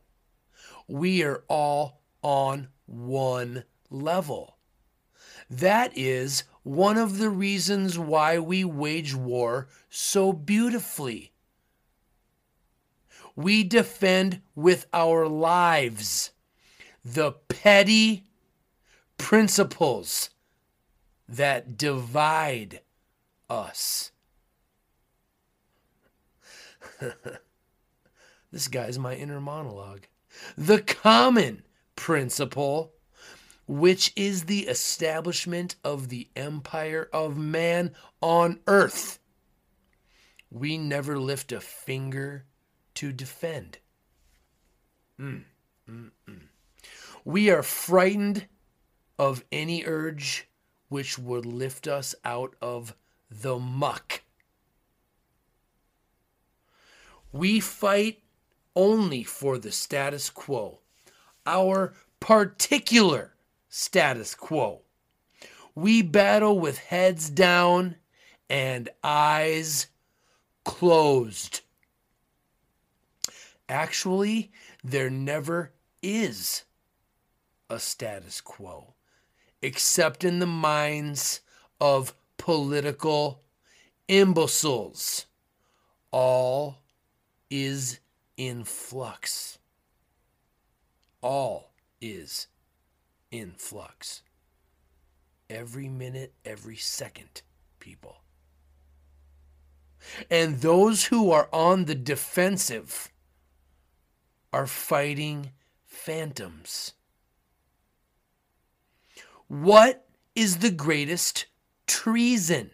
we 0.89 1.23
are 1.23 1.43
all 1.47 2.01
on 2.21 2.67
one 2.85 3.63
level. 3.89 4.57
That 5.49 5.91
is 5.95 6.43
one 6.63 6.97
of 6.97 7.17
the 7.17 7.29
reasons 7.29 7.97
why 7.97 8.39
we 8.39 8.63
wage 8.63 9.15
war 9.15 9.67
so 9.89 10.33
beautifully. 10.33 11.31
We 13.35 13.63
defend 13.63 14.41
with 14.55 14.85
our 14.93 15.27
lives 15.27 16.31
the 17.05 17.31
petty 17.31 18.25
principles 19.17 20.29
that 21.27 21.77
divide 21.77 22.81
us. 23.49 24.11
this 28.51 28.67
guy's 28.67 28.99
my 28.99 29.15
inner 29.15 29.39
monologue. 29.39 30.07
The 30.57 30.81
common 30.81 31.63
principle 31.95 32.93
which 33.69 34.11
is 34.15 34.45
the 34.45 34.61
establishment 34.61 35.75
of 35.83 36.09
the 36.09 36.27
empire 36.35 37.07
of 37.13 37.37
man 37.37 37.93
on 38.19 38.59
earth. 38.65 39.19
We 40.49 40.75
never 40.75 41.19
lift 41.19 41.51
a 41.51 41.61
finger 41.61 42.45
to 42.95 43.11
defend. 43.11 43.77
Mm, 45.19 45.43
mm, 45.87 46.09
mm. 46.27 46.39
We 47.23 47.51
are 47.51 47.61
frightened 47.61 48.47
of 49.19 49.43
any 49.51 49.85
urge 49.85 50.47
which 50.87 51.19
would 51.19 51.45
lift 51.45 51.87
us 51.87 52.15
out 52.25 52.55
of 52.59 52.95
the 53.29 53.59
muck. 53.59 54.23
We 57.31 57.59
fight 57.59 58.23
only 58.76 59.24
for 59.24 59.57
the 59.57 59.72
status 59.72 60.30
quo, 60.30 60.80
our 61.45 61.93
particular 62.20 63.34
status 63.70 64.36
quo. 64.36 64.82
We 65.76 66.01
battle 66.01 66.59
with 66.59 66.78
heads 66.78 67.30
down 67.30 67.95
and 68.49 68.89
eyes 69.03 69.88
closed. 70.65 71.61
Actually, 73.67 74.51
there 74.84 75.09
never 75.09 75.72
is 76.01 76.63
a 77.70 77.80
status 77.80 78.41
quo, 78.41 78.95
except 79.61 80.24
in 80.24 80.39
the 80.39 80.47
minds 80.47 81.41
of 81.80 82.15
political 82.38 83.43
imbeciles. 84.07 85.28
All 86.11 86.80
is 87.49 87.99
in 88.39 88.63
flux. 88.63 89.59
All 91.21 91.73
is 91.99 92.47
in 93.31 93.51
flux. 93.57 94.21
Every 95.49 95.89
minute, 95.89 96.33
every 96.45 96.77
second, 96.77 97.41
people. 97.81 98.21
And 100.31 100.61
those 100.61 101.05
who 101.05 101.31
are 101.31 101.49
on 101.51 101.83
the 101.83 101.95
defensive 101.95 103.11
are 104.53 104.67
fighting 104.67 105.51
phantoms. 105.85 106.93
What 109.49 110.07
is 110.33 110.59
the 110.59 110.71
greatest 110.71 111.47
treason? 111.87 112.71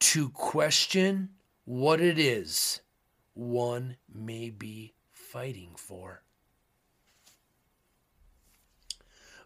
To 0.00 0.30
question 0.30 1.30
what 1.66 2.00
it 2.00 2.18
is 2.18 2.80
one 3.36 3.96
may 4.12 4.48
be 4.48 4.94
fighting 5.12 5.70
for. 5.76 6.22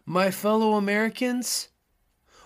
My 0.05 0.31
fellow 0.31 0.73
Americans, 0.73 1.67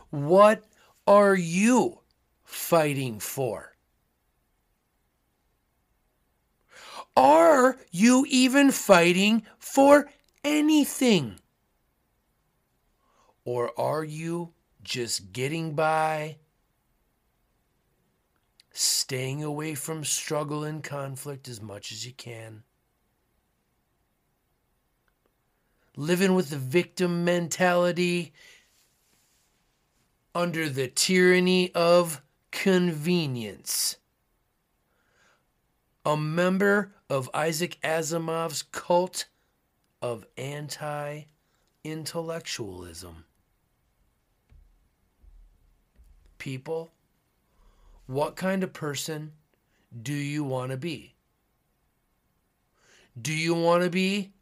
what 0.10 0.64
are 1.08 1.36
you 1.36 2.00
fighting 2.44 3.20
for? 3.20 3.76
Are 7.16 7.78
you 7.92 8.26
even 8.28 8.72
fighting 8.72 9.44
for 9.58 10.10
anything? 10.44 11.40
Or 13.46 13.80
are 13.80 14.04
you 14.04 14.54
just 14.84 15.32
getting 15.32 15.76
by, 15.76 16.38
staying 18.78 19.44
away 19.44 19.76
from 19.76 20.04
struggle 20.04 20.64
and 20.64 20.84
conflict 20.84 21.48
as 21.48 21.62
much 21.62 21.92
as 21.92 22.06
you 22.06 22.14
can? 22.14 22.64
living 25.98 26.36
with 26.36 26.50
the 26.50 26.58
victim 26.58 27.24
mentality 27.24 28.34
under 30.34 30.70
the 30.70 30.88
tyranny 30.88 31.74
of 31.74 32.22
convenience. 32.52 33.98
A 36.06 36.18
member 36.18 36.94
of 37.10 37.30
Isaac 37.34 37.78
Asimov's 37.84 38.62
cult 38.62 39.28
of 40.02 40.26
anti 40.38 41.24
intellectualism. 41.84 43.26
People, 46.38 46.92
what 48.08 48.36
kind 48.36 48.64
of 48.64 48.74
person 48.74 49.34
do 50.02 50.14
you 50.14 50.44
want 50.44 50.72
to 50.72 50.78
be? 50.78 51.16
Do 53.20 53.34
you 53.34 53.54
want 53.54 53.84
to 53.84 53.90
be 53.90 54.34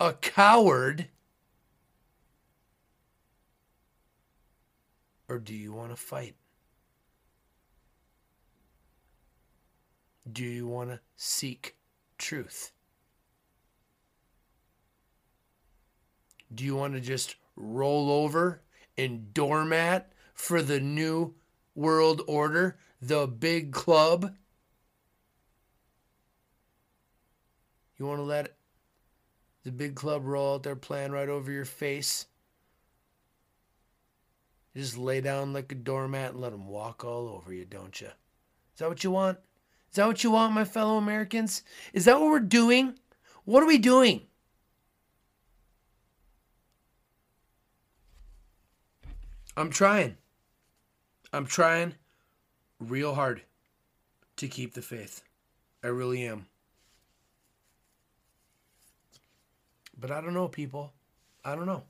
a 0.00 0.12
coward? 0.12 1.08
Or 5.28 5.38
do 5.38 5.54
you 5.54 5.72
want 5.72 5.90
to 5.90 5.96
fight? 5.96 6.34
Do 10.30 10.44
you 10.44 10.66
want 10.66 10.90
to 10.90 11.00
seek 11.16 11.76
truth? 12.18 12.72
Do 16.54 16.64
you 16.64 16.76
want 16.76 16.94
to 16.94 17.00
just 17.00 17.36
roll 17.56 18.10
over 18.10 18.62
and 18.96 19.32
doormat 19.32 20.12
for 20.34 20.62
the 20.62 20.80
new 20.80 21.34
world 21.78 22.22
order, 22.26 22.76
the 23.00 23.26
big 23.26 23.72
club? 23.72 24.34
You 27.96 28.06
want 28.06 28.18
to 28.18 28.24
let 28.24 28.56
the 29.64 29.72
big 29.72 29.94
club 29.94 30.24
roll 30.24 30.54
out 30.54 30.62
their 30.62 30.76
plan 30.76 31.12
right 31.12 31.28
over 31.28 31.50
your 31.50 31.64
face. 31.64 32.26
You 34.74 34.82
just 34.82 34.98
lay 34.98 35.20
down 35.20 35.52
like 35.52 35.72
a 35.72 35.76
doormat 35.76 36.32
and 36.32 36.40
let 36.40 36.52
them 36.52 36.66
walk 36.66 37.04
all 37.04 37.28
over 37.28 37.52
you, 37.52 37.64
don't 37.64 38.00
you? 38.00 38.08
Is 38.08 38.78
that 38.78 38.88
what 38.88 39.02
you 39.02 39.10
want? 39.10 39.38
Is 39.90 39.96
that 39.96 40.06
what 40.06 40.22
you 40.22 40.30
want, 40.30 40.52
my 40.52 40.64
fellow 40.64 40.96
Americans? 40.96 41.62
Is 41.92 42.04
that 42.04 42.20
what 42.20 42.30
we're 42.30 42.40
doing? 42.40 42.98
What 43.44 43.62
are 43.62 43.66
we 43.66 43.78
doing? 43.78 44.22
I'm 49.56 49.70
trying. 49.70 50.16
I'm 51.32 51.46
trying 51.46 51.94
real 52.80 53.14
hard 53.14 53.42
to 54.36 54.48
keep 54.48 54.74
the 54.74 54.82
faith. 54.82 55.22
I 55.84 55.88
really 55.88 56.26
am. 56.26 56.46
But 59.98 60.10
I 60.10 60.20
don't 60.20 60.34
know, 60.34 60.48
people. 60.48 60.92
I 61.44 61.54
don't 61.54 61.66
know. 61.66 61.82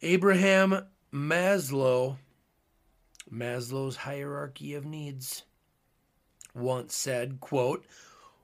Abraham 0.00 0.86
Maslow, 1.12 2.16
Maslow's 3.32 3.96
hierarchy 3.96 4.74
of 4.74 4.84
needs, 4.84 5.42
once 6.54 6.94
said, 6.94 7.40
quote, 7.40 7.84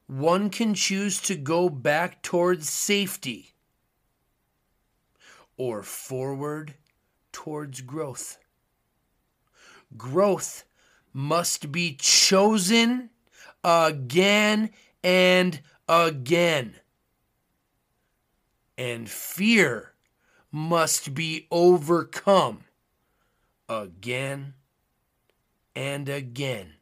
one 0.06 0.50
can 0.50 0.74
choose 0.74 1.20
to 1.22 1.36
go 1.36 1.68
back 1.68 2.22
towards 2.22 2.68
safety 2.68 3.53
or 5.56 5.82
forward 5.82 6.74
towards 7.32 7.80
growth. 7.80 8.38
Growth 9.96 10.64
must 11.12 11.70
be 11.70 11.94
chosen 11.94 13.10
again 13.62 14.70
and 15.02 15.60
again. 15.88 16.74
And 18.76 19.08
fear 19.08 19.92
must 20.50 21.14
be 21.14 21.46
overcome 21.50 22.64
again 23.68 24.54
and 25.74 26.08
again. 26.08 26.74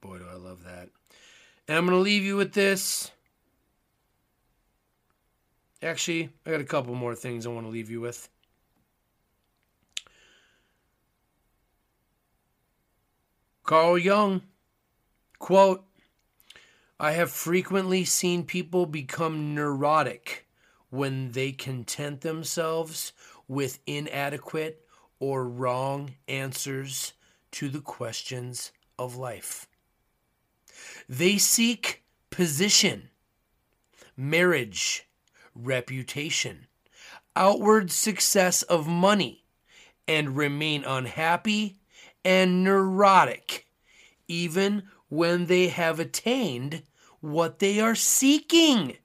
Boy, 0.00 0.18
do 0.18 0.24
I 0.30 0.36
love 0.36 0.64
that. 0.64 0.88
And 1.68 1.76
I'm 1.76 1.86
going 1.86 1.96
to 1.96 2.02
leave 2.02 2.22
you 2.22 2.36
with 2.36 2.52
this. 2.52 3.10
Actually, 5.82 6.30
I 6.44 6.50
got 6.50 6.60
a 6.60 6.64
couple 6.64 6.94
more 6.94 7.14
things 7.14 7.46
I 7.46 7.50
want 7.50 7.66
to 7.66 7.70
leave 7.70 7.90
you 7.90 8.00
with. 8.00 8.28
Carl 13.62 13.98
Jung, 13.98 14.42
quote, 15.38 15.84
I 16.98 17.12
have 17.12 17.30
frequently 17.30 18.04
seen 18.04 18.44
people 18.44 18.84
become 18.84 19.54
neurotic 19.54 20.46
when 20.90 21.30
they 21.30 21.52
content 21.52 22.22
themselves 22.22 23.12
with 23.46 23.78
inadequate 23.86 24.84
or 25.18 25.48
wrong 25.48 26.14
answers 26.26 27.12
to 27.52 27.68
the 27.68 27.80
questions 27.80 28.72
of 28.98 29.16
life. 29.16 29.66
They 31.08 31.38
seek 31.38 32.02
position, 32.30 33.10
marriage, 34.16 35.06
reputation, 35.54 36.66
outward 37.36 37.90
success 37.90 38.62
of 38.62 38.86
money, 38.86 39.44
and 40.06 40.36
remain 40.36 40.84
unhappy 40.84 41.78
and 42.24 42.64
neurotic 42.64 43.66
even 44.28 44.84
when 45.08 45.46
they 45.46 45.68
have 45.68 45.98
attained 45.98 46.82
what 47.20 47.58
they 47.58 47.80
are 47.80 47.96
seeking. 47.96 48.96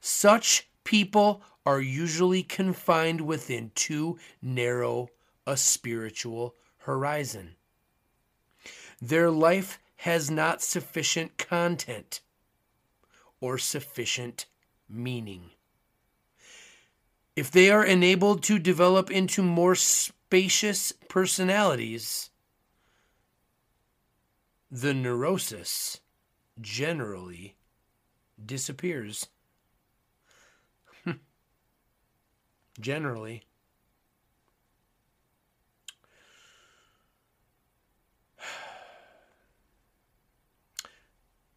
Such 0.00 0.68
people 0.84 1.42
are 1.64 1.80
usually 1.80 2.42
confined 2.42 3.22
within 3.22 3.70
too 3.74 4.18
narrow 4.42 5.08
a 5.46 5.56
spiritual 5.56 6.54
horizon. 6.78 7.56
Their 9.08 9.30
life 9.30 9.78
has 9.96 10.30
not 10.30 10.62
sufficient 10.62 11.36
content 11.36 12.22
or 13.38 13.58
sufficient 13.58 14.46
meaning. 14.88 15.50
If 17.36 17.50
they 17.50 17.70
are 17.70 17.84
enabled 17.84 18.42
to 18.44 18.58
develop 18.58 19.10
into 19.10 19.42
more 19.42 19.74
spacious 19.74 20.92
personalities, 21.10 22.30
the 24.70 24.94
neurosis 24.94 26.00
generally 26.58 27.56
disappears. 28.42 29.26
generally. 32.80 33.42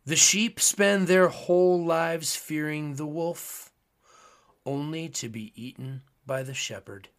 The 0.08 0.16
sheep 0.16 0.62
spend 0.62 1.08
their 1.08 1.28
whole 1.28 1.84
lives 1.84 2.34
fearing 2.34 2.96
the 2.96 3.06
wolf, 3.06 3.74
only 4.66 5.10
to 5.10 5.28
be 5.28 5.52
eaten 5.54 6.02
by 6.26 6.44
the 6.44 6.54
shepherd. 6.54 7.10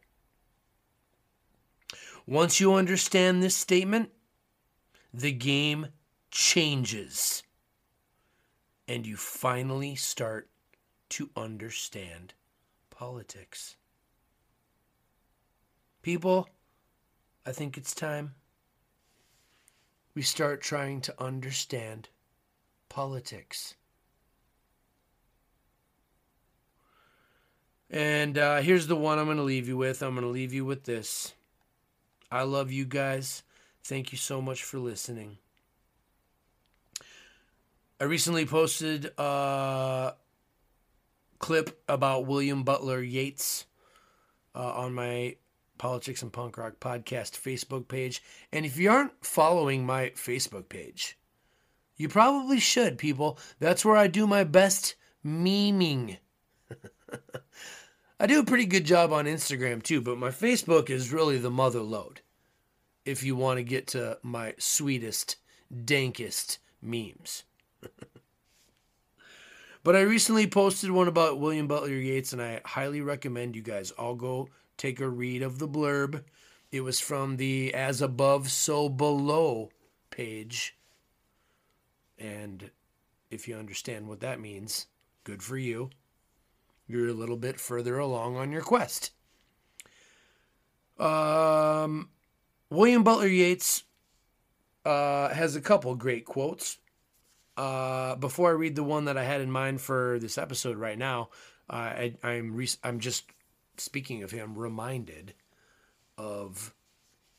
Once 2.27 2.61
you 2.61 2.73
understand 2.73 3.43
this 3.43 3.55
statement, 3.55 4.11
the 5.13 5.33
game 5.33 5.89
changes. 6.31 7.43
And 8.89 9.07
you 9.07 9.19
finally 9.19 9.95
start 9.95 10.49
to 11.11 11.29
understand 11.37 12.33
politics. 12.89 13.77
People, 16.01 16.49
I 17.45 17.53
think 17.53 17.77
it's 17.77 17.95
time 17.95 18.35
we 20.15 20.23
start 20.23 20.63
trying 20.63 21.03
to 21.03 21.23
understand 21.23 22.09
politics. 22.89 23.75
And 27.91 28.37
uh, 28.37 28.61
here's 28.61 28.87
the 28.87 28.97
one 28.97 29.19
I'm 29.19 29.25
going 29.25 29.39
to 29.39 29.43
leave 29.43 29.69
you 29.69 29.77
with. 29.77 30.03
I'm 30.03 30.15
going 30.15 30.27
to 30.27 30.31
leave 30.31 30.53
you 30.53 30.65
with 30.65 30.85
this. 30.85 31.33
I 32.31 32.43
love 32.43 32.71
you 32.71 32.85
guys. 32.85 33.43
Thank 33.83 34.13
you 34.13 34.19
so 34.19 34.43
much 34.43 34.63
for 34.63 34.79
listening. 34.79 35.39
I 38.01 38.05
recently 38.05 38.45
posted 38.45 39.11
a 39.17 40.13
clip 41.39 41.83
about 41.89 42.27
William 42.27 42.63
Butler 42.63 43.01
Yeats 43.01 43.65
uh, 44.55 44.73
on 44.73 44.93
my 44.93 45.37
Politics 45.79 46.23
and 46.23 46.33
Punk 46.33 46.59
Rock 46.59 46.75
podcast 46.81 47.41
Facebook 47.41 47.89
page. 47.89 48.23
And 48.53 48.67
if 48.67 48.77
you 48.77 48.91
aren't 48.91 49.25
following 49.25 49.87
my 49.87 50.11
Facebook 50.11 50.69
page, 50.69 51.17
you 51.99 52.09
probably 52.09 52.61
should, 52.61 52.97
people. 52.97 53.39
That's 53.59 53.85
where 53.85 53.97
I 53.97 54.07
do 54.07 54.27
my 54.27 54.45
best 54.45 54.95
memeing. 55.27 56.19
I 58.21 58.27
do 58.27 58.41
a 58.41 58.45
pretty 58.45 58.67
good 58.67 58.85
job 58.85 59.13
on 59.13 59.27
Instagram 59.27 59.83
too, 59.83 60.01
but 60.01 60.17
my 60.17 60.31
Facebook 60.31 60.91
is 60.91 61.13
really 61.13 61.39
the 61.39 61.51
mother 61.51 61.83
load 61.83 62.21
if 63.05 63.23
you 63.23 63.35
want 63.37 63.59
to 63.59 63.65
get 63.65 63.89
to 63.89 64.19
my 64.23 64.55
sweetest, 64.59 65.37
dankest 65.73 66.59
memes. 66.81 67.45
but 69.83 69.97
I 69.97 70.01
recently 70.01 70.47
posted 70.47 70.91
one 70.91 71.09
about 71.09 71.41
William 71.41 71.67
Butler 71.67 71.91
Yeats, 71.91 72.33
and 72.33 72.41
I 72.41 72.61
highly 72.65 73.01
recommend 73.01 73.57
you 73.57 73.63
guys 73.63 73.91
all 73.93 74.15
go 74.15 74.49
take 74.77 75.01
a 75.01 75.09
read 75.09 75.43
of 75.43 75.59
the 75.59 75.69
blurb. 75.69 76.23
It 76.71 76.83
was 76.83 77.01
from 77.01 77.39
the 77.39 77.75
As 77.75 78.03
Above, 78.03 78.51
So 78.51 78.89
Below 78.89 79.71
page 80.11 80.78
and 82.19 82.71
if 83.31 83.49
you 83.49 83.57
understand 83.57 84.09
what 84.09 84.21
that 84.21 84.41
means, 84.41 84.87
good 85.25 85.43
for 85.43 85.57
you. 85.57 85.91
You're 86.87 87.09
a 87.09 87.15
little 87.15 87.37
bit 87.37 87.61
further 87.61 87.99
along 87.99 88.37
on 88.37 88.51
your 88.51 88.63
quest. 88.63 89.11
Um, 90.99 92.09
William 92.71 93.05
Butler 93.05 93.29
Yeats 93.29 93.85
uh, 94.85 95.29
has 95.29 95.55
a 95.55 95.61
couple 95.61 95.95
great 95.95 96.25
quotes. 96.25 96.79
Uh, 97.57 98.17
before 98.17 98.51
I 98.51 98.55
read 98.55 98.77
the 98.77 98.85
one 98.85 99.05
that 99.05 99.19
I 99.19 99.25
had 99.25 99.41
in 99.41 99.51
mind 99.51 99.81
for 99.81 100.19
this 100.21 100.39
episode 100.39 100.77
right 100.77 100.99
now, 100.99 101.29
uh, 101.69 101.75
I, 101.75 102.15
I'm 102.23 102.55
re- 102.55 102.69
I'm 102.83 103.01
just 103.01 103.25
speaking 103.77 104.23
of 104.23 104.31
him 104.31 104.57
reminded 104.57 105.35
of 106.17 106.75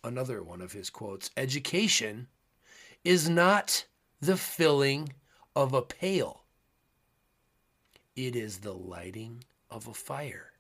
another 0.04 0.44
one 0.44 0.62
of 0.62 0.74
his 0.74 0.90
quotes. 0.90 1.32
Education 1.36 2.28
is 3.04 3.30
not 3.30 3.86
the 4.22 4.38
filling 4.38 5.14
of 5.56 5.74
a 5.74 5.82
pail. 5.82 6.44
It 8.16 8.36
is 8.36 8.60
the 8.60 8.74
lighting 8.74 9.44
of 9.70 9.88
a 9.88 9.94
fire. 9.94 10.52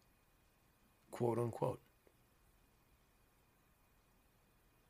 Quote 1.12 1.38
unquote. 1.38 1.82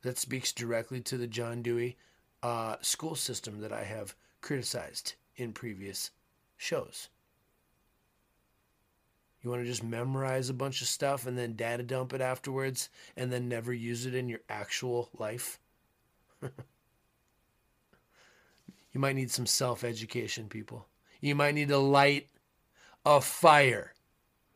That 0.01 0.17
speaks 0.17 0.51
directly 0.51 1.01
to 1.01 1.17
the 1.17 1.28
John 1.28 1.61
Dewey 1.61 1.97
uh, 2.41 2.78
school 2.82 3.15
system 3.15 3.59
that 3.61 3.74
I 3.74 3.84
have 3.84 4.15
criticized 4.41 5.15
in 5.36 5.51
previous 5.51 6.11
shows. 6.55 7.09
You 9.41 9.49
want 9.49 9.63
to 9.63 9.67
just 9.67 9.84
memorize 9.84 10.49
a 10.49 10.53
bunch 10.53 10.82
of 10.82 10.88
stuff 10.88 11.26
and 11.26 11.38
then 11.38 11.53
data 11.53 11.84
dump 11.84 12.13
it 12.13 12.22
afterwards 12.22 12.89
and 13.15 13.32
then 13.32 13.47
never 13.47 13.74
use 13.74 14.05
it 14.05 14.13
in 14.13 14.30
your 14.30 14.41
actual 14.49 15.09
life? 15.17 15.59
You 18.91 18.99
might 18.99 19.15
need 19.15 19.31
some 19.31 19.45
self 19.45 19.83
education, 19.83 20.47
people. 20.47 20.87
You 21.21 21.35
might 21.35 21.55
need 21.55 21.67
to 21.69 21.77
light 21.77 22.29
a 23.05 23.21
fire 23.21 23.93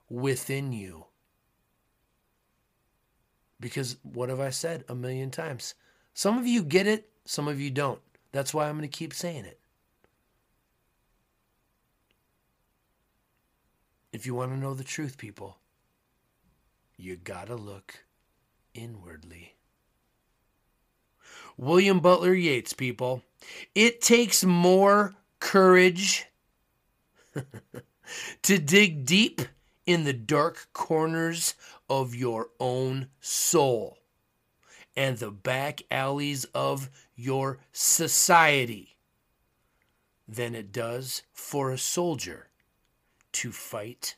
within 0.09 0.71
you. 0.71 1.05
Because 3.59 3.97
what 4.03 4.29
have 4.29 4.39
I 4.39 4.49
said 4.49 4.83
a 4.89 4.95
million 4.95 5.31
times? 5.31 5.75
Some 6.13 6.37
of 6.37 6.45
you 6.45 6.63
get 6.63 6.87
it, 6.87 7.09
some 7.25 7.47
of 7.47 7.59
you 7.59 7.69
don't. 7.69 8.01
That's 8.31 8.53
why 8.53 8.67
I'm 8.67 8.77
going 8.77 8.89
to 8.89 8.97
keep 8.97 9.13
saying 9.13 9.45
it. 9.45 9.59
If 14.11 14.25
you 14.25 14.35
want 14.35 14.51
to 14.51 14.57
know 14.57 14.73
the 14.73 14.83
truth, 14.83 15.17
people, 15.17 15.57
you 16.97 17.15
gotta 17.15 17.55
look 17.55 18.05
inwardly. 18.75 19.55
William 21.57 21.99
Butler 21.99 22.33
Yeats, 22.33 22.73
people. 22.73 23.23
It 23.75 24.01
takes 24.01 24.43
more 24.43 25.15
courage 25.39 26.25
to 28.43 28.57
dig 28.57 29.05
deep 29.05 29.41
in 29.85 30.03
the 30.03 30.13
dark 30.13 30.67
corners 30.73 31.55
of 31.89 32.15
your 32.15 32.49
own 32.59 33.07
soul 33.19 33.97
and 34.95 35.17
the 35.17 35.31
back 35.31 35.81
alleys 35.91 36.45
of 36.53 36.89
your 37.15 37.59
society 37.71 38.97
than 40.27 40.55
it 40.55 40.71
does 40.71 41.23
for 41.33 41.71
a 41.71 41.77
soldier 41.77 42.47
to 43.31 43.51
fight 43.51 44.15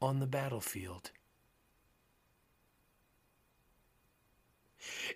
on 0.00 0.18
the 0.18 0.26
battlefield. 0.26 1.10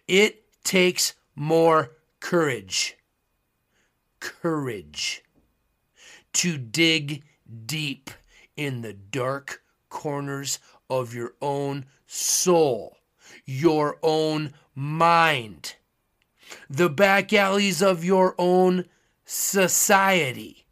It 0.06 0.44
takes 0.62 1.14
more 1.34 1.92
courage. 2.20 2.96
Courage 4.26 5.22
to 6.32 6.58
dig 6.58 7.22
deep 7.64 8.10
in 8.56 8.82
the 8.82 8.92
dark 8.92 9.62
corners 9.88 10.58
of 10.90 11.14
your 11.14 11.34
own 11.40 11.86
soul, 12.08 12.96
your 13.44 13.98
own 14.02 14.52
mind, 14.74 15.76
the 16.68 16.90
back 16.90 17.32
alleys 17.32 17.80
of 17.80 18.04
your 18.04 18.34
own 18.36 18.86
society. 19.24 20.66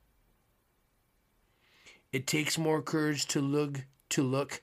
It 2.13 2.27
takes 2.27 2.59
more 2.59 2.83
courage 2.83 3.27
to 3.29 3.41
look 3.41 3.87
to 4.09 4.25
look 4.25 4.63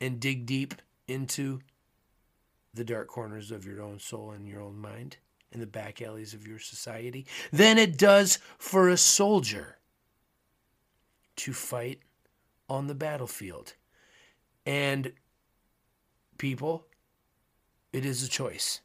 and 0.00 0.20
dig 0.20 0.46
deep 0.46 0.74
into 1.08 1.58
the 2.72 2.84
dark 2.84 3.08
corners 3.08 3.50
of 3.50 3.66
your 3.66 3.82
own 3.82 3.98
soul 3.98 4.30
and 4.30 4.46
your 4.46 4.62
own 4.62 4.78
mind 4.78 5.16
in 5.52 5.60
the 5.60 5.66
back 5.66 6.02
alleys 6.02 6.34
of 6.34 6.46
your 6.46 6.58
society 6.58 7.26
than 7.52 7.78
it 7.78 7.96
does 7.96 8.38
for 8.58 8.88
a 8.88 8.96
soldier 8.96 9.78
to 11.36 11.52
fight 11.52 12.00
on 12.68 12.86
the 12.86 12.94
battlefield. 12.94 13.74
And 14.64 15.12
people, 16.38 16.86
it 17.92 18.04
is 18.04 18.22
a 18.22 18.28
choice. 18.28 18.80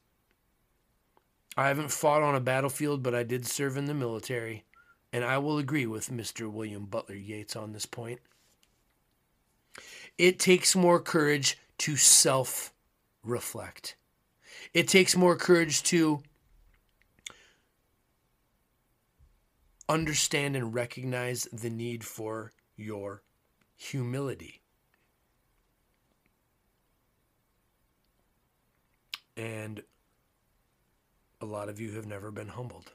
I 1.58 1.68
haven't 1.68 1.92
fought 1.92 2.22
on 2.22 2.36
a 2.36 2.40
battlefield, 2.40 3.04
but 3.04 3.16
I 3.16 3.24
did 3.24 3.46
serve 3.46 3.76
in 3.76 3.86
the 3.86 3.94
military, 3.94 4.64
and 5.12 5.26
I 5.26 5.38
will 5.38 5.58
agree 5.58 5.86
with 5.86 6.10
Mr. 6.10 6.50
William 6.50 6.86
Butler 6.86 7.16
Yeats 7.16 7.56
on 7.56 7.74
this 7.74 7.86
point. 7.86 8.20
It 10.18 10.40
takes 10.40 10.76
more 10.76 11.00
courage 11.00 11.58
to 11.80 11.96
self 11.98 12.74
reflect. 13.24 13.96
It 14.74 14.88
takes 14.88 15.16
more 15.16 15.36
courage 15.36 15.84
to 15.84 16.22
understand 19.92 20.56
and 20.56 20.74
recognize 20.74 21.50
the 21.52 21.70
need 21.70 22.04
for 22.06 22.54
your 22.78 23.24
humility. 23.76 24.62
And 29.36 29.84
a 31.42 31.46
lot 31.46 31.68
of 31.68 31.80
you 31.80 31.92
have 31.92 32.06
never 32.06 32.32
been 32.32 32.48
humbled. 32.48 32.94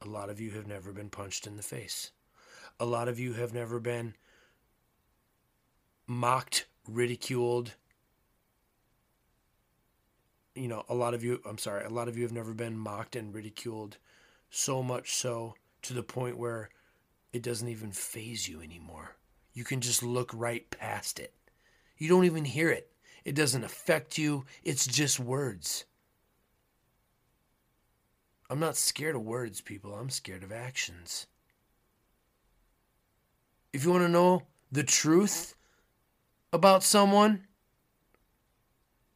A 0.00 0.08
lot 0.08 0.30
of 0.30 0.40
you 0.40 0.52
have 0.52 0.66
never 0.66 0.92
been 0.92 1.10
punched 1.10 1.46
in 1.46 1.56
the 1.56 1.62
face. 1.62 2.10
A 2.80 2.86
lot 2.86 3.08
of 3.08 3.18
you 3.18 3.34
have 3.34 3.52
never 3.52 3.78
been 3.78 4.14
mocked, 6.06 6.66
ridiculed. 6.88 7.74
You 10.54 10.68
know, 10.68 10.84
a 10.88 10.94
lot 10.94 11.12
of 11.12 11.22
you, 11.22 11.42
I'm 11.44 11.58
sorry, 11.58 11.84
a 11.84 11.90
lot 11.90 12.08
of 12.08 12.16
you 12.16 12.22
have 12.22 12.32
never 12.32 12.54
been 12.54 12.78
mocked 12.78 13.14
and 13.14 13.34
ridiculed 13.34 13.98
so 14.48 14.82
much 14.82 15.14
so 15.14 15.54
to 15.86 15.94
the 15.94 16.02
point 16.02 16.38
where 16.38 16.70
it 17.32 17.42
doesn't 17.42 17.68
even 17.68 17.92
faze 17.92 18.48
you 18.48 18.60
anymore. 18.60 19.16
You 19.52 19.64
can 19.64 19.80
just 19.80 20.02
look 20.02 20.30
right 20.34 20.68
past 20.70 21.18
it. 21.18 21.34
You 21.98 22.08
don't 22.08 22.24
even 22.24 22.44
hear 22.44 22.70
it. 22.70 22.90
It 23.24 23.34
doesn't 23.34 23.64
affect 23.64 24.18
you. 24.18 24.44
It's 24.62 24.86
just 24.86 25.18
words. 25.18 25.84
I'm 28.48 28.60
not 28.60 28.76
scared 28.76 29.16
of 29.16 29.22
words, 29.22 29.60
people. 29.60 29.94
I'm 29.94 30.10
scared 30.10 30.44
of 30.44 30.52
actions. 30.52 31.26
If 33.72 33.84
you 33.84 33.90
want 33.90 34.04
to 34.04 34.08
know 34.08 34.42
the 34.70 34.84
truth 34.84 35.54
about 36.52 36.82
someone, 36.82 37.46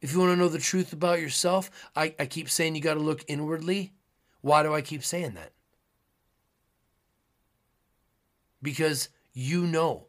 if 0.01 0.13
you 0.13 0.19
want 0.19 0.31
to 0.31 0.35
know 0.35 0.49
the 0.49 0.59
truth 0.59 0.91
about 0.93 1.21
yourself, 1.21 1.71
I, 1.95 2.13
I 2.19 2.25
keep 2.25 2.49
saying 2.49 2.75
you 2.75 2.81
got 2.81 2.95
to 2.95 2.99
look 2.99 3.23
inwardly. 3.27 3.93
Why 4.41 4.63
do 4.63 4.73
I 4.73 4.81
keep 4.81 5.03
saying 5.03 5.35
that? 5.35 5.53
Because 8.61 9.09
you 9.33 9.65
know 9.65 10.07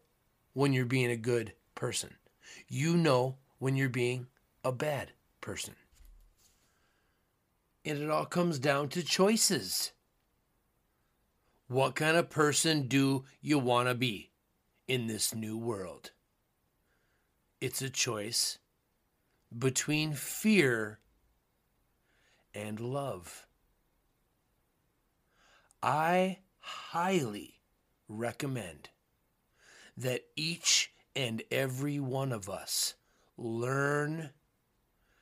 when 0.53 0.73
you're 0.73 0.85
being 0.85 1.11
a 1.11 1.17
good 1.17 1.53
person, 1.75 2.15
you 2.69 2.97
know 2.97 3.37
when 3.59 3.77
you're 3.77 3.89
being 3.89 4.27
a 4.65 4.73
bad 4.73 5.13
person. 5.41 5.75
And 7.85 7.99
it 7.99 8.11
all 8.11 8.27
comes 8.27 8.59
down 8.59 8.89
to 8.91 9.03
choices. 9.03 9.93
What 11.69 11.95
kind 11.95 12.17
of 12.17 12.31
person 12.31 12.87
do 12.87 13.25
you 13.41 13.59
want 13.59 13.89
to 13.89 13.95
be 13.95 14.31
in 14.87 15.07
this 15.07 15.35
new 15.35 15.57
world? 15.57 16.11
It's 17.61 17.81
a 17.81 17.91
choice 17.91 18.59
between 19.57 20.13
fear 20.13 20.99
and 22.55 22.79
love. 22.79 23.47
I 25.83 26.39
highly 26.59 27.62
recommend 28.09 28.91
that 29.97 30.23
each 30.37 30.93
and 31.15 31.43
every 31.51 32.01
one 32.01 32.33
of 32.33 32.49
us 32.49 32.95
learn 33.37 34.31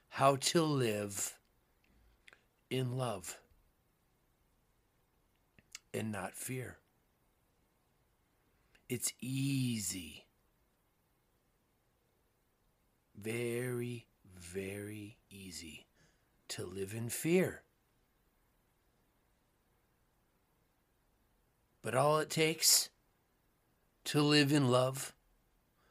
how 0.09 0.37
to 0.37 0.63
live 0.63 1.37
in 2.69 2.97
love 2.97 3.39
and 5.93 6.13
not 6.13 6.35
fear. 6.35 6.79
It's 8.89 9.13
easy. 9.21 10.27
Very, 13.17 14.07
very 14.37 15.19
easy 15.31 15.87
to 16.49 16.65
live 16.65 16.95
in 16.95 17.09
fear. 17.09 17.63
But 21.83 21.95
all 21.95 22.19
it 22.19 22.31
takes 22.31 22.91
to 24.05 24.21
live 24.21 24.53
in 24.53 24.71
love, 24.71 25.15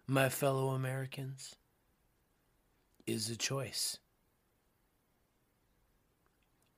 my 0.07 0.29
fellow 0.29 0.69
Americans, 0.69 1.55
is 3.07 3.29
a 3.29 3.35
choice. 3.35 3.97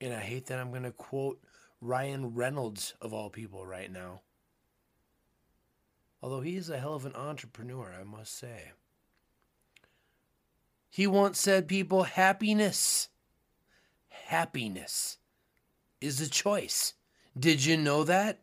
And 0.00 0.14
I 0.14 0.20
hate 0.20 0.46
that 0.46 0.58
I'm 0.58 0.70
going 0.70 0.82
to 0.82 0.92
quote 0.92 1.40
Ryan 1.80 2.34
Reynolds, 2.34 2.94
of 3.00 3.12
all 3.12 3.28
people, 3.28 3.66
right 3.66 3.90
now. 3.90 4.22
Although 6.22 6.40
he 6.40 6.56
is 6.56 6.70
a 6.70 6.78
hell 6.78 6.94
of 6.94 7.04
an 7.04 7.14
entrepreneur, 7.14 7.94
I 7.98 8.04
must 8.04 8.38
say. 8.38 8.72
He 10.88 11.06
once 11.06 11.38
said, 11.38 11.68
people, 11.68 12.04
happiness, 12.04 13.08
happiness 14.08 15.18
is 16.00 16.20
a 16.20 16.30
choice. 16.30 16.94
Did 17.38 17.64
you 17.64 17.76
know 17.76 18.04
that? 18.04 18.40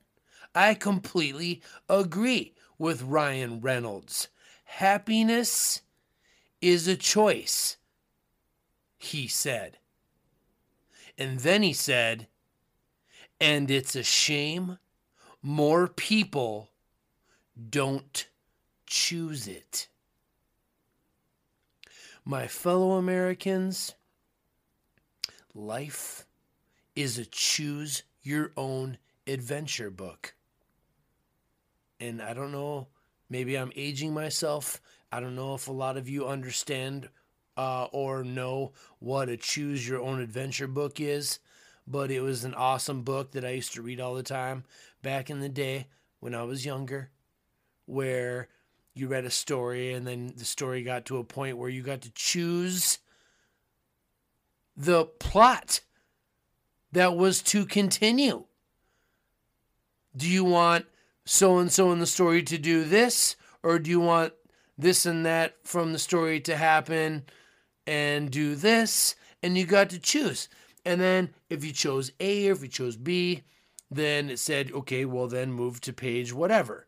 I 0.55 0.73
completely 0.73 1.61
agree 1.87 2.53
with 2.77 3.03
Ryan 3.03 3.61
Reynolds. 3.61 4.29
Happiness 4.63 5.81
is 6.61 6.87
a 6.87 6.95
choice, 6.95 7.77
he 8.97 9.27
said. 9.27 9.77
And 11.17 11.39
then 11.39 11.63
he 11.63 11.73
said, 11.73 12.27
and 13.39 13.69
it's 13.69 13.95
a 13.95 14.03
shame 14.03 14.77
more 15.41 15.87
people 15.87 16.69
don't 17.69 18.27
choose 18.85 19.47
it. 19.47 19.87
My 22.25 22.47
fellow 22.47 22.91
Americans, 22.91 23.95
life 25.53 26.25
is 26.95 27.17
a 27.17 27.25
choose 27.25 28.03
your 28.21 28.51
own 28.57 28.97
adventure 29.25 29.89
book. 29.89 30.35
And 31.99 32.21
I 32.21 32.33
don't 32.33 32.51
know, 32.51 32.87
maybe 33.29 33.57
I'm 33.57 33.71
aging 33.75 34.13
myself. 34.13 34.81
I 35.11 35.19
don't 35.19 35.35
know 35.35 35.55
if 35.55 35.67
a 35.67 35.71
lot 35.71 35.97
of 35.97 36.07
you 36.07 36.27
understand 36.27 37.09
uh, 37.57 37.87
or 37.91 38.23
know 38.23 38.71
what 38.99 39.27
a 39.27 39.35
choose 39.35 39.87
your 39.87 40.01
own 40.01 40.21
adventure 40.21 40.67
book 40.67 41.01
is, 41.01 41.39
but 41.85 42.09
it 42.11 42.21
was 42.21 42.45
an 42.45 42.53
awesome 42.53 43.01
book 43.01 43.31
that 43.31 43.43
I 43.43 43.49
used 43.49 43.73
to 43.73 43.81
read 43.81 43.99
all 43.99 44.15
the 44.15 44.23
time 44.23 44.63
back 45.01 45.29
in 45.29 45.39
the 45.39 45.49
day 45.49 45.87
when 46.19 46.33
I 46.33 46.43
was 46.43 46.65
younger, 46.65 47.09
where 47.85 48.47
you 48.93 49.07
read 49.07 49.25
a 49.25 49.31
story 49.31 49.93
and 49.93 50.05
then 50.07 50.33
the 50.37 50.45
story 50.45 50.83
got 50.83 51.05
to 51.05 51.17
a 51.17 51.23
point 51.23 51.57
where 51.57 51.69
you 51.69 51.81
got 51.81 52.01
to 52.01 52.11
choose 52.11 52.99
the 54.77 55.05
plot 55.05 55.81
that 56.91 57.15
was 57.15 57.41
to 57.41 57.65
continue. 57.65 58.45
Do 60.15 60.29
you 60.29 60.43
want 60.43 60.85
so 61.29 61.59
and 61.59 61.71
so 61.71 61.91
in 61.91 61.99
the 61.99 62.07
story 62.07 62.41
to 62.41 62.57
do 62.57 62.83
this, 62.83 63.35
or 63.61 63.77
do 63.77 63.91
you 63.91 63.99
want 63.99 64.33
this 64.79 65.05
and 65.05 65.23
that 65.27 65.57
from 65.63 65.93
the 65.93 65.99
story 65.99 66.39
to 66.39 66.57
happen 66.57 67.23
and 67.85 68.31
do 68.31 68.55
this? 68.55 69.15
And 69.43 69.55
you 69.55 69.67
got 69.67 69.91
to 69.91 69.99
choose. 69.99 70.49
And 70.83 70.99
then 70.99 71.35
if 71.47 71.63
you 71.63 71.71
chose 71.71 72.11
A 72.19 72.49
or 72.49 72.53
if 72.53 72.63
you 72.63 72.67
chose 72.67 72.97
B, 72.97 73.43
then 73.91 74.31
it 74.31 74.39
said, 74.39 74.71
okay, 74.71 75.05
well, 75.05 75.27
then 75.27 75.51
move 75.51 75.79
to 75.81 75.93
page 75.93 76.33
whatever. 76.33 76.87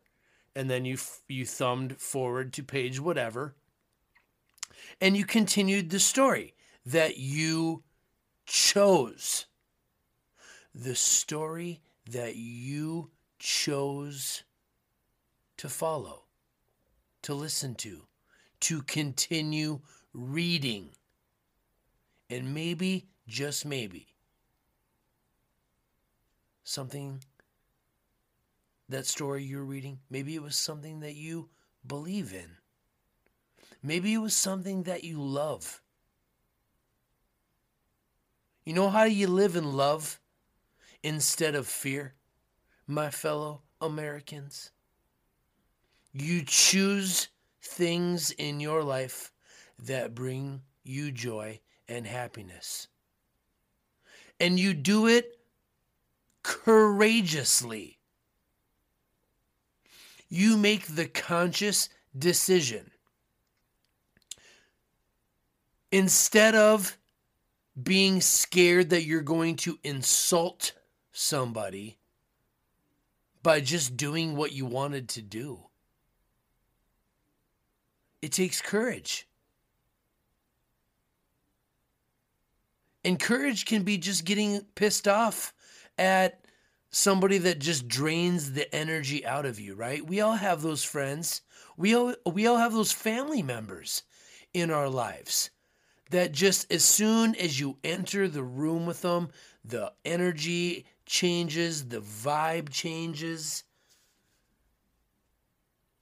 And 0.56 0.68
then 0.68 0.84
you, 0.84 0.98
you 1.28 1.46
thumbed 1.46 1.98
forward 1.98 2.52
to 2.54 2.64
page 2.64 2.98
whatever. 2.98 3.54
And 5.00 5.16
you 5.16 5.24
continued 5.24 5.90
the 5.90 6.00
story 6.00 6.54
that 6.84 7.16
you 7.16 7.84
chose. 8.44 9.46
The 10.74 10.96
story 10.96 11.80
that 12.10 12.34
you 12.34 13.12
chose 13.42 14.44
to 15.56 15.68
follow, 15.68 16.22
to 17.22 17.34
listen 17.34 17.74
to, 17.74 18.02
to 18.60 18.82
continue 18.82 19.80
reading. 20.14 20.90
And 22.30 22.54
maybe, 22.54 23.08
just 23.26 23.66
maybe, 23.66 24.06
something, 26.62 27.24
that 28.88 29.06
story 29.06 29.42
you're 29.42 29.64
reading, 29.64 29.98
maybe 30.08 30.36
it 30.36 30.42
was 30.42 30.54
something 30.54 31.00
that 31.00 31.16
you 31.16 31.48
believe 31.84 32.32
in. 32.32 32.58
Maybe 33.82 34.14
it 34.14 34.18
was 34.18 34.36
something 34.36 34.84
that 34.84 35.02
you 35.02 35.20
love. 35.20 35.82
You 38.64 38.74
know 38.74 38.88
how 38.88 39.02
you 39.02 39.26
live 39.26 39.56
in 39.56 39.72
love 39.72 40.20
instead 41.02 41.56
of 41.56 41.66
fear, 41.66 42.14
my 42.92 43.10
fellow 43.10 43.62
Americans? 43.80 44.70
You 46.12 46.42
choose 46.46 47.28
things 47.62 48.30
in 48.32 48.60
your 48.60 48.82
life 48.82 49.32
that 49.78 50.14
bring 50.14 50.62
you 50.84 51.10
joy 51.10 51.60
and 51.88 52.06
happiness. 52.06 52.88
And 54.38 54.58
you 54.58 54.74
do 54.74 55.06
it 55.06 55.38
courageously. 56.42 57.98
You 60.28 60.56
make 60.56 60.86
the 60.86 61.06
conscious 61.06 61.88
decision. 62.18 62.90
Instead 65.90 66.54
of 66.54 66.96
being 67.80 68.20
scared 68.20 68.90
that 68.90 69.04
you're 69.04 69.20
going 69.20 69.56
to 69.56 69.78
insult 69.84 70.72
somebody 71.12 71.98
by 73.42 73.60
just 73.60 73.96
doing 73.96 74.36
what 74.36 74.52
you 74.52 74.66
wanted 74.66 75.08
to 75.10 75.22
do. 75.22 75.60
It 78.20 78.32
takes 78.32 78.62
courage. 78.62 79.26
And 83.04 83.18
courage 83.18 83.64
can 83.66 83.82
be 83.82 83.98
just 83.98 84.24
getting 84.24 84.60
pissed 84.76 85.08
off 85.08 85.52
at 85.98 86.44
somebody 86.90 87.38
that 87.38 87.58
just 87.58 87.88
drains 87.88 88.52
the 88.52 88.72
energy 88.74 89.26
out 89.26 89.44
of 89.44 89.58
you, 89.58 89.74
right? 89.74 90.06
We 90.06 90.20
all 90.20 90.34
have 90.34 90.62
those 90.62 90.84
friends. 90.84 91.42
We 91.76 91.96
all 91.96 92.14
we 92.24 92.46
all 92.46 92.58
have 92.58 92.72
those 92.72 92.92
family 92.92 93.42
members 93.42 94.04
in 94.54 94.70
our 94.70 94.88
lives 94.88 95.50
that 96.10 96.32
just 96.32 96.70
as 96.70 96.84
soon 96.84 97.34
as 97.36 97.58
you 97.58 97.78
enter 97.82 98.28
the 98.28 98.42
room 98.42 98.86
with 98.86 99.00
them, 99.02 99.30
the 99.64 99.92
energy 100.04 100.84
changes, 101.06 101.88
the 101.88 102.00
vibe 102.00 102.70
changes, 102.70 103.64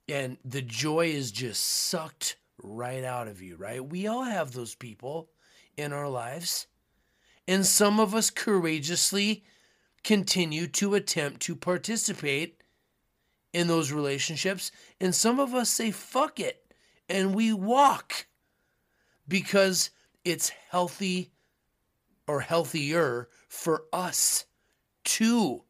and 0.08 0.36
the 0.44 0.62
joy 0.62 1.06
is 1.06 1.30
just 1.30 1.62
sucked 1.62 2.36
right 2.62 3.04
out 3.04 3.28
of 3.28 3.40
you, 3.40 3.56
right? 3.56 3.84
We 3.84 4.06
all 4.06 4.24
have 4.24 4.52
those 4.52 4.74
people 4.74 5.30
in 5.76 5.92
our 5.92 6.08
lives. 6.08 6.66
And 7.46 7.64
some 7.64 8.00
of 8.00 8.14
us 8.14 8.30
courageously 8.30 9.44
continue 10.02 10.66
to 10.66 10.94
attempt 10.94 11.40
to 11.42 11.56
participate 11.56 12.62
in 13.52 13.66
those 13.66 13.92
relationships. 13.92 14.70
And 15.00 15.14
some 15.14 15.40
of 15.40 15.54
us 15.54 15.70
say, 15.70 15.90
fuck 15.90 16.40
it. 16.40 16.74
And 17.08 17.34
we 17.34 17.52
walk 17.52 18.26
because 19.26 19.90
it's 20.24 20.50
healthy 20.70 21.32
or 22.26 22.40
healthier 22.40 23.28
for 23.48 23.84
us 23.92 24.44
to 25.10 25.60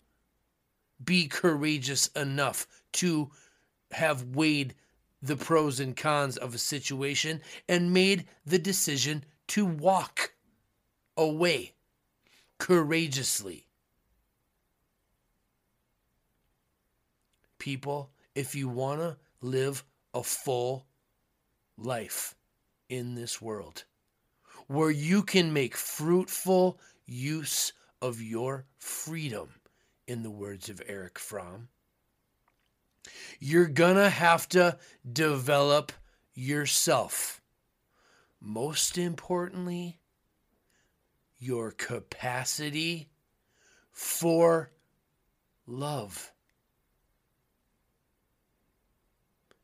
be 1.02 1.26
courageous 1.26 2.08
enough 2.08 2.66
to 2.92 3.30
have 3.90 4.36
weighed 4.36 4.74
the 5.22 5.34
pros 5.36 5.80
and 5.80 5.96
cons 5.96 6.36
of 6.36 6.54
a 6.54 6.58
situation 6.58 7.40
and 7.66 7.94
made 7.94 8.26
the 8.44 8.58
decision 8.58 9.24
to 9.48 9.64
walk 9.64 10.34
away 11.16 11.72
courageously. 12.58 13.66
People, 17.58 18.10
if 18.34 18.54
you 18.54 18.68
want 18.68 19.00
to 19.00 19.16
live 19.40 19.82
a 20.12 20.22
full 20.22 20.84
life 21.78 22.34
in 22.90 23.14
this 23.14 23.40
world, 23.40 23.84
where 24.66 24.90
you 24.90 25.22
can 25.22 25.50
make 25.50 25.74
fruitful 25.74 26.78
use 27.06 27.72
of 28.02 28.22
your 28.22 28.66
freedom, 28.78 29.50
in 30.06 30.22
the 30.22 30.30
words 30.30 30.68
of 30.68 30.82
Erich 30.88 31.18
Fromm. 31.18 31.68
You're 33.38 33.68
gonna 33.68 34.10
have 34.10 34.48
to 34.50 34.78
develop 35.10 35.92
yourself. 36.34 37.40
Most 38.40 38.98
importantly, 38.98 40.00
your 41.38 41.70
capacity 41.70 43.08
for 43.92 44.72
love. 45.66 46.32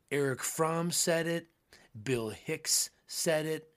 Erich 0.09 0.43
Fromm 0.43 0.91
said 0.91 1.27
it, 1.27 1.47
Bill 2.03 2.29
Hicks 2.29 2.89
said 3.05 3.45
it, 3.45 3.69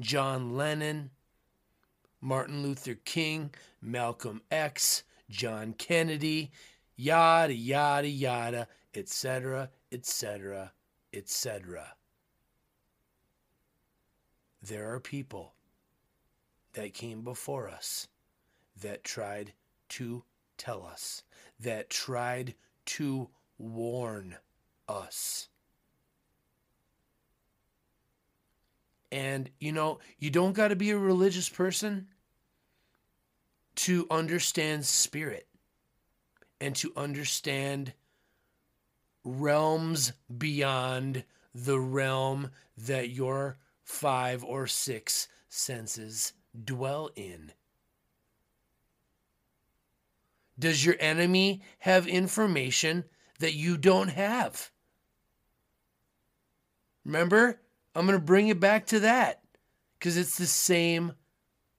John 0.00 0.56
Lennon, 0.56 1.10
Martin 2.24 2.62
Luther 2.62 2.94
King, 2.94 3.50
Malcolm 3.82 4.40
X, 4.50 5.04
John 5.28 5.74
Kennedy, 5.74 6.50
yada, 6.96 7.52
yada, 7.52 8.08
yada, 8.08 8.66
etc., 8.94 9.68
etc., 9.92 10.72
etc. 11.12 11.92
There 14.62 14.90
are 14.94 15.00
people 15.00 15.52
that 16.72 16.94
came 16.94 17.20
before 17.20 17.68
us 17.68 18.08
that 18.80 19.04
tried 19.04 19.52
to 19.90 20.24
tell 20.56 20.82
us, 20.82 21.24
that 21.60 21.90
tried 21.90 22.54
to 22.86 23.28
warn 23.58 24.36
us. 24.88 25.50
And, 29.12 29.50
you 29.60 29.72
know, 29.72 29.98
you 30.18 30.30
don't 30.30 30.54
got 30.54 30.68
to 30.68 30.76
be 30.76 30.90
a 30.90 30.98
religious 30.98 31.50
person 31.50 32.08
to 33.76 34.06
understand 34.10 34.84
spirit 34.84 35.46
and 36.60 36.76
to 36.76 36.92
understand 36.96 37.92
realms 39.24 40.12
beyond 40.36 41.24
the 41.54 41.78
realm 41.78 42.50
that 42.76 43.10
your 43.10 43.56
five 43.82 44.42
or 44.44 44.66
six 44.66 45.28
senses 45.48 46.32
dwell 46.64 47.10
in. 47.16 47.52
Does 50.58 50.84
your 50.84 50.96
enemy 51.00 51.62
have 51.80 52.06
information 52.06 53.04
that 53.40 53.54
you 53.54 53.76
don't 53.76 54.08
have? 54.08 54.70
Remember, 57.04 57.60
I'm 57.94 58.06
going 58.06 58.18
to 58.18 58.24
bring 58.24 58.48
it 58.48 58.60
back 58.60 58.86
to 58.86 59.00
that 59.00 59.42
because 59.98 60.16
it's 60.16 60.38
the 60.38 60.46
same 60.46 61.12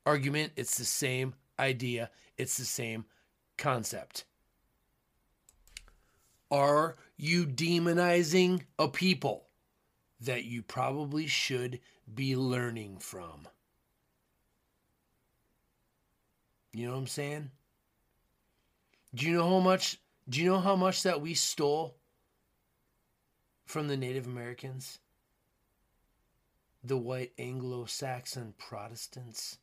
argument, 0.06 0.54
it's 0.56 0.78
the 0.78 0.86
same 0.86 1.34
idea, 1.60 2.10
it's 2.38 2.58
the 2.58 2.66
same 2.66 3.06
concept. 3.58 4.26
Are 6.51 6.95
you 7.18 7.45
demonizing 7.45 8.62
a 8.78 8.88
people 8.88 9.47
that 10.22 10.45
you 10.45 10.62
probably 10.62 11.28
should 11.28 11.80
be 12.14 12.36
learning 12.36 12.97
from? 12.99 13.47
You 16.74 16.88
know 16.88 16.93
what 16.93 16.99
I'm 16.99 17.08
saying? 17.08 17.51
Do 19.14 19.26
you 19.26 19.34
know 19.38 19.49
how 19.49 19.60
much 19.60 19.99
do 20.28 20.41
you 20.41 20.49
know 20.49 20.60
how 20.60 20.76
much 20.76 21.03
that 21.03 21.22
we 21.22 21.34
stole 21.34 21.95
from 23.66 23.88
the 23.88 23.97
Native 23.97 24.26
Americans, 24.26 24.99
the 26.84 26.97
white 26.97 27.32
Anglo 27.38 27.86
Saxon 27.86 28.53
Protestants, 28.58 29.58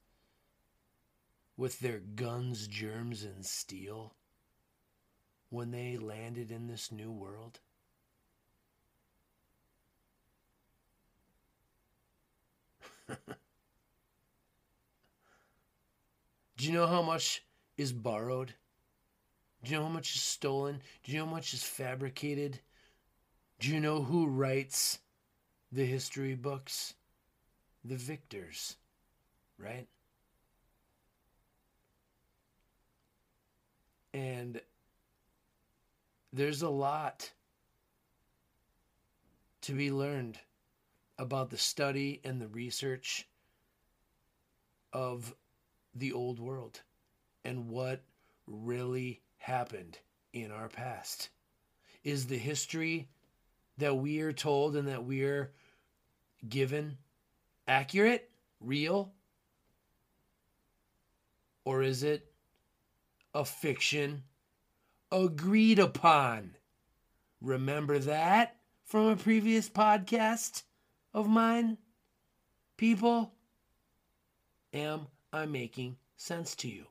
with 1.62 1.78
their 1.78 2.00
guns, 2.00 2.66
germs, 2.66 3.22
and 3.22 3.46
steel 3.46 4.16
when 5.48 5.70
they 5.70 5.96
landed 5.96 6.50
in 6.50 6.66
this 6.66 6.90
new 6.90 7.12
world? 7.12 7.60
Do 16.56 16.66
you 16.66 16.72
know 16.72 16.88
how 16.88 17.00
much 17.00 17.44
is 17.76 17.92
borrowed? 17.92 18.54
Do 19.62 19.70
you 19.70 19.76
know 19.76 19.84
how 19.84 19.92
much 19.92 20.16
is 20.16 20.22
stolen? 20.22 20.82
Do 21.04 21.12
you 21.12 21.18
know 21.18 21.26
how 21.26 21.30
much 21.30 21.54
is 21.54 21.62
fabricated? 21.62 22.58
Do 23.60 23.68
you 23.68 23.78
know 23.78 24.02
who 24.02 24.26
writes 24.26 24.98
the 25.70 25.86
history 25.86 26.34
books? 26.34 26.94
The 27.84 27.94
victors, 27.94 28.78
right? 29.58 29.86
And 34.14 34.60
there's 36.32 36.62
a 36.62 36.68
lot 36.68 37.30
to 39.62 39.72
be 39.72 39.90
learned 39.90 40.38
about 41.18 41.50
the 41.50 41.58
study 41.58 42.20
and 42.24 42.40
the 42.40 42.48
research 42.48 43.28
of 44.92 45.34
the 45.94 46.12
old 46.12 46.40
world 46.40 46.80
and 47.44 47.68
what 47.68 48.02
really 48.46 49.20
happened 49.38 49.98
in 50.32 50.50
our 50.50 50.68
past. 50.68 51.28
Is 52.04 52.26
the 52.26 52.38
history 52.38 53.08
that 53.78 53.94
we 53.96 54.20
are 54.20 54.32
told 54.32 54.76
and 54.76 54.88
that 54.88 55.04
we 55.04 55.22
are 55.22 55.52
given 56.48 56.96
accurate, 57.68 58.30
real? 58.60 59.12
Or 61.64 61.82
is 61.82 62.02
it 62.02 62.31
a 63.34 63.44
fiction 63.44 64.24
agreed 65.10 65.78
upon? 65.78 66.56
Remember 67.40 67.98
that 67.98 68.56
from 68.84 69.08
a 69.08 69.16
previous 69.16 69.68
podcast 69.68 70.62
of 71.14 71.28
mine? 71.28 71.78
People, 72.76 73.32
am 74.72 75.06
I 75.32 75.46
making 75.46 75.96
sense 76.16 76.54
to 76.56 76.68
you? 76.68 76.86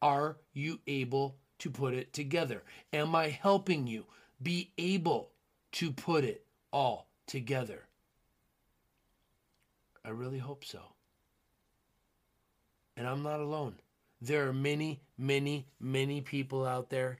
Are 0.00 0.36
you 0.52 0.80
able 0.86 1.36
to 1.58 1.70
put 1.70 1.94
it 1.94 2.12
together? 2.12 2.62
Am 2.92 3.14
I 3.14 3.28
helping 3.28 3.86
you 3.86 4.06
be 4.42 4.72
able 4.78 5.32
to 5.72 5.90
put 5.90 6.24
it 6.24 6.44
all 6.72 7.08
together? 7.26 7.84
I 10.04 10.10
really 10.10 10.38
hope 10.38 10.64
so. 10.64 10.80
And 12.96 13.06
I'm 13.06 13.22
not 13.22 13.40
alone. 13.40 13.74
There 14.20 14.48
are 14.48 14.52
many, 14.52 15.00
many, 15.16 15.66
many 15.80 16.20
people 16.20 16.66
out 16.66 16.90
there 16.90 17.18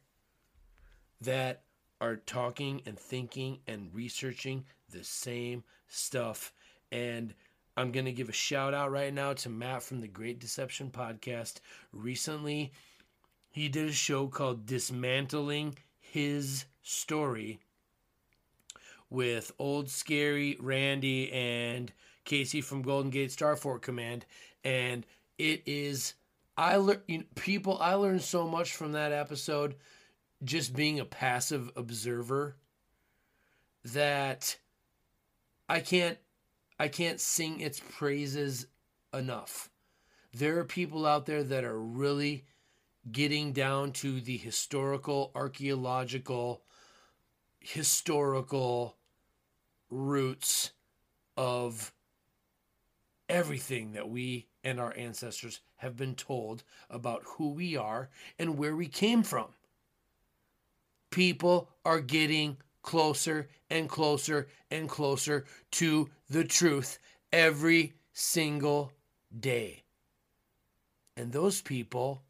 that 1.20 1.62
are 2.00 2.16
talking 2.16 2.82
and 2.86 2.98
thinking 2.98 3.58
and 3.66 3.90
researching 3.92 4.64
the 4.90 5.04
same 5.04 5.64
stuff. 5.88 6.52
And 6.90 7.34
I'm 7.76 7.92
going 7.92 8.06
to 8.06 8.12
give 8.12 8.28
a 8.28 8.32
shout 8.32 8.74
out 8.74 8.90
right 8.90 9.12
now 9.12 9.32
to 9.34 9.48
Matt 9.48 9.82
from 9.82 10.00
the 10.00 10.08
Great 10.08 10.40
Deception 10.40 10.90
podcast. 10.90 11.60
Recently, 11.92 12.72
he 13.50 13.68
did 13.68 13.88
a 13.88 13.92
show 13.92 14.26
called 14.26 14.66
Dismantling 14.66 15.76
His 16.00 16.64
Story 16.82 17.60
with 19.10 19.52
Old 19.58 19.88
Scary 19.88 20.56
Randy 20.60 21.32
and 21.32 21.92
Casey 22.24 22.60
from 22.60 22.82
Golden 22.82 23.10
Gate 23.10 23.32
Star 23.32 23.56
Starfort 23.56 23.82
Command. 23.82 24.26
And 24.64 25.06
it 25.38 25.62
is, 25.66 26.14
I 26.58 26.74
learned, 26.76 27.02
you 27.06 27.18
know, 27.18 27.24
people, 27.36 27.78
I 27.80 27.94
learned 27.94 28.22
so 28.22 28.48
much 28.48 28.74
from 28.74 28.92
that 28.92 29.12
episode 29.12 29.76
just 30.42 30.74
being 30.74 30.98
a 30.98 31.04
passive 31.04 31.70
observer 31.76 32.56
that 33.84 34.58
I 35.68 35.78
can't 35.80 36.18
I 36.80 36.88
can't 36.88 37.20
sing 37.20 37.60
its 37.60 37.80
praises 37.80 38.66
enough. 39.14 39.70
There 40.32 40.58
are 40.58 40.64
people 40.64 41.06
out 41.06 41.26
there 41.26 41.42
that 41.44 41.64
are 41.64 41.80
really 41.80 42.44
getting 43.10 43.52
down 43.52 43.92
to 43.92 44.20
the 44.20 44.36
historical, 44.36 45.30
archaeological, 45.34 46.62
historical 47.60 48.96
roots 49.90 50.72
of 51.36 51.92
everything 53.28 53.92
that 53.92 54.08
we 54.08 54.46
and 54.68 54.78
our 54.78 54.94
ancestors 54.98 55.60
have 55.76 55.96
been 55.96 56.14
told 56.14 56.62
about 56.90 57.22
who 57.24 57.48
we 57.48 57.74
are 57.74 58.10
and 58.38 58.58
where 58.58 58.76
we 58.76 58.86
came 58.86 59.22
from. 59.22 59.46
People 61.10 61.70
are 61.86 62.00
getting 62.00 62.58
closer 62.82 63.48
and 63.70 63.88
closer 63.88 64.46
and 64.70 64.86
closer 64.86 65.46
to 65.70 66.10
the 66.28 66.44
truth 66.44 66.98
every 67.32 67.94
single 68.12 68.92
day. 69.40 69.84
And 71.16 71.32
those 71.32 71.62
people 71.62 72.22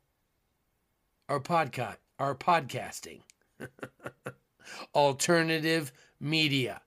are 1.28 1.40
podcast 1.40 1.96
are 2.20 2.36
podcasting. 2.36 3.22
Alternative 4.94 5.92
media. 6.20 6.82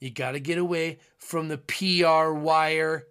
You 0.00 0.08
got 0.10 0.32
to 0.32 0.40
get 0.40 0.56
away 0.56 1.00
from 1.18 1.48
the 1.48 1.58
PR 1.58 2.32
wire 2.32 3.06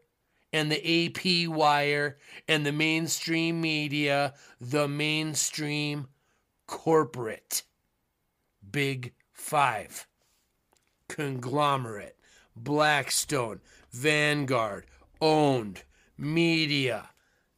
and 0.55 0.71
the 0.71 1.07
AP 1.07 1.49
wire 1.49 2.15
and 2.47 2.65
the 2.65 2.71
mainstream 2.71 3.59
media, 3.59 4.33
the 4.61 4.87
mainstream 4.87 6.07
corporate. 6.65 7.63
Big 8.71 9.11
five. 9.33 10.07
Conglomerate, 11.09 12.15
Blackstone, 12.55 13.59
Vanguard, 13.91 14.85
owned. 15.19 15.83
Media 16.17 17.09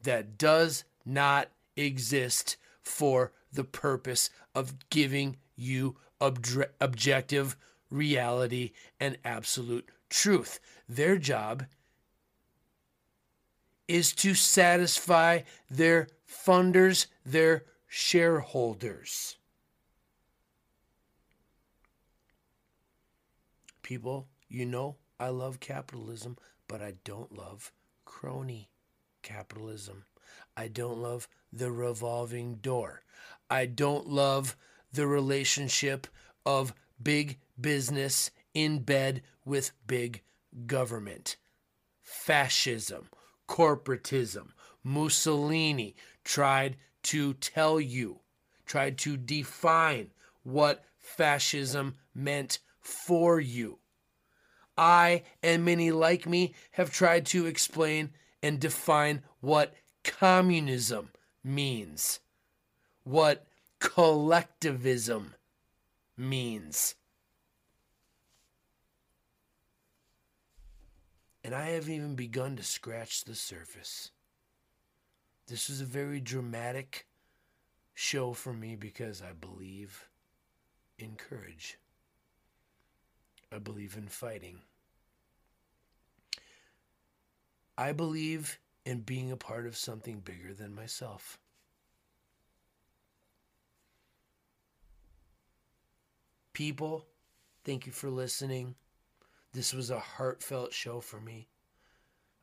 that 0.01 0.35
does 0.39 0.83
not 1.05 1.49
exist 1.75 2.57
for 2.81 3.31
the 3.53 3.63
purpose 3.63 4.31
of 4.55 4.89
giving 4.89 5.37
you 5.55 5.97
obje- 6.19 6.69
objective 6.81 7.55
reality 7.91 8.71
and 8.99 9.19
absolute 9.23 9.87
truth. 10.09 10.59
Their 10.89 11.19
job 11.19 11.67
is 13.87 14.13
to 14.13 14.33
satisfy 14.33 15.41
their 15.69 16.07
funders, 16.27 17.07
their 17.25 17.63
shareholders. 17.87 19.37
People, 23.81 24.27
you 24.49 24.65
know 24.65 24.97
I 25.19 25.29
love 25.29 25.59
capitalism, 25.59 26.37
but 26.67 26.81
I 26.81 26.93
don't 27.03 27.35
love 27.35 27.71
crony 28.05 28.69
capitalism. 29.23 30.05
I 30.55 30.67
don't 30.67 30.99
love 30.99 31.27
the 31.51 31.71
revolving 31.71 32.55
door. 32.55 33.01
I 33.49 33.65
don't 33.65 34.07
love 34.07 34.55
the 34.91 35.07
relationship 35.07 36.07
of 36.45 36.73
big 37.01 37.37
business 37.59 38.31
in 38.53 38.79
bed 38.79 39.21
with 39.45 39.71
big 39.85 40.21
government. 40.65 41.37
Fascism, 42.01 43.09
corporatism, 43.47 44.49
Mussolini 44.83 45.95
tried 46.23 46.77
to 47.03 47.33
tell 47.35 47.79
you, 47.79 48.19
tried 48.65 48.97
to 48.99 49.17
define 49.17 50.11
what 50.43 50.83
fascism 50.97 51.95
meant 52.13 52.59
for 52.79 53.39
you. 53.39 53.79
I 54.77 55.23
and 55.41 55.65
many 55.65 55.91
like 55.91 56.27
me 56.27 56.53
have 56.71 56.91
tried 56.91 57.25
to 57.27 57.45
explain 57.45 58.11
and 58.43 58.59
define 58.59 59.23
what 59.41 59.73
communism 60.03 61.09
means, 61.43 62.19
what 63.03 63.47
collectivism 63.79 65.33
means. 66.15 66.95
And 71.47 71.55
I 71.55 71.69
haven't 71.69 71.93
even 71.93 72.15
begun 72.15 72.57
to 72.57 72.63
scratch 72.63 73.23
the 73.23 73.33
surface. 73.33 74.11
This 75.47 75.69
is 75.69 75.79
a 75.79 75.85
very 75.85 76.19
dramatic 76.19 77.07
show 77.93 78.33
for 78.33 78.51
me 78.51 78.75
because 78.75 79.21
I 79.21 79.31
believe 79.31 80.09
in 80.99 81.15
courage. 81.15 81.77
I 83.49 83.59
believe 83.59 83.95
in 83.95 84.09
fighting. 84.09 84.59
I 87.77 87.93
believe 87.93 88.59
in 88.85 88.99
being 88.99 89.31
a 89.31 89.37
part 89.37 89.65
of 89.67 89.77
something 89.77 90.19
bigger 90.19 90.53
than 90.53 90.75
myself. 90.75 91.39
People 96.51 97.05
Thank 97.63 97.85
you 97.85 97.91
for 97.91 98.09
listening. 98.09 98.75
This 99.57 99.73
was 99.73 99.89
a 99.89 99.97
heartfelt 99.97 100.71
show 100.71 101.01
for 101.01 101.19
me. 101.19 101.47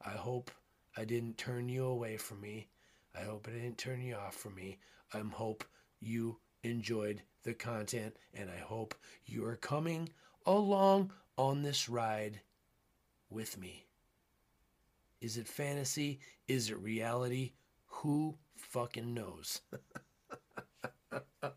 I 0.04 0.10
hope 0.10 0.50
I 0.96 1.04
didn't 1.04 1.38
turn 1.38 1.68
you 1.68 1.84
away 1.84 2.16
from 2.16 2.40
me. 2.40 2.66
I 3.14 3.20
hope 3.20 3.46
I 3.48 3.52
didn't 3.52 3.78
turn 3.78 4.02
you 4.02 4.16
off 4.16 4.34
from 4.34 4.56
me. 4.56 4.78
I 5.12 5.20
hope 5.20 5.62
you 6.00 6.38
enjoyed 6.64 7.22
the 7.44 7.54
content 7.54 8.16
and 8.34 8.50
I 8.50 8.56
hope 8.56 8.96
you 9.26 9.44
are 9.44 9.54
coming 9.54 10.08
along 10.44 11.12
on 11.38 11.62
this 11.62 11.88
ride 11.88 12.40
with 13.30 13.60
me. 13.60 13.86
Is 15.20 15.36
it 15.36 15.46
fantasy? 15.46 16.18
Is 16.48 16.68
it 16.68 16.80
reality? 16.80 17.52
Who 17.86 18.38
fucking 18.56 19.14
knows? 19.14 19.60
but 21.40 21.52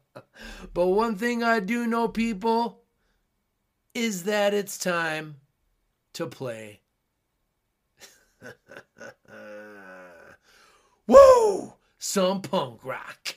one 0.85 1.15
thing 1.15 1.41
I 1.41 1.61
do 1.61 1.88
know, 1.88 2.07
people, 2.07 2.84
is 3.95 4.25
that 4.25 4.53
it's 4.53 4.77
time 4.77 5.38
to 6.18 6.26
play. 6.26 6.81
Woo! 11.07 11.73
Some 11.99 12.41
punk 12.41 12.84
rock. 12.84 13.35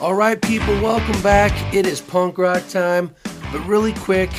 All 0.00 0.14
right, 0.14 0.40
people, 0.40 0.72
welcome 0.80 1.20
back. 1.20 1.52
It 1.74 1.86
is 1.86 2.00
punk 2.00 2.38
rock 2.38 2.66
time. 2.68 3.14
But 3.52 3.66
really 3.66 3.92
quick, 3.92 4.30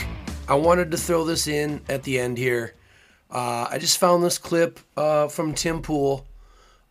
I 0.50 0.56
wanted 0.56 0.90
to 0.90 0.98
throw 0.98 1.26
this 1.26 1.48
in 1.48 1.82
at 1.88 2.02
the 2.02 2.20
end 2.20 2.40
here. 2.40 2.74
Uh, 3.30 3.68
I 3.70 3.78
just 3.78 4.00
found 4.00 4.24
this 4.24 4.40
clip 4.40 4.80
uh, 4.98 5.28
from 5.28 5.54
Tim 5.54 5.84
Pool 5.84 6.26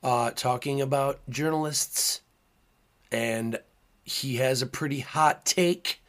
uh, 0.00 0.30
talking 0.30 0.80
about 0.80 1.18
journalists, 1.28 2.20
and 3.10 3.58
he 4.04 4.36
has 4.36 4.62
a 4.62 4.66
pretty 4.66 5.00
hot 5.00 5.44
take 5.44 6.00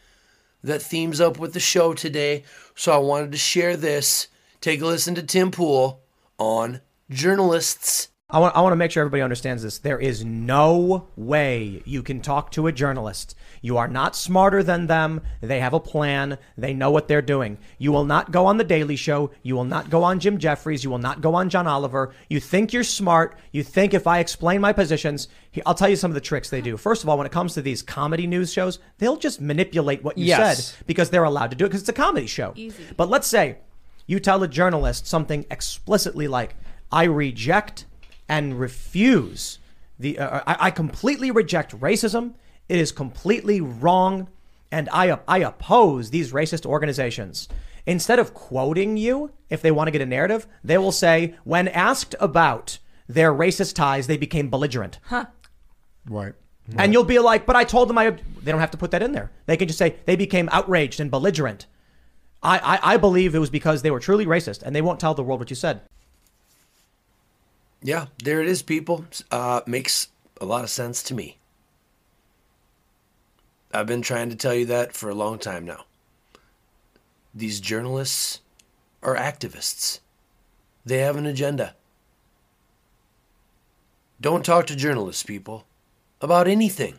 that 0.63 0.84
themes 0.84 1.19
up 1.19 1.39
with 1.39 1.53
the 1.53 1.59
show 1.59 1.95
today. 1.95 2.43
So 2.76 2.91
I 2.91 2.97
wanted 2.97 3.31
to 3.31 3.39
share 3.39 3.76
this. 3.76 4.27
Take 4.61 4.81
a 4.81 4.85
listen 4.85 5.15
to 5.15 5.23
Tim 5.23 5.49
Pool 5.49 6.01
on 6.38 6.81
journalists 7.09 8.09
I 8.31 8.38
want, 8.38 8.55
I 8.55 8.61
want 8.61 8.73
to 8.73 8.77
make 8.77 8.91
sure 8.91 9.01
everybody 9.01 9.23
understands 9.23 9.63
this. 9.63 9.80
There 9.80 9.97
is 9.97 10.23
no 10.23 11.07
way 11.15 11.81
you 11.84 12.03
can 12.03 12.21
talk 12.21 12.51
to 12.51 12.67
a 12.67 12.71
journalist. 12.71 13.34
You 13.61 13.77
are 13.77 13.88
not 13.88 14.15
smarter 14.15 14.64
than 14.64 14.88
them. 14.88 15.22
They 15.41 15.60
have 15.60 15.73
a 15.73 15.80
plan. 15.80 16.38
They 16.57 16.73
know 16.73 16.91
what 16.91 17.07
they're 17.07 17.22
doing. 17.22 17.57
You 17.77 17.91
will 17.91 18.06
not 18.06 18.31
go 18.31 18.45
on 18.45 18.57
The 18.57 18.64
Daily 18.64 18.95
Show. 18.95 19.31
You 19.44 19.56
will 19.56 19.65
not 19.65 19.90
go 19.90 20.03
on 20.03 20.19
Jim 20.19 20.38
Jeffries. 20.38 20.84
You 20.84 20.90
will 20.90 20.98
not 20.98 21.22
go 21.22 21.36
on 21.36 21.49
John 21.49 21.68
Oliver. 21.68 22.14
You 22.30 22.40
think 22.40 22.73
you're 22.73 22.84
smart. 22.84 23.38
You 23.52 23.64
think 23.64 23.94
if 23.94 24.07
I 24.07 24.19
explain 24.19 24.61
my 24.61 24.73
positions, 24.73 25.27
I'll 25.65 25.76
tell 25.76 25.90
you 25.90 25.95
some 25.95 26.11
of 26.11 26.15
the 26.15 26.22
tricks 26.22 26.49
they 26.49 26.61
do. 26.61 26.77
First 26.77 27.03
of 27.03 27.10
all, 27.10 27.18
when 27.18 27.27
it 27.27 27.31
comes 27.31 27.53
to 27.53 27.61
these 27.61 27.81
comedy 27.81 28.27
news 28.27 28.52
shows, 28.52 28.80
they'll 28.98 29.18
just 29.18 29.41
manipulate 29.41 30.03
what 30.03 30.18
you 30.18 30.26
yes. 30.26 30.68
said 30.68 30.86
because 30.86 31.10
they're 31.10 31.23
allowed 31.23 31.52
to 31.52 31.57
do 31.57 31.65
it 31.65 31.69
because 31.69 31.81
it's 31.81 31.90
a 31.90 31.94
comedy 31.94 32.27
show. 32.27 32.53
Easy. 32.56 32.84
But 32.95 33.10
let's 33.10 33.27
say 33.27 33.57
you 34.06 34.19
tell 34.19 34.41
a 34.44 34.48
journalist 34.48 35.07
something 35.07 35.45
explicitly 35.52 36.27
like, 36.27 36.56
I 36.91 37.03
reject 37.03 37.86
and 38.27 38.60
refuse 38.60 39.60
the. 39.99 40.19
Uh, 40.19 40.41
I, 40.48 40.68
I 40.68 40.72
completely 40.72 41.31
reject 41.31 41.80
racism. 41.80 42.34
It 42.70 42.80
is 42.80 42.91
completely 42.91 43.60
wrong, 43.60 44.30
and 44.72 44.88
I 44.94 45.20
I 45.28 45.40
oppose 45.40 46.12
these 46.12 46.32
racist 46.32 46.66
organizations. 46.66 47.50
Instead 47.86 48.20
of 48.20 48.34
quoting 48.34 48.96
you, 48.96 49.32
if 49.50 49.62
they 49.62 49.72
want 49.72 49.88
to 49.88 49.91
get 49.91 50.02
a 50.02 50.06
narrative, 50.06 50.46
they 50.64 50.78
will 50.78 50.91
say, 50.91 51.34
when 51.44 51.68
asked 51.68 52.14
about 52.20 52.78
their 53.08 53.34
racist 53.34 53.74
ties, 53.74 54.06
they 54.06 54.18
became 54.18 54.50
belligerent. 54.50 55.00
Huh. 55.06 55.26
Right. 56.08 56.34
Right. 56.68 56.76
And 56.78 56.94
you'll 56.94 57.04
be 57.04 57.18
like, 57.18 57.48
but 57.48 57.56
I 57.56 57.64
told 57.64 57.90
them 57.90 57.98
I. 57.98 58.12
They 58.12 58.52
don't 58.52 58.60
have 58.60 58.72
to 58.72 58.78
put 58.78 58.91
that 58.91 59.02
in 59.02 59.12
there. 59.12 59.32
They 59.48 59.58
can 59.58 59.68
just 59.68 59.80
say 59.80 59.96
they 60.06 60.16
became 60.16 60.50
outraged 60.52 61.00
and 61.00 61.10
belligerent. 61.10 61.66
I, 62.44 62.60
I, 62.60 62.94
I 62.94 62.98
believe 62.98 63.34
it 63.34 63.40
was 63.40 63.50
because 63.50 63.82
they 63.82 63.90
were 63.90 64.00
truly 64.00 64.28
racist, 64.28 64.62
and 64.62 64.76
they 64.76 64.82
won't 64.84 65.00
tell 65.00 65.16
the 65.16 65.24
world 65.24 65.40
what 65.40 65.50
you 65.50 65.56
said. 65.56 65.82
Yeah, 67.82 68.06
there 68.24 68.40
it 68.40 68.48
is, 68.48 68.62
people. 68.62 69.06
Uh, 69.32 69.62
makes 69.66 70.10
a 70.40 70.46
lot 70.46 70.64
of 70.64 70.70
sense 70.70 71.02
to 71.04 71.16
me. 71.16 71.39
I've 73.72 73.88
been 73.88 74.02
trying 74.02 74.30
to 74.30 74.36
tell 74.36 74.54
you 74.56 74.66
that 74.66 74.94
for 74.94 75.10
a 75.10 75.16
long 75.16 75.38
time 75.38 75.66
now. 75.66 75.86
These 77.34 77.60
journalists 77.60 78.41
are 79.04 79.16
activists, 79.16 80.00
they 80.86 81.00
have 81.00 81.16
an 81.16 81.26
agenda. 81.26 81.76
Don't 84.22 84.44
talk 84.44 84.68
to 84.68 84.76
journalists, 84.76 85.24
people, 85.24 85.66
about 86.20 86.48
anything. 86.48 86.96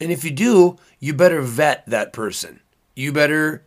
And 0.00 0.10
if 0.10 0.24
you 0.24 0.30
do, 0.30 0.78
you 0.98 1.14
better 1.14 1.42
vet 1.42 1.86
that 1.86 2.12
person. 2.12 2.60
You 2.96 3.12
better 3.12 3.62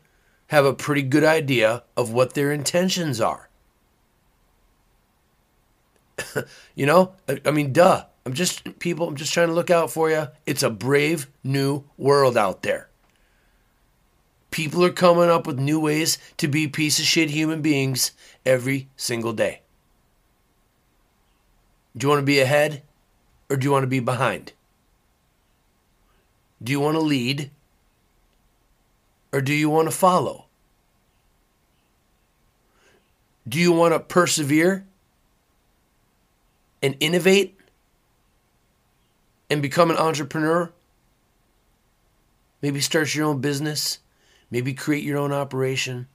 have 0.48 0.66
a 0.66 0.74
pretty 0.74 1.04
good 1.04 1.24
idea 1.24 1.84
of 1.96 2.12
what 2.12 2.34
their 2.34 2.52
intentions 2.52 3.22
are. 3.22 3.50
you 6.76 6.86
know, 6.86 7.14
I, 7.30 7.40
I 7.46 7.52
mean, 7.52 7.72
duh. 7.72 8.06
I'm 8.26 8.34
just, 8.34 8.80
people, 8.80 9.08
I'm 9.08 9.16
just 9.16 9.34
trying 9.34 9.50
to 9.50 9.54
look 9.54 9.70
out 9.70 9.92
for 9.92 10.10
you. 10.10 10.28
It's 10.46 10.64
a 10.64 10.70
brave 10.70 11.28
new 11.44 11.84
world 11.98 12.38
out 12.38 12.62
there. 12.64 12.90
People 14.50 14.86
are 14.86 14.92
coming 14.92 15.30
up 15.30 15.48
with 15.48 15.60
new 15.60 15.80
ways 15.80 16.18
to 16.38 16.48
be 16.48 16.68
piece 16.68 17.00
of 17.00 17.06
shit 17.06 17.32
human 17.32 17.62
beings 17.62 18.12
every 18.46 18.88
single 18.96 19.34
day. 19.34 19.62
Do 21.98 22.06
you 22.06 22.10
want 22.10 22.20
to 22.22 22.26
be 22.26 22.40
ahead 22.40 22.84
or 23.50 23.58
do 23.58 23.66
you 23.66 23.72
want 23.72 23.84
to 23.84 23.88
be 23.88 24.00
behind? 24.00 24.54
Do 26.62 26.72
you 26.72 26.80
want 26.80 26.96
to 26.96 27.02
lead 27.02 27.52
or 29.32 29.42
do 29.42 29.54
you 29.54 29.70
want 29.70 29.88
to 29.90 29.96
follow? 29.96 30.46
Do 33.48 33.60
you 33.60 33.72
want 33.74 33.94
to 33.94 34.00
persevere 34.00 34.86
and 36.82 36.96
innovate 37.00 37.53
and 39.54 39.62
become 39.62 39.92
an 39.92 39.98
entrepreneur. 39.98 40.72
Maybe 42.64 42.82
start 42.82 43.14
your 43.14 43.28
own 43.28 43.40
business. 43.40 44.00
Maybe 44.50 44.74
create 44.74 45.04
your 45.04 45.20
own 45.20 45.32
operation. 45.32 46.08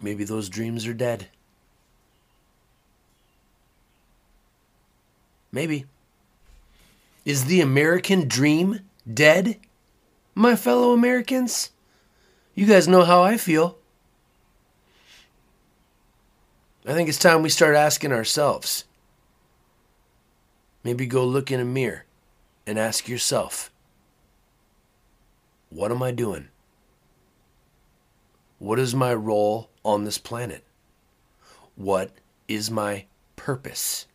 Maybe 0.00 0.24
those 0.24 0.48
dreams 0.48 0.86
are 0.86 0.94
dead. 0.94 1.28
Maybe. 5.52 5.84
Is 7.26 7.44
the 7.44 7.60
American 7.60 8.28
dream 8.28 8.80
dead? 9.12 9.58
My 10.34 10.56
fellow 10.56 10.94
Americans? 10.94 11.68
You 12.54 12.64
guys 12.64 12.88
know 12.88 13.04
how 13.04 13.22
I 13.22 13.36
feel. 13.36 13.76
I 16.86 16.92
think 16.92 17.08
it's 17.08 17.18
time 17.18 17.42
we 17.42 17.48
start 17.48 17.76
asking 17.76 18.12
ourselves. 18.12 18.84
Maybe 20.82 21.06
go 21.06 21.24
look 21.24 21.50
in 21.50 21.58
a 21.58 21.64
mirror 21.64 22.04
and 22.66 22.78
ask 22.78 23.08
yourself, 23.08 23.70
what 25.70 25.90
am 25.90 26.02
I 26.02 26.10
doing? 26.10 26.48
What 28.58 28.78
is 28.78 28.94
my 28.94 29.14
role 29.14 29.70
on 29.82 30.04
this 30.04 30.18
planet? 30.18 30.62
What 31.74 32.10
is 32.48 32.70
my 32.70 33.06
purpose? 33.34 34.06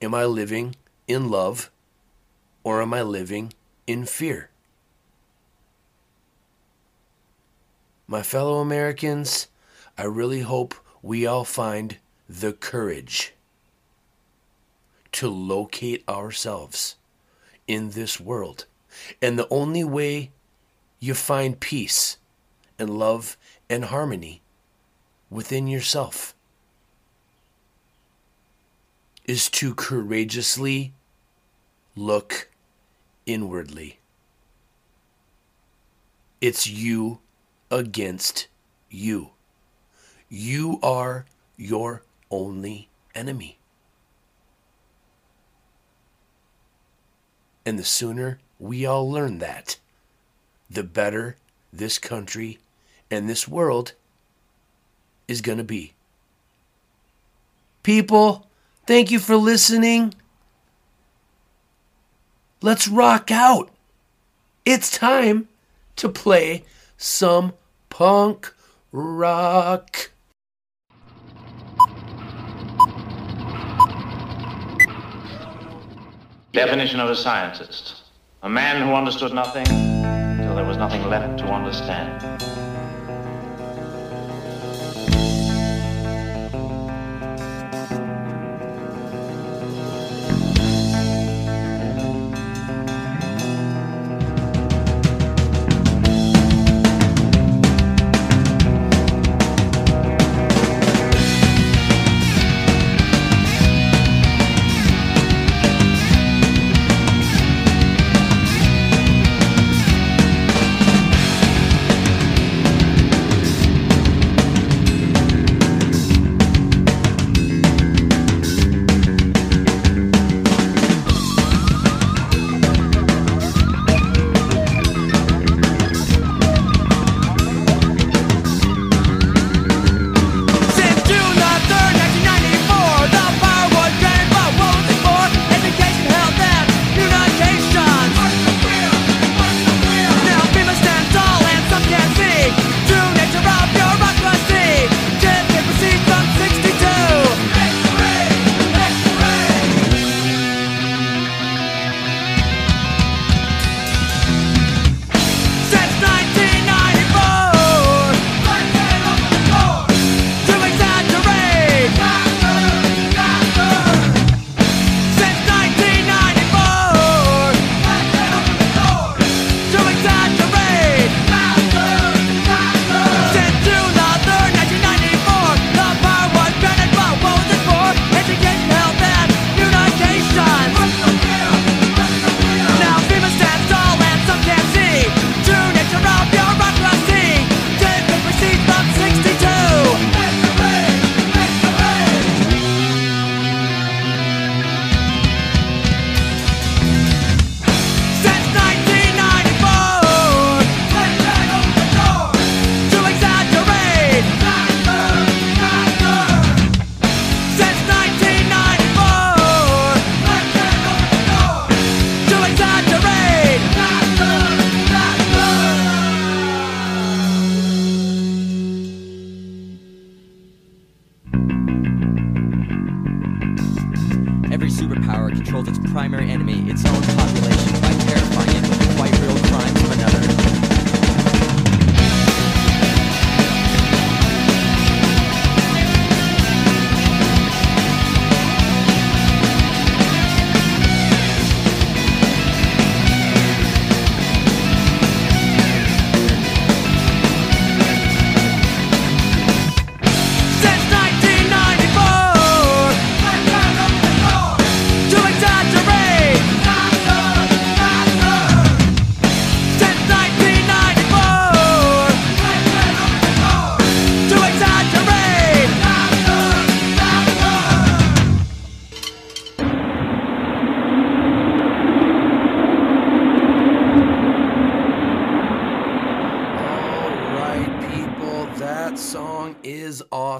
Am 0.00 0.14
I 0.14 0.24
living 0.24 0.76
in 1.08 1.30
love 1.30 1.70
or 2.62 2.80
am 2.80 2.94
I 2.94 3.02
living 3.02 3.52
in 3.86 4.06
fear? 4.06 4.50
My 8.06 8.22
fellow 8.22 8.60
Americans, 8.60 9.48
I 9.98 10.04
really 10.04 10.40
hope 10.40 10.74
we 11.02 11.26
all 11.26 11.44
find 11.44 11.98
the 12.28 12.52
courage 12.52 13.34
to 15.12 15.28
locate 15.28 16.06
ourselves 16.08 16.96
in 17.66 17.90
this 17.90 18.20
world. 18.20 18.66
And 19.22 19.38
the 19.38 19.48
only 19.50 19.84
way 19.84 20.30
you 21.00 21.14
find 21.14 21.58
peace 21.58 22.18
and 22.78 22.98
love 22.98 23.36
and 23.70 23.86
harmony 23.86 24.42
within 25.30 25.66
yourself 25.66 26.34
is 29.24 29.48
to 29.50 29.74
courageously 29.74 30.92
look 31.96 32.48
inwardly. 33.24 33.98
It's 36.40 36.66
you 36.66 37.20
against 37.70 38.46
you. 38.90 39.30
You 40.28 40.78
are 40.82 41.26
your 41.56 42.02
only 42.30 42.88
enemy. 43.14 43.58
And 47.64 47.78
the 47.78 47.84
sooner 47.84 48.38
we 48.58 48.86
all 48.86 49.10
learn 49.10 49.38
that, 49.38 49.78
the 50.70 50.82
better 50.82 51.36
this 51.72 51.98
country 51.98 52.58
and 53.10 53.28
this 53.28 53.46
world 53.46 53.92
is 55.28 55.40
going 55.40 55.58
to 55.58 55.64
be. 55.64 55.92
People, 57.82 58.48
thank 58.86 59.10
you 59.10 59.18
for 59.18 59.36
listening. 59.36 60.14
Let's 62.62 62.88
rock 62.88 63.30
out. 63.30 63.70
It's 64.64 64.90
time 64.90 65.48
to 65.96 66.08
play 66.08 66.64
some 66.96 67.52
punk 67.90 68.52
rock. 68.90 70.10
Definition 76.56 77.00
of 77.00 77.10
a 77.10 77.14
scientist 77.14 77.96
a 78.42 78.48
man 78.48 78.80
who 78.80 78.94
understood 78.94 79.34
nothing 79.34 79.66
until 79.68 80.54
there 80.56 80.64
was 80.64 80.78
nothing 80.78 81.06
left 81.10 81.38
to 81.40 81.44
understand. 81.44 82.55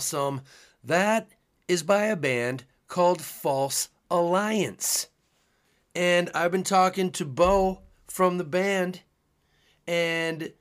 Awesome. 0.07 0.43
That 0.85 1.29
is 1.67 1.83
by 1.83 2.05
a 2.05 2.17
band 2.17 2.65
called 2.87 3.21
False 3.21 3.89
Alliance. 4.09 5.09
And 5.97 6.31
I've 6.33 6.53
been 6.53 6.63
talking 6.63 7.11
to 7.13 7.25
Bo 7.25 7.81
from 8.07 8.39
the 8.39 8.45
band, 8.45 9.01
and 9.87 10.53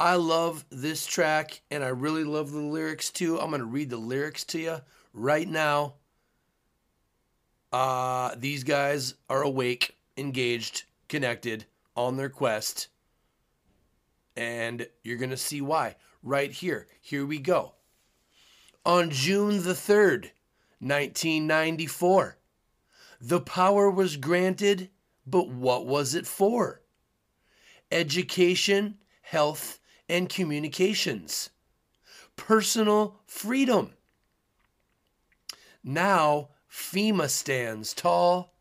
I 0.00 0.16
love 0.16 0.64
this 0.70 1.06
track, 1.06 1.60
and 1.70 1.84
I 1.84 1.88
really 1.88 2.24
love 2.24 2.50
the 2.50 2.58
lyrics 2.58 3.10
too. 3.10 3.38
I'm 3.38 3.50
going 3.50 3.60
to 3.60 3.66
read 3.66 3.90
the 3.90 3.98
lyrics 3.98 4.42
to 4.46 4.58
you 4.58 4.76
right 5.12 5.48
now. 5.48 5.94
Uh, 7.72 8.34
these 8.36 8.64
guys 8.64 9.14
are 9.30 9.42
awake, 9.42 9.96
engaged, 10.16 10.84
connected, 11.08 11.66
on 11.94 12.16
their 12.16 12.28
quest 12.28 12.88
and 14.38 14.86
you're 15.02 15.18
going 15.18 15.30
to 15.30 15.36
see 15.36 15.60
why 15.60 15.96
right 16.22 16.52
here. 16.52 16.86
Here 17.00 17.26
we 17.26 17.38
go. 17.38 17.74
On 18.88 19.10
June 19.10 19.64
the 19.64 19.74
3rd, 19.74 20.30
1994, 20.80 22.38
the 23.20 23.38
power 23.38 23.90
was 23.90 24.16
granted, 24.16 24.88
but 25.26 25.50
what 25.50 25.84
was 25.84 26.14
it 26.14 26.26
for? 26.26 26.80
Education, 27.92 28.96
health, 29.20 29.78
and 30.08 30.30
communications. 30.30 31.50
Personal 32.36 33.20
freedom. 33.26 33.92
Now 35.84 36.48
FEMA 36.72 37.28
stands 37.28 37.92
tall, 37.92 38.54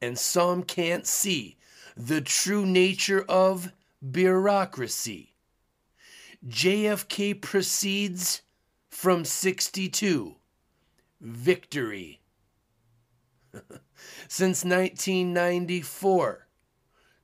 and 0.00 0.18
some 0.18 0.62
can't 0.62 1.06
see 1.06 1.58
the 1.94 2.22
true 2.22 2.64
nature 2.64 3.26
of 3.28 3.72
bureaucracy. 4.10 5.34
JFK 6.48 7.38
proceeds 7.42 8.40
from 9.00 9.24
62. 9.24 10.36
Victory. 11.22 12.20
Since 14.28 14.62
1994, 14.62 16.46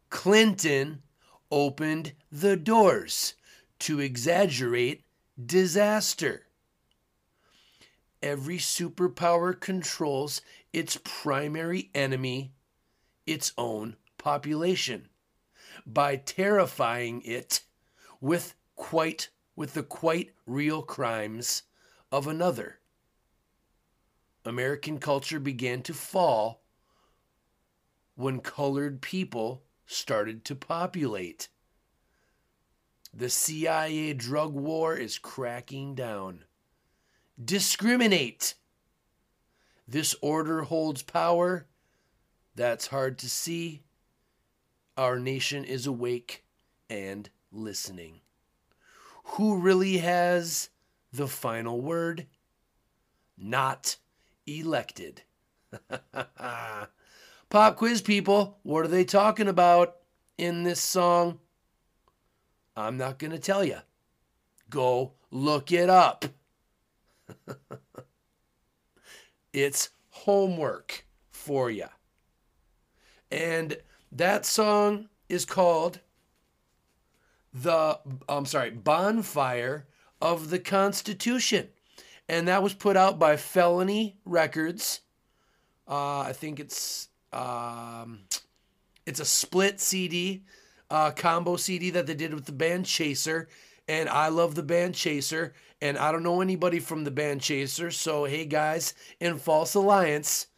Clinton 0.08 1.02
opened 1.50 2.14
the 2.32 2.56
doors 2.56 3.34
to 3.80 4.00
exaggerate 4.00 5.04
disaster. 5.44 6.46
Every 8.22 8.56
superpower 8.56 9.60
controls 9.60 10.40
its 10.72 10.98
primary 11.04 11.90
enemy, 11.94 12.54
its 13.26 13.52
own 13.58 13.96
population, 14.16 15.10
by 15.86 16.16
terrifying 16.16 17.20
it 17.26 17.60
with 18.22 18.54
quite 18.76 19.28
with 19.56 19.72
the 19.72 19.82
quite 19.82 20.32
real 20.46 20.82
crimes 20.82 21.62
of 22.12 22.26
another. 22.28 22.78
American 24.44 24.98
culture 24.98 25.40
began 25.40 25.82
to 25.82 25.92
fall 25.92 26.62
when 28.14 28.38
colored 28.38 29.00
people 29.00 29.64
started 29.86 30.44
to 30.44 30.54
populate. 30.54 31.48
The 33.12 33.30
CIA 33.30 34.12
drug 34.12 34.52
war 34.52 34.94
is 34.94 35.18
cracking 35.18 35.94
down. 35.94 36.44
Discriminate. 37.42 38.54
This 39.88 40.14
order 40.20 40.62
holds 40.62 41.02
power. 41.02 41.66
That's 42.54 42.88
hard 42.88 43.18
to 43.18 43.30
see. 43.30 43.82
Our 44.96 45.18
nation 45.18 45.64
is 45.64 45.86
awake 45.86 46.44
and 46.88 47.28
listening. 47.52 48.20
Who 49.30 49.58
really 49.58 49.98
has 49.98 50.70
the 51.12 51.26
final 51.26 51.80
word? 51.80 52.26
Not 53.36 53.96
elected. 54.46 55.22
Pop 57.50 57.76
quiz 57.76 58.00
people, 58.00 58.58
what 58.62 58.84
are 58.84 58.88
they 58.88 59.04
talking 59.04 59.48
about 59.48 59.96
in 60.38 60.62
this 60.62 60.80
song? 60.80 61.38
I'm 62.76 62.96
not 62.96 63.18
going 63.18 63.32
to 63.32 63.38
tell 63.38 63.64
you. 63.64 63.78
Go 64.70 65.12
look 65.30 65.72
it 65.72 65.90
up. 65.90 66.24
it's 69.52 69.90
homework 70.10 71.04
for 71.30 71.70
you. 71.70 71.86
And 73.30 73.76
that 74.12 74.46
song 74.46 75.08
is 75.28 75.44
called 75.44 76.00
the 77.62 77.98
I'm 78.28 78.46
sorry, 78.46 78.70
Bonfire 78.70 79.86
of 80.20 80.50
the 80.50 80.58
Constitution. 80.58 81.68
And 82.28 82.48
that 82.48 82.62
was 82.62 82.74
put 82.74 82.96
out 82.96 83.18
by 83.18 83.36
Felony 83.36 84.16
Records. 84.24 85.00
Uh, 85.88 86.20
I 86.20 86.32
think 86.32 86.58
it's 86.58 87.08
um, 87.32 88.20
it's 89.06 89.20
a 89.20 89.24
split 89.24 89.80
CD, 89.80 90.42
uh, 90.90 91.12
combo 91.12 91.56
CD 91.56 91.90
that 91.90 92.06
they 92.06 92.14
did 92.14 92.34
with 92.34 92.46
the 92.46 92.52
band 92.52 92.86
Chaser. 92.86 93.48
And 93.88 94.08
I 94.08 94.28
love 94.28 94.56
the 94.56 94.64
band 94.64 94.94
Chaser. 94.94 95.54
And 95.80 95.96
I 95.96 96.10
don't 96.10 96.22
know 96.22 96.40
anybody 96.40 96.80
from 96.80 97.04
the 97.04 97.10
band 97.10 97.42
Chaser. 97.42 97.90
So, 97.90 98.24
hey 98.24 98.46
guys, 98.46 98.94
in 99.20 99.38
False 99.38 99.74
Alliance, 99.74 100.48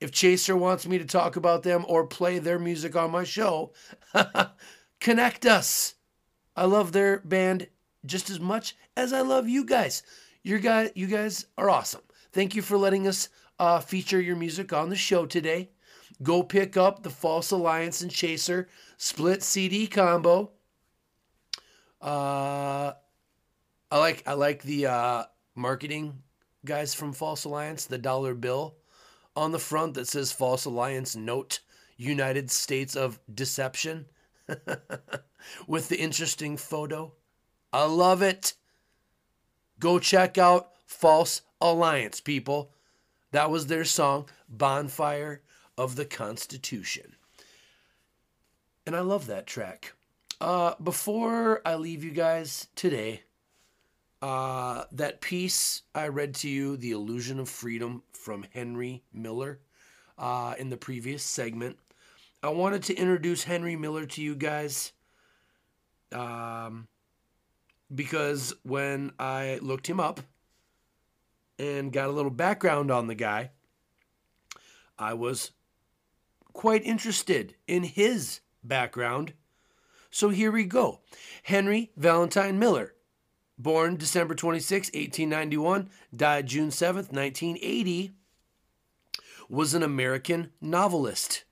if 0.00 0.10
Chaser 0.10 0.56
wants 0.56 0.86
me 0.86 0.98
to 0.98 1.04
talk 1.04 1.36
about 1.36 1.62
them 1.62 1.84
or 1.88 2.06
play 2.06 2.38
their 2.38 2.58
music 2.58 2.96
on 2.96 3.12
my 3.12 3.22
show, 3.22 3.72
connect 5.00 5.46
us. 5.46 5.95
I 6.56 6.64
love 6.64 6.92
their 6.92 7.18
band 7.18 7.68
just 8.04 8.30
as 8.30 8.40
much 8.40 8.76
as 8.96 9.12
I 9.12 9.20
love 9.20 9.48
you 9.48 9.64
guys. 9.64 10.02
Your 10.42 10.58
guy, 10.58 10.90
you 10.94 11.06
guys 11.06 11.46
are 11.58 11.68
awesome. 11.68 12.02
Thank 12.32 12.54
you 12.54 12.62
for 12.62 12.78
letting 12.78 13.06
us 13.06 13.28
uh, 13.58 13.80
feature 13.80 14.20
your 14.20 14.36
music 14.36 14.72
on 14.72 14.88
the 14.88 14.96
show 14.96 15.26
today. 15.26 15.70
Go 16.22 16.42
pick 16.42 16.76
up 16.76 17.02
the 17.02 17.10
False 17.10 17.50
Alliance 17.50 18.00
and 18.00 18.10
Chaser 18.10 18.68
split 18.96 19.42
CD 19.42 19.86
combo. 19.86 20.52
Uh, 22.00 22.92
I 23.90 23.98
like 23.98 24.22
I 24.26 24.34
like 24.34 24.62
the 24.62 24.86
uh, 24.86 25.24
marketing 25.54 26.22
guys 26.64 26.94
from 26.94 27.12
False 27.12 27.44
Alliance. 27.44 27.86
The 27.86 27.98
dollar 27.98 28.34
bill 28.34 28.76
on 29.34 29.52
the 29.52 29.58
front 29.58 29.94
that 29.94 30.08
says 30.08 30.32
False 30.32 30.64
Alliance 30.64 31.16
Note 31.16 31.60
United 31.96 32.50
States 32.50 32.96
of 32.96 33.18
Deception 33.32 34.06
with 35.66 35.88
the 35.88 35.98
interesting 35.98 36.56
photo. 36.56 37.12
I 37.72 37.84
love 37.84 38.22
it. 38.22 38.54
Go 39.78 39.98
check 39.98 40.38
out 40.38 40.70
False 40.86 41.42
Alliance, 41.60 42.20
people. 42.20 42.70
That 43.32 43.50
was 43.50 43.66
their 43.66 43.84
song, 43.84 44.28
Bonfire 44.48 45.42
of 45.76 45.96
the 45.96 46.04
Constitution. 46.04 47.16
And 48.86 48.96
I 48.96 49.00
love 49.00 49.26
that 49.26 49.46
track. 49.46 49.92
Uh, 50.40 50.74
before 50.82 51.60
I 51.66 51.74
leave 51.74 52.04
you 52.04 52.12
guys 52.12 52.68
today, 52.76 53.22
uh, 54.22 54.84
that 54.92 55.20
piece 55.20 55.82
I 55.94 56.08
read 56.08 56.34
to 56.36 56.48
you, 56.48 56.76
The 56.76 56.92
Illusion 56.92 57.38
of 57.38 57.48
Freedom 57.48 58.02
from 58.12 58.46
Henry 58.54 59.02
Miller, 59.12 59.60
uh, 60.18 60.54
in 60.58 60.70
the 60.70 60.76
previous 60.76 61.22
segment, 61.22 61.78
I 62.42 62.48
wanted 62.50 62.82
to 62.84 62.94
introduce 62.94 63.44
Henry 63.44 63.76
Miller 63.76 64.06
to 64.06 64.22
you 64.22 64.34
guys. 64.34 64.92
Um, 66.12 66.88
because 67.94 68.54
when 68.62 69.12
I 69.18 69.58
looked 69.62 69.88
him 69.88 70.00
up 70.00 70.20
and 71.58 71.92
got 71.92 72.08
a 72.08 72.12
little 72.12 72.30
background 72.30 72.90
on 72.90 73.06
the 73.06 73.14
guy, 73.14 73.50
I 74.98 75.14
was 75.14 75.52
quite 76.52 76.84
interested 76.84 77.54
in 77.66 77.84
his 77.84 78.40
background. 78.64 79.34
So 80.10 80.30
here 80.30 80.50
we 80.50 80.64
go. 80.64 81.00
Henry 81.42 81.90
Valentine 81.96 82.58
Miller, 82.58 82.94
born 83.58 83.96
December 83.96 84.34
26, 84.34 84.88
1891, 84.88 85.90
died 86.14 86.46
June 86.46 86.70
7th, 86.70 87.12
1980, 87.12 88.12
was 89.48 89.74
an 89.74 89.82
American 89.82 90.50
novelist. 90.60 91.44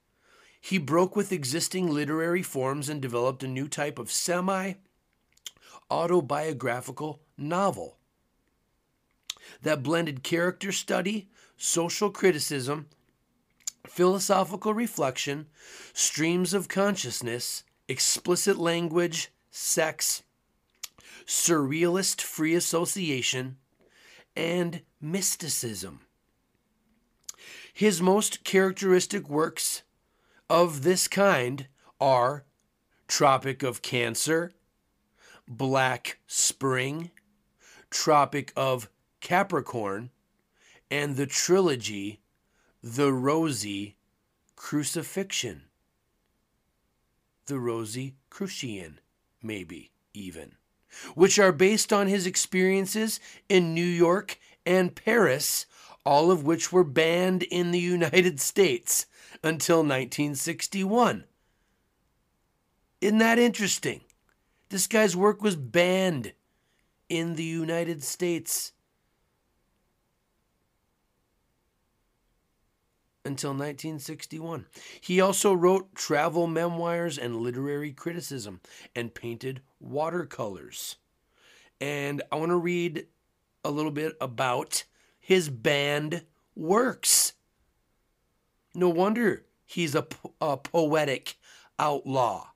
He 0.65 0.79
broke 0.79 1.15
with 1.15 1.31
existing 1.31 1.93
literary 1.93 2.41
forms 2.41 2.89
and 2.89 2.99
developed 2.99 3.43
a 3.43 3.47
new 3.47 3.67
type 3.67 3.99
of 3.99 4.11
semi 4.11 4.73
autobiographical 5.91 7.21
novel 7.37 7.99
that 9.61 9.83
blended 9.83 10.23
character 10.23 10.71
study, 10.71 11.29
social 11.55 12.09
criticism, 12.09 12.87
philosophical 13.85 14.73
reflection, 14.73 15.45
streams 15.93 16.51
of 16.51 16.67
consciousness, 16.67 17.61
explicit 17.87 18.57
language, 18.57 19.31
sex, 19.51 20.23
surrealist 21.27 22.21
free 22.21 22.55
association, 22.55 23.57
and 24.35 24.81
mysticism. 24.99 25.99
His 27.71 28.01
most 28.01 28.43
characteristic 28.43 29.29
works 29.29 29.83
of 30.49 30.83
this 30.83 31.07
kind 31.07 31.67
are 31.99 32.45
Tropic 33.07 33.63
of 33.63 33.81
Cancer, 33.81 34.53
Black 35.47 36.19
Spring, 36.27 37.11
Tropic 37.89 38.51
of 38.55 38.89
Capricorn, 39.21 40.11
and 40.91 41.15
the 41.15 41.25
trilogy 41.25 42.19
The 42.83 43.11
Rosy 43.11 43.95
Crucifixion. 44.55 45.63
The 47.47 47.59
Rosy 47.59 48.15
Crucian, 48.29 48.99
maybe 49.41 49.91
even, 50.13 50.53
which 51.13 51.37
are 51.37 51.51
based 51.51 51.93
on 51.93 52.07
his 52.07 52.25
experiences 52.25 53.19
in 53.49 53.73
New 53.73 53.85
York 53.85 54.39
and 54.65 54.95
Paris, 54.95 55.67
all 56.03 56.31
of 56.31 56.43
which 56.43 56.71
were 56.71 56.83
banned 56.83 57.43
in 57.43 57.71
the 57.71 57.79
United 57.79 58.39
States 58.39 59.05
until 59.45 59.77
1961. 59.77 61.23
Isn't 62.99 63.19
that 63.19 63.37
interesting? 63.37 64.01
This 64.69 64.87
guy's 64.87 65.15
work 65.15 65.43
was 65.43 65.55
banned 65.55 66.33
in 67.07 67.35
the 67.35 67.43
United 67.43 68.03
States 68.03 68.71
until 73.23 73.51
1961. 73.51 74.65
He 74.99 75.21
also 75.21 75.53
wrote 75.53 75.93
travel 75.93 76.47
memoirs 76.47 77.19
and 77.19 77.37
literary 77.37 77.91
criticism 77.91 78.61
and 78.95 79.13
painted 79.13 79.61
watercolors. 79.79 80.95
And 81.79 82.23
I 82.31 82.37
want 82.37 82.49
to 82.49 82.57
read 82.57 83.05
a 83.63 83.69
little 83.69 83.91
bit 83.91 84.15
about 84.19 84.85
his 85.19 85.49
banned 85.49 86.23
works. 86.55 87.33
No 88.75 88.89
wonder 88.89 89.45
he's 89.65 89.95
a, 89.95 90.05
a 90.41 90.57
poetic 90.57 91.37
outlaw. 91.79 92.47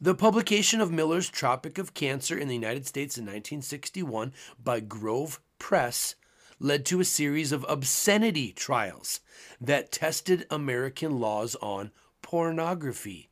The 0.00 0.14
publication 0.16 0.80
of 0.80 0.90
Miller's 0.90 1.28
Tropic 1.28 1.78
of 1.78 1.94
Cancer 1.94 2.36
in 2.36 2.48
the 2.48 2.54
United 2.54 2.88
States 2.88 3.16
in 3.16 3.22
1961 3.22 4.32
by 4.60 4.80
Grove 4.80 5.40
Press 5.60 6.16
led 6.58 6.84
to 6.86 6.98
a 6.98 7.04
series 7.04 7.52
of 7.52 7.64
obscenity 7.68 8.52
trials 8.52 9.20
that 9.60 9.92
tested 9.92 10.46
American 10.50 11.20
laws 11.20 11.54
on 11.62 11.92
pornography. 12.20 13.30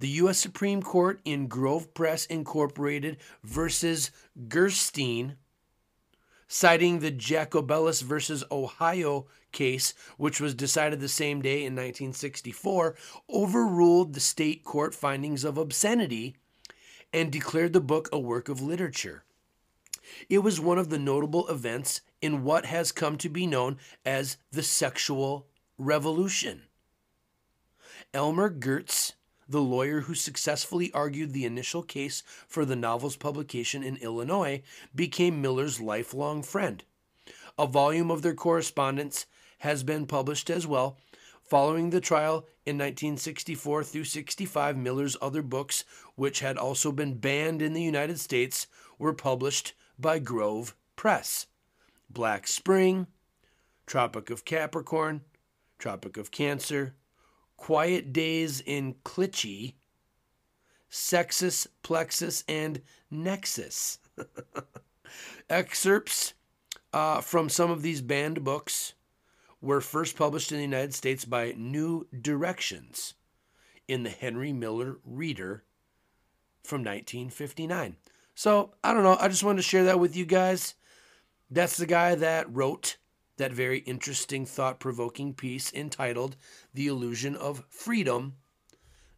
The 0.00 0.08
U.S. 0.08 0.38
Supreme 0.38 0.82
Court 0.82 1.20
in 1.24 1.46
Grove 1.46 1.94
Press 1.94 2.26
Incorporated 2.26 3.16
versus 3.42 4.10
Gerstein, 4.48 5.36
citing 6.54 7.00
the 7.00 7.10
Jacobellis 7.10 8.00
versus 8.00 8.44
Ohio 8.48 9.26
case, 9.50 9.92
which 10.18 10.40
was 10.40 10.54
decided 10.54 11.00
the 11.00 11.08
same 11.08 11.42
day 11.42 11.64
in 11.64 11.74
1964, 11.74 12.94
overruled 13.28 14.14
the 14.14 14.20
state 14.20 14.62
court 14.62 14.94
findings 14.94 15.42
of 15.42 15.58
obscenity 15.58 16.36
and 17.12 17.32
declared 17.32 17.72
the 17.72 17.80
book 17.80 18.08
a 18.12 18.20
work 18.20 18.48
of 18.48 18.62
literature. 18.62 19.24
It 20.30 20.44
was 20.44 20.60
one 20.60 20.78
of 20.78 20.90
the 20.90 20.98
notable 20.98 21.48
events 21.48 22.02
in 22.22 22.44
what 22.44 22.66
has 22.66 22.92
come 22.92 23.18
to 23.18 23.28
be 23.28 23.48
known 23.48 23.76
as 24.06 24.36
the 24.52 24.62
sexual 24.62 25.48
revolution. 25.76 26.62
Elmer 28.14 28.48
Gertz, 28.48 29.14
the 29.48 29.60
lawyer 29.60 30.02
who 30.02 30.14
successfully 30.14 30.92
argued 30.92 31.32
the 31.32 31.44
initial 31.44 31.82
case 31.82 32.22
for 32.46 32.64
the 32.64 32.76
novel's 32.76 33.16
publication 33.16 33.82
in 33.82 33.96
Illinois, 33.96 34.62
became 34.94 35.40
Miller's 35.40 35.80
lifelong 35.80 36.42
friend. 36.42 36.84
A 37.58 37.66
volume 37.66 38.10
of 38.10 38.22
their 38.22 38.34
correspondence 38.34 39.26
has 39.58 39.82
been 39.82 40.06
published 40.06 40.50
as 40.50 40.66
well. 40.66 40.98
Following 41.42 41.90
the 41.90 42.00
trial 42.00 42.46
in 42.64 42.78
1964 42.78 43.84
through 43.84 44.04
65, 44.04 44.76
Miller's 44.76 45.16
other 45.20 45.42
books, 45.42 45.84
which 46.14 46.40
had 46.40 46.56
also 46.56 46.90
been 46.90 47.18
banned 47.18 47.60
in 47.60 47.74
the 47.74 47.82
United 47.82 48.18
States, 48.18 48.66
were 48.98 49.12
published 49.12 49.74
by 49.98 50.18
Grove 50.18 50.74
Press. 50.96 51.46
Black 52.10 52.46
Spring, 52.46 53.06
Tropic 53.86 54.30
of 54.30 54.44
Capricorn, 54.44 55.22
Tropic 55.78 56.16
of 56.16 56.30
Cancer, 56.30 56.94
Quiet 57.56 58.12
Days 58.12 58.60
in 58.60 58.96
Clichy, 59.04 59.76
Sexus, 60.88 61.66
Plexus, 61.82 62.44
and 62.48 62.82
Nexus. 63.10 63.98
Excerpts 65.50 66.34
uh, 66.92 67.20
from 67.20 67.48
some 67.48 67.70
of 67.70 67.82
these 67.82 68.00
banned 68.00 68.44
books 68.44 68.94
were 69.60 69.80
first 69.80 70.16
published 70.16 70.52
in 70.52 70.58
the 70.58 70.64
United 70.64 70.94
States 70.94 71.24
by 71.24 71.54
New 71.56 72.06
Directions 72.20 73.14
in 73.88 74.02
the 74.02 74.10
Henry 74.10 74.52
Miller 74.52 74.98
Reader 75.04 75.64
from 76.62 76.80
1959. 76.80 77.96
So, 78.34 78.74
I 78.82 78.92
don't 78.92 79.02
know. 79.02 79.16
I 79.18 79.28
just 79.28 79.44
wanted 79.44 79.58
to 79.58 79.62
share 79.62 79.84
that 79.84 80.00
with 80.00 80.16
you 80.16 80.26
guys. 80.26 80.74
That's 81.50 81.76
the 81.76 81.86
guy 81.86 82.14
that 82.14 82.52
wrote 82.52 82.96
that 83.36 83.52
very 83.52 83.80
interesting, 83.80 84.46
thought 84.46 84.80
provoking 84.80 85.34
piece 85.34 85.70
entitled 85.72 86.36
The 86.72 86.86
Illusion 86.86 87.36
of 87.36 87.64
Freedom 87.68 88.36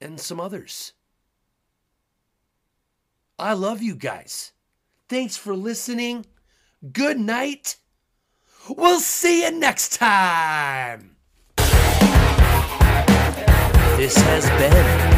and 0.00 0.20
some 0.20 0.40
others. 0.40 0.92
I 3.38 3.52
love 3.52 3.82
you 3.82 3.94
guys. 3.94 4.52
Thanks 5.08 5.36
for 5.36 5.54
listening. 5.54 6.26
Good 6.92 7.18
night. 7.18 7.76
We'll 8.68 9.00
see 9.00 9.44
you 9.44 9.52
next 9.52 9.96
time. 9.96 11.16
This 13.96 14.16
has 14.16 14.46
been 14.60 15.15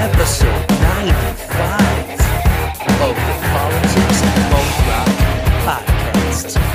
episode 0.00 0.66
95 0.80 1.80
of 3.00 3.14
the 3.14 3.36
Politics 3.52 4.20
Podcast 5.66 6.69